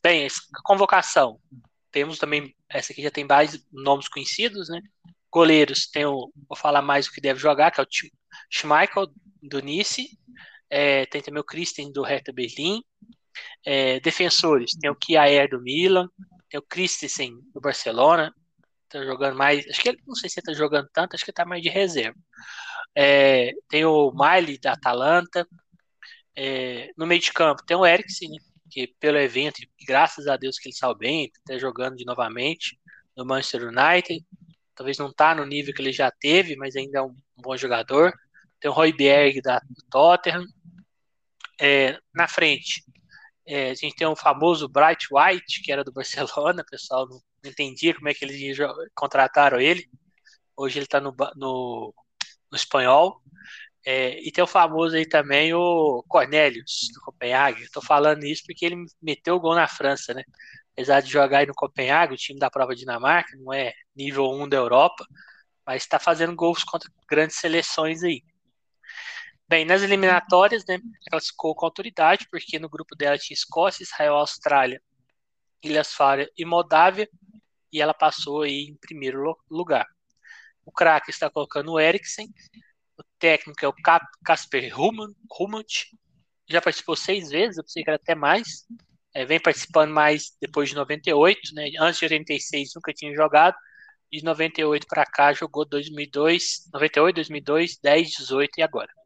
[0.00, 0.28] Bem,
[0.62, 1.40] convocação.
[1.90, 2.54] Temos também.
[2.68, 4.80] Essa aqui já tem mais nomes conhecidos, né?
[5.32, 6.32] Goleiros, tem o.
[6.48, 7.88] Vou falar mais o que deve jogar, que é o
[8.48, 9.08] Schmeichel
[9.42, 10.16] do Nice.
[10.70, 12.84] É, tem também o Christian do Hertha Berlim.
[13.64, 16.08] É, defensores, tem o Kiaer do Milan.
[16.48, 18.34] Tem o Christensen do Barcelona
[18.90, 19.66] tá jogando mais.
[19.68, 21.68] Acho que ele não sei se ele tá jogando tanto, acho que tá mais de
[21.68, 22.18] reserva.
[22.94, 25.46] É, tem o Miley da Atalanta.
[26.36, 28.38] É, no meio de campo tem o Eriksen, né,
[28.70, 32.78] que pelo evento, graças a Deus que ele saiu bem, está jogando de novamente
[33.16, 34.24] no Manchester United.
[34.74, 38.12] Talvez não está no nível que ele já teve, mas ainda é um, bom jogador.
[38.60, 39.60] Tem o Roy Berg da
[39.90, 40.44] Tottenham.
[41.60, 42.82] É, na frente,
[43.50, 47.20] é, a gente tem o famoso Bright White, que era do Barcelona, o pessoal não
[47.44, 48.56] entendia como é que eles
[48.94, 49.90] contrataram ele.
[50.56, 51.92] Hoje ele está no, no,
[52.50, 53.20] no, espanhol.
[53.84, 57.62] É, e tem o famoso aí também o Cornelius, do Copenhague.
[57.62, 60.22] Estou falando isso porque ele meteu o gol na França, né?
[60.72, 64.48] Apesar de jogar aí no Copenhague, o time da prova Dinamarca, não é nível 1
[64.48, 65.04] da Europa,
[65.66, 68.22] mas está fazendo gols contra grandes seleções aí.
[69.50, 70.78] Bem, nas eliminatórias, né,
[71.10, 74.80] classificou com autoridade, porque no grupo dela tinha Escócia, Israel, Austrália,
[75.60, 77.10] Ilhas Faroe e Moldávia,
[77.72, 79.88] e ela passou aí em primeiro lugar.
[80.64, 82.32] O craque está colocando o Eriksen,
[82.96, 83.74] o técnico é o
[84.24, 85.86] Casper Rumant,
[86.48, 88.64] já participou seis vezes, eu pensei que era até mais,
[89.12, 93.56] é, vem participando mais depois de 98, né, antes de 86 nunca tinha jogado,
[94.12, 98.99] de 98 para cá jogou 2002, 98, 2002, 10, 18 e agora.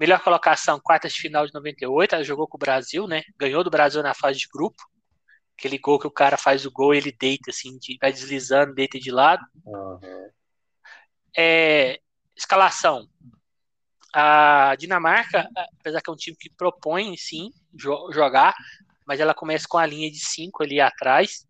[0.00, 3.22] Melhor colocação, quartas de final de 98, ela jogou com o Brasil, né?
[3.38, 4.82] Ganhou do Brasil na fase de grupo.
[5.58, 8.98] Aquele gol que o cara faz o gol, ele deita assim, de, vai deslizando, deita
[8.98, 9.44] de lado.
[9.62, 10.30] Uhum.
[11.36, 12.00] É,
[12.34, 13.06] escalação.
[14.14, 15.46] A Dinamarca,
[15.78, 18.54] apesar que é um time que propõe, sim, jo jogar,
[19.06, 21.46] mas ela começa com a linha de cinco ali atrás,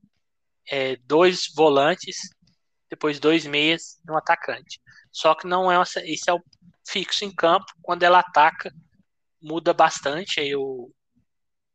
[0.69, 2.17] é, dois volantes,
[2.91, 4.81] depois dois meias e um atacante.
[5.13, 6.43] Só que não é esse é o
[6.91, 7.67] fixo em campo.
[7.83, 8.73] Quando ela ataca,
[9.41, 10.93] muda bastante aí o,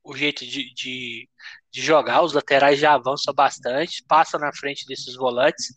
[0.03, 1.29] o jeito de, de,
[1.71, 2.21] de, jogar.
[2.21, 5.73] Os laterais já avançam bastante, passam na frente desses volantes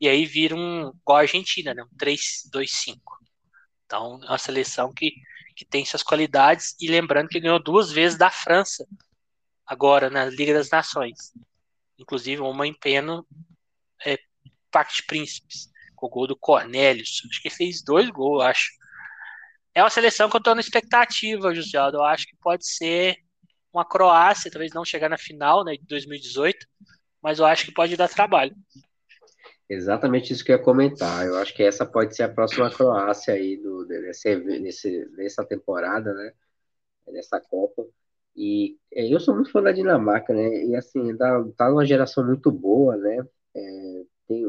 [0.00, 1.82] e aí vira um igual a Argentina, né?
[1.82, 2.98] um 3-2-5.
[3.86, 5.12] Então é uma seleção que,
[5.56, 8.86] que tem suas qualidades e lembrando que ganhou duas vezes da França
[9.66, 11.32] agora na Liga das Nações.
[11.98, 13.26] Inclusive uma em pênalti
[14.04, 14.18] é,
[15.06, 17.22] Príncipes com o gol do Cornelius.
[17.30, 18.70] Acho que fez dois gols, acho.
[19.74, 21.78] É uma seleção que eu estou na expectativa, José.
[21.78, 23.16] Eu acho que pode ser
[23.72, 26.66] uma Croácia, talvez não chegar na final né, de 2018,
[27.22, 28.54] mas eu acho que pode dar trabalho.
[29.68, 31.26] Exatamente isso que eu ia comentar.
[31.26, 36.12] Eu acho que essa pode ser a próxima Croácia aí do, desse, desse, dessa temporada,
[36.12, 36.32] né?
[37.10, 37.86] Dessa Copa.
[38.36, 40.64] E é, eu sou muito fã da Dinamarca, né?
[40.64, 43.26] E assim, tá, tá numa geração muito boa, né?
[43.54, 44.02] É,
[44.32, 44.44] tem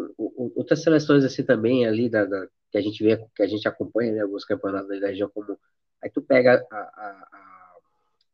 [0.55, 4.13] outras seleções assim também ali da, da, que a gente vê, que a gente acompanha,
[4.13, 5.57] né, alguns campeonatos da região como
[6.01, 7.77] aí tu pega a, a,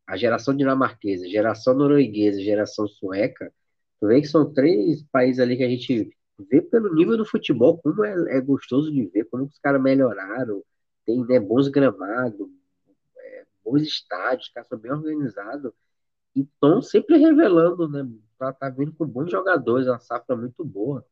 [0.08, 3.52] a geração dinamarquesa, geração norueguesa, geração sueca,
[4.00, 6.10] tu vê que são três países ali que a gente
[6.50, 10.62] vê pelo nível do futebol como é, é gostoso de ver, como os caras melhoraram,
[11.04, 12.48] tem né, bons gramados,
[13.18, 15.72] é, bons estádios, os caras são bem organizados
[16.34, 18.08] e estão sempre revelando, né?
[18.38, 21.04] Tá, tá vindo com bons jogadores, uma safra muito boa.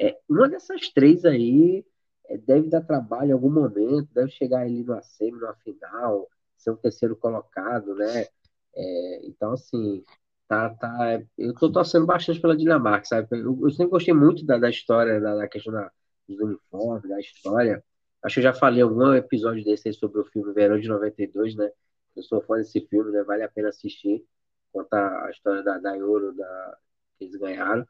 [0.00, 1.84] É, uma dessas três aí
[2.28, 6.70] é, deve dar trabalho em algum momento, deve chegar ali no semi, numa final, ser
[6.70, 8.26] um terceiro colocado, né?
[8.74, 10.04] É, então, assim,
[10.48, 13.28] tá, tá, eu tô torcendo bastante pela Dinamarca, sabe?
[13.32, 15.90] Eu, eu sempre gostei muito da, da história, da, da questão da,
[16.28, 17.84] dos uniformes, da história.
[18.22, 21.54] Acho que eu já falei algum episódio desse aí sobre o filme Verão de 92,
[21.56, 21.70] né?
[22.16, 23.22] Eu sou fã desse filme, né?
[23.24, 24.24] Vale a pena assistir.
[24.72, 24.96] Conta
[25.26, 26.78] a história da, da Euro da,
[27.18, 27.86] que eles ganharam.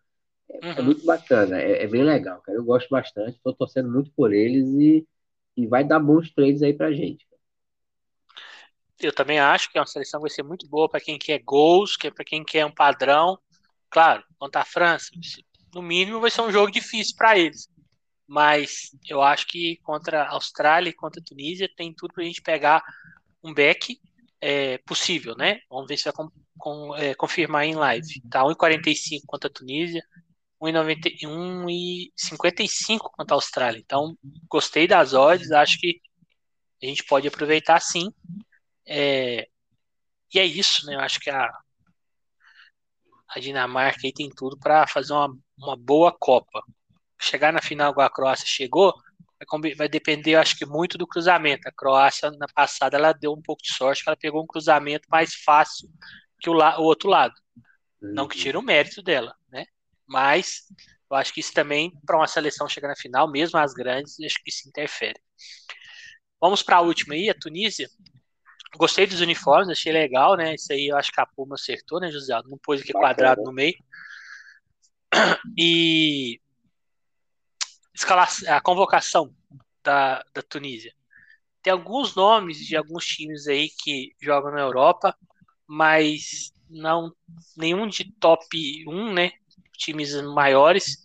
[0.51, 0.85] É, é, uhum.
[0.85, 2.59] muito bacana, é, é, bem legal, cara.
[2.59, 5.07] Eu gosto bastante, estou torcendo muito por eles e,
[5.57, 7.27] e vai dar bons trades aí pra gente.
[8.99, 11.39] Eu também acho que é uma seleção que vai ser muito boa para quem quer
[11.39, 13.39] gols, que é para quem quer um padrão.
[13.89, 15.11] Claro, contra a França,
[15.75, 17.69] no mínimo vai ser um jogo difícil para eles.
[18.27, 22.27] Mas eu acho que contra a Austrália e contra a Tunísia tem tudo para a
[22.27, 22.83] gente pegar
[23.43, 23.99] um back
[24.41, 25.61] é, possível, né?
[25.69, 26.29] Vamos ver se vai com,
[26.59, 28.21] com, é, confirmar em live.
[28.31, 30.03] Tá 1,45 contra a Tunísia,
[30.61, 33.79] 1,55 contra a Austrália.
[33.79, 34.17] Então,
[34.49, 36.01] gostei das odds, acho que
[36.83, 38.13] a gente pode aproveitar sim.
[38.87, 39.49] É,
[40.35, 40.95] e é isso, né?
[40.95, 41.51] Eu acho que a,
[43.29, 46.63] a Dinamarca aí tem tudo para fazer uma, uma boa Copa.
[47.19, 48.95] Chegar na final igual a Croácia chegou,
[49.77, 51.69] vai, depender, acho que, muito do cruzamento.
[51.69, 55.35] A Croácia, na passada, ela deu um pouco de sorte, ela pegou um cruzamento mais
[55.35, 55.89] fácil
[56.39, 57.35] que o, la, o outro lado.
[58.01, 59.35] Não que tire o mérito dela?
[60.11, 60.65] Mas
[61.09, 64.43] eu acho que isso também, para uma seleção chegar na final, mesmo as grandes, acho
[64.43, 65.21] que isso interfere.
[66.41, 67.89] Vamos para a última aí, a Tunísia.
[68.77, 70.55] Gostei dos uniformes, achei legal, né?
[70.55, 72.35] Isso aí eu acho que a Puma acertou, né, José?
[72.47, 73.77] Não pôs aqui quadrado no meio.
[75.57, 76.41] E
[78.49, 79.33] a convocação
[79.83, 80.93] da, da Tunísia.
[81.63, 85.17] tem alguns nomes de alguns times aí que jogam na Europa,
[85.67, 87.13] mas não
[87.57, 88.47] nenhum de top
[88.89, 89.33] 1, né?
[89.81, 90.99] Times maiores.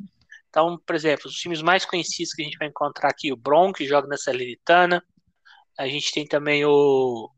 [0.50, 3.74] Então, por exemplo, os times mais conhecidos que a gente vai encontrar aqui, o Bron,
[3.74, 5.04] que joga na Salernitana.
[5.78, 7.30] A gente tem também o,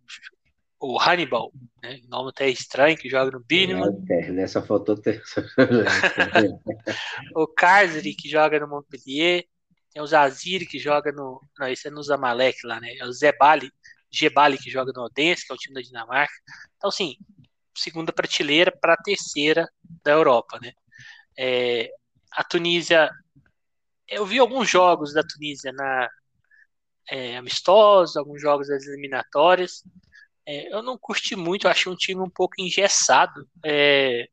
[0.80, 1.51] o Hannibal,
[1.81, 1.99] né?
[2.07, 4.03] nome até estranho, que joga no Birmingham.
[4.09, 5.22] É, nessa faltou ter.
[7.35, 9.45] o Karseri, que joga no Montpellier.
[9.91, 11.41] Tem o Zaziri, que joga no.
[11.57, 12.95] Não, esse é no Zamalek lá, né?
[12.97, 13.72] É o Zebali,
[14.11, 16.34] Gebali, que joga no Odense, que é o time da Dinamarca.
[16.77, 17.15] Então, assim,
[17.76, 19.68] segunda prateleira para a terceira
[20.03, 20.72] da Europa, né?
[21.38, 21.91] É,
[22.31, 23.09] a Tunísia,
[24.07, 26.09] eu vi alguns jogos da Tunísia na
[27.09, 29.84] é, amistosos, alguns jogos das eliminatórias.
[30.45, 33.47] É, eu não curti muito, eu achei um time um pouco engessado.
[33.65, 34.27] É,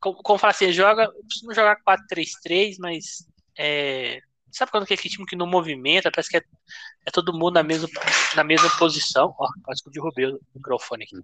[0.00, 3.26] como, como fala assim, joga, costuma jogar 4-3-3, mas
[3.58, 4.20] é,
[4.52, 6.42] sabe quando é aquele time que não movimenta, parece que é,
[7.06, 7.88] é todo mundo na mesma,
[8.36, 9.34] na mesma posição.
[9.38, 11.16] Ó, quase que eu derrubei o microfone aqui.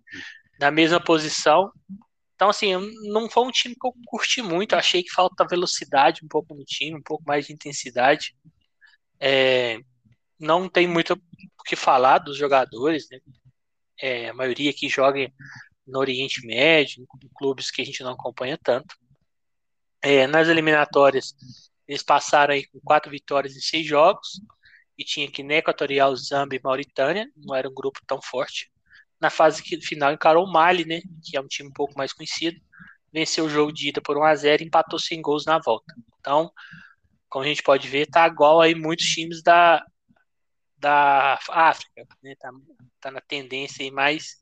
[0.58, 1.72] Na mesma posição,
[2.34, 2.72] então, assim,
[3.10, 4.74] não foi um time que eu curti muito.
[4.74, 8.36] Achei que falta velocidade um pouco no time, um pouco mais de intensidade.
[9.20, 9.78] É,
[10.38, 13.20] não tem muito o que falar dos jogadores, né?
[14.00, 15.32] É, a maioria que joga
[15.86, 18.96] no Oriente Médio, em clubes que a gente não acompanha tanto.
[20.02, 21.34] É, nas eliminatórias,
[21.86, 24.40] eles passaram aí com quatro vitórias em seis jogos,
[24.98, 28.70] e tinha Guiné Equatorial, Zâmbia e Mauritânia, não era um grupo tão forte
[29.24, 32.60] na fase final encarou o Mali, né, que é um time um pouco mais conhecido,
[33.10, 35.94] venceu o jogo de ida por 1 a 0 e empatou sem gols na volta.
[36.20, 36.52] Então,
[37.26, 39.82] como a gente pode ver, tá igual aí muitos times da,
[40.76, 42.50] da África, né, tá,
[43.00, 44.36] tá na tendência aí mais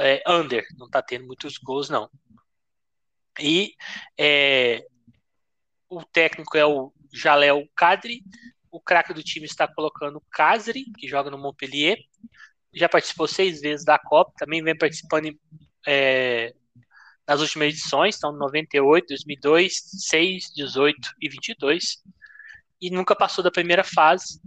[0.00, 2.10] é, under, não tá tendo muitos gols não.
[3.38, 3.74] E
[4.18, 4.84] é,
[5.88, 8.24] o técnico é o Jalel Kadri,
[8.68, 11.98] o craque do time está colocando o Kazri, que joga no Montpellier,
[12.74, 15.38] já participou seis vezes da Copa, também vem participando
[15.86, 16.54] é,
[17.26, 19.74] nas últimas edições, então 98, 2002,
[20.08, 22.02] 6, 18 e 22,
[22.80, 24.40] e nunca passou da primeira fase.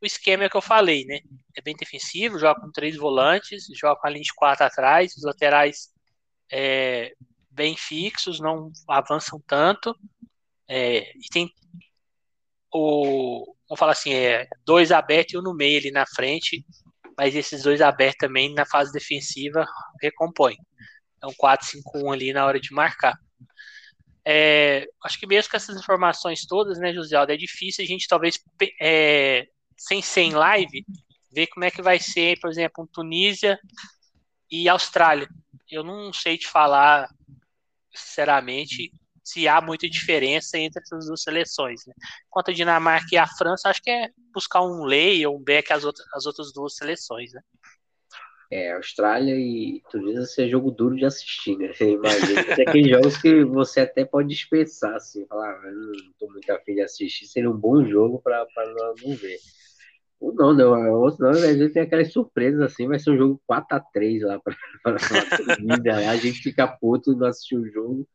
[0.00, 1.20] O esquema é que eu falei, né?
[1.56, 5.24] É bem defensivo, joga com três volantes, joga com a linha de quatro atrás, os
[5.24, 5.88] laterais
[6.50, 7.12] é,
[7.50, 9.94] bem fixos, não avançam tanto,
[10.68, 11.50] é, e tem
[12.72, 16.64] o, vamos falar assim, é, dois abertos e um no meio ali na frente,
[17.18, 19.66] mas esses dois abertos também na fase defensiva
[20.00, 20.56] recompõem.
[21.24, 23.18] Um 4-5-1 ali na hora de marcar.
[24.24, 28.06] É, acho que mesmo com essas informações todas, né, José Aldo, é difícil a gente
[28.06, 28.38] talvez,
[28.80, 30.84] é, sem ser em live,
[31.32, 33.58] ver como é que vai ser, por exemplo, Tunísia
[34.48, 35.28] e Austrália.
[35.68, 37.08] Eu não sei te falar,
[37.92, 38.92] sinceramente,
[39.28, 41.84] se há muita diferença entre essas duas seleções.
[41.86, 41.92] Né?
[42.30, 45.72] Quanto a Dinamarca e a França, acho que é buscar um lei ou um back
[45.72, 47.32] as outras, as outras duas seleções.
[47.32, 47.40] Né?
[48.50, 51.70] É, Austrália e Tunísia ser jogo duro de assistir, né?
[51.78, 52.56] Imagina.
[52.56, 56.74] Tem aqueles jogos que você até pode dispensar, assim, falar, ah, não tô muito afim
[56.74, 59.36] de assistir, seria um bom jogo para não, ver.
[60.18, 63.40] Ou não, não, outro não, às vezes tem aquelas surpresas assim, vai ser um jogo
[63.48, 64.56] 4x3 lá para
[66.10, 68.08] a gente fica puto não assistir o jogo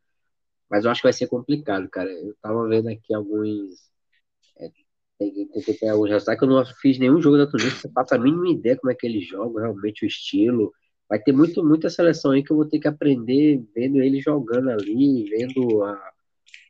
[0.70, 2.10] mas eu acho que vai ser complicado, cara.
[2.10, 3.90] Eu tava vendo aqui alguns.
[4.58, 4.70] É,
[5.18, 7.70] tentei pegar alguns resultados que eu não fiz nenhum jogo da Tunísia.
[7.72, 10.72] Você passa a mínima ideia como é que eles jogam, realmente o estilo.
[11.08, 14.70] Vai ter muito, muita seleção aí que eu vou ter que aprender vendo eles jogando
[14.70, 16.12] ali, vendo a,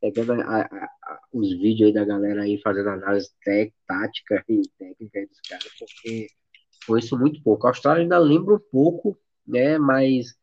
[0.00, 4.62] pegando a, a, a, os vídeos aí da galera aí fazendo análise tec, tática e
[4.78, 6.26] técnica dos caras, porque
[6.84, 7.66] foi isso muito pouco.
[7.66, 9.16] A Austrália ainda lembra um pouco,
[9.46, 9.78] né?
[9.78, 10.34] Mas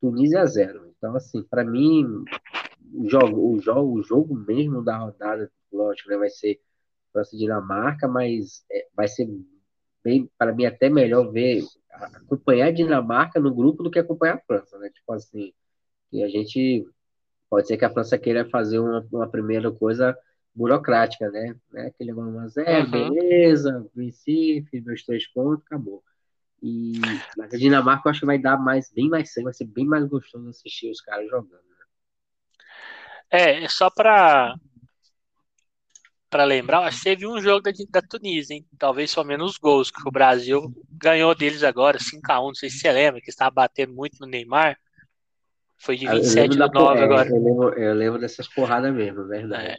[0.00, 0.92] Tunísia é zero.
[0.96, 2.24] Então, assim, para mim,
[2.96, 6.60] o jogo, o jogo, o jogo mesmo da rodada, lógico, né, vai ser
[7.12, 9.28] França e Dinamarca, mas é, vai ser
[10.02, 14.40] bem, para mim, até melhor ver, acompanhar a Dinamarca no grupo do que acompanhar a
[14.40, 14.90] França, né?
[14.90, 15.52] Tipo assim,
[16.12, 16.86] e a gente
[17.50, 20.16] pode ser que a França queira fazer uma, uma primeira coisa
[20.54, 21.54] burocrática, né?
[21.72, 21.86] né?
[21.88, 22.90] Aquele 1 a 0 uhum.
[22.90, 26.02] beleza, venci, fiz meus três pontos, acabou.
[26.62, 27.00] E
[27.36, 29.86] mas a Dinamarca eu acho que vai dar mais, bem mais sangue, vai ser bem
[29.86, 31.75] mais gostoso assistir os caras jogando.
[33.30, 34.54] É, é só para
[36.28, 38.66] para lembrar, acho que teve um jogo da, da Tunísia, hein?
[38.78, 42.92] Talvez só menos gols, que o Brasil ganhou deles agora, 5x1, não sei se você
[42.92, 44.76] lembra, que estava batendo muito no Neymar.
[45.78, 47.28] Foi de 27 a 9 agora.
[47.28, 49.66] Eu lembro, eu lembro, dessas porradas mesmo, verdade.
[49.66, 49.76] É,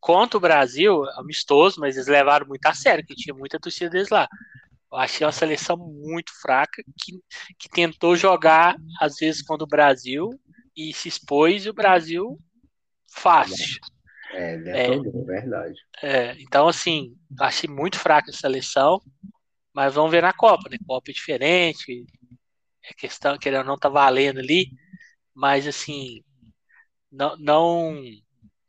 [0.00, 4.10] contra o Brasil, amistoso, mas eles levaram muito a sério, que tinha muita torcida deles
[4.10, 4.28] lá.
[4.90, 7.20] Eu achei uma seleção muito fraca, que,
[7.58, 10.30] que tentou jogar, às vezes, contra o Brasil,
[10.76, 12.38] e se expôs, e o Brasil
[13.14, 13.78] fácil.
[14.32, 15.80] É, é, verdade.
[16.02, 19.00] É, então, assim, achei muito fraca a seleção.
[19.74, 20.76] Mas vamos ver na Copa, né?
[20.86, 22.06] Copa é diferente,
[22.84, 24.70] é questão que ele não tá valendo ali,
[25.34, 26.22] mas assim,
[27.10, 28.02] não, não,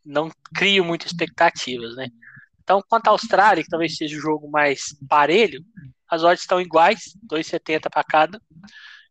[0.04, 2.08] não crio muitas expectativas, né?
[2.64, 5.64] Então, quanto à Austrália, que talvez seja o jogo mais parelho,
[6.10, 8.42] as odds estão iguais, 2,70 para cada.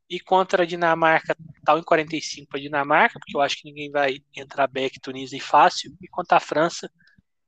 [0.08, 3.90] E contra a Dinamarca, tá em 45 para a Dinamarca, porque eu acho que ninguém
[3.90, 5.92] vai entrar back Tunísia e fácil.
[6.00, 6.90] E contra a França,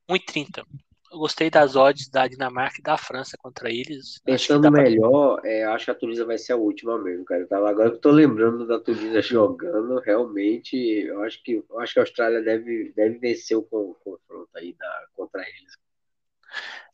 [0.09, 0.63] 1,30.
[1.11, 4.19] Eu gostei das odds da Dinamarca e da França contra eles.
[4.25, 5.49] Pensando melhor, pra...
[5.49, 7.41] é, acho que a Tunísia vai ser a última mesmo, cara.
[7.41, 11.79] Eu tava, agora que eu tô lembrando da Tunísia jogando, realmente, eu acho que, eu
[11.79, 15.77] acho que a Austrália deve, deve vencer o confronto aí da, contra eles.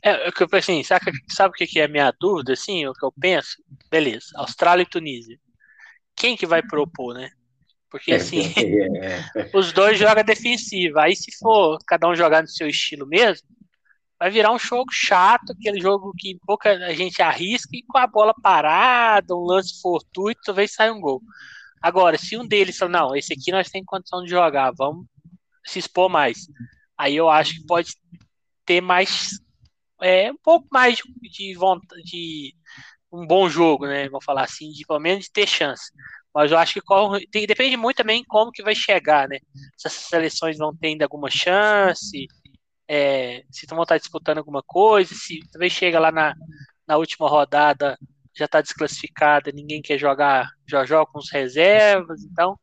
[0.04, 3.06] É, que eu assim, sabe, sabe o que é a minha dúvida, assim, o que
[3.06, 3.64] eu penso?
[3.90, 5.40] Beleza, Austrália e Tunísia.
[6.16, 7.30] Quem que vai propor, né?
[7.90, 8.42] Porque é, assim,
[8.98, 9.50] é.
[9.54, 11.04] os dois jogam defensiva.
[11.04, 13.48] Aí se for cada um jogar no seu estilo mesmo,
[14.20, 18.34] vai virar um jogo chato, aquele jogo que pouca gente arrisca e com a bola
[18.42, 21.22] parada, um lance fortuito, talvez saia um gol.
[21.82, 25.06] Agora, se um deles fala, não, esse aqui nós temos condição de jogar, vamos
[25.66, 26.48] se expor mais.
[26.98, 27.96] Aí eu acho que pode
[28.66, 29.32] ter mais
[30.02, 32.56] é, um pouco mais de vontade, de
[33.14, 34.10] um bom jogo, né?
[34.10, 35.92] Vou falar assim, de pelo menos de ter chance.
[36.34, 39.38] Mas eu acho que tem, depende muito também como que vai chegar, né?
[39.78, 42.28] Se essas seleções vão ter ainda alguma chance,
[42.88, 46.34] é, se vão estar disputando alguma coisa, se talvez chega lá na,
[46.88, 47.98] na última rodada
[48.36, 52.58] já está desclassificada, ninguém quer jogar, já joga com os reservas, então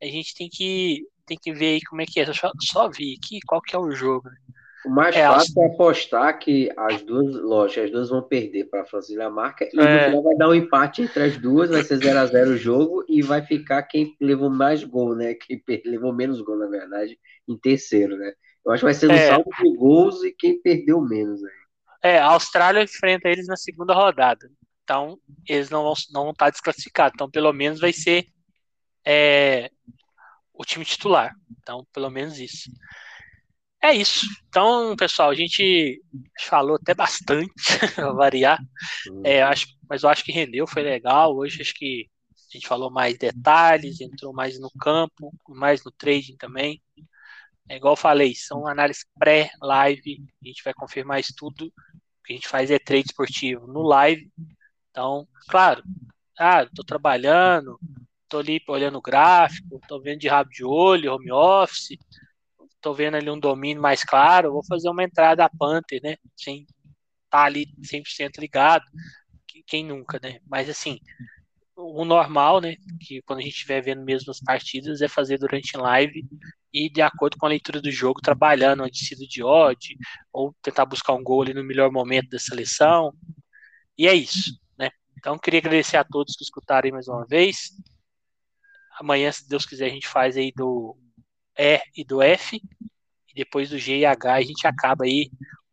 [0.00, 2.32] a gente tem que tem que ver aí como é que é.
[2.32, 4.28] Só, só vi aqui qual que é o jogo.
[4.28, 4.36] Né?
[4.86, 8.82] O mais é, fácil é apostar que as duas, lógico, as duas vão perder para
[8.82, 9.82] a França e Dinamarca, e é.
[9.82, 12.56] no final vai dar um empate entre as duas, vai ser 0 a 0 o
[12.56, 15.34] jogo, e vai ficar quem levou mais gol, né?
[15.34, 18.32] Quem levou menos gol, na verdade, em terceiro, né?
[18.64, 19.28] Eu acho que vai ser no é.
[19.28, 21.60] saldo de gols e quem perdeu menos aí.
[22.02, 24.50] É, a Austrália enfrenta eles na segunda rodada.
[24.82, 27.14] Então, eles não vão, não vão estar desclassificados.
[27.14, 28.26] Então, pelo menos vai ser
[29.04, 29.70] é,
[30.52, 31.34] o time titular.
[31.60, 32.70] Então, pelo menos isso.
[33.82, 34.26] É isso.
[34.48, 36.02] Então, pessoal, a gente
[36.40, 37.50] falou até bastante,
[37.94, 38.58] para variar.
[39.24, 41.34] É, acho, mas eu acho que rendeu, foi legal.
[41.34, 42.06] Hoje acho que
[42.52, 46.82] a gente falou mais detalhes, entrou mais no campo, mais no trading também.
[47.68, 50.24] É igual eu falei, são análises pré-live.
[50.44, 51.66] A gente vai confirmar isso tudo.
[51.66, 54.30] O que a gente faz é trade esportivo no live.
[54.90, 55.82] Então, claro,
[56.38, 57.78] ah, estou trabalhando,
[58.24, 61.96] estou ali olhando o gráfico, estou vendo de rabo de olho, home office
[62.80, 66.16] tô vendo ali um domínio mais claro, vou fazer uma entrada a Panther, né?
[66.36, 66.66] Sem
[67.30, 68.84] tá ali 100% ligado.
[69.66, 70.40] Quem nunca, né?
[70.48, 70.98] Mas assim,
[71.76, 72.76] o normal, né?
[73.00, 76.26] Que quando a gente estiver vendo mesmo as partidas, é fazer durante live
[76.72, 79.96] e de acordo com a leitura do jogo, trabalhando a descida de odd,
[80.32, 83.12] ou tentar buscar um gol ali no melhor momento da seleção.
[83.98, 84.90] E é isso, né?
[85.18, 87.70] Então, queria agradecer a todos que escutaram mais uma vez.
[88.98, 90.96] Amanhã, se Deus quiser, a gente faz aí do
[91.60, 95.30] e e do F, e depois do G e H a gente acaba aí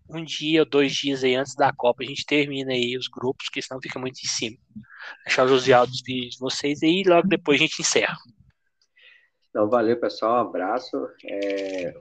[0.09, 3.49] um dia ou dois dias aí antes da Copa, a gente termina aí os grupos,
[3.49, 4.57] que senão fica muito em cima.
[5.25, 8.15] Deixar o Josiel despedir de vocês aí e logo depois a gente encerra.
[9.49, 10.45] Então, valeu, pessoal.
[10.45, 10.95] Um abraço.
[11.25, 11.93] É,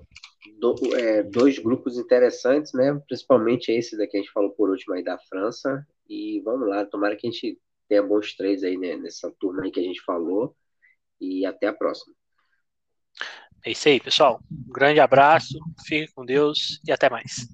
[0.58, 3.00] do, é, dois grupos interessantes, né?
[3.06, 5.86] Principalmente esse daqui a gente falou por último aí da França.
[6.08, 7.58] E vamos lá, tomara que a gente
[7.88, 10.54] tenha bons três aí né, nessa turma aí que a gente falou.
[11.20, 12.14] E até a próxima.
[13.66, 14.40] É isso aí, pessoal.
[14.48, 17.48] Um grande abraço, fique com Deus e até mais.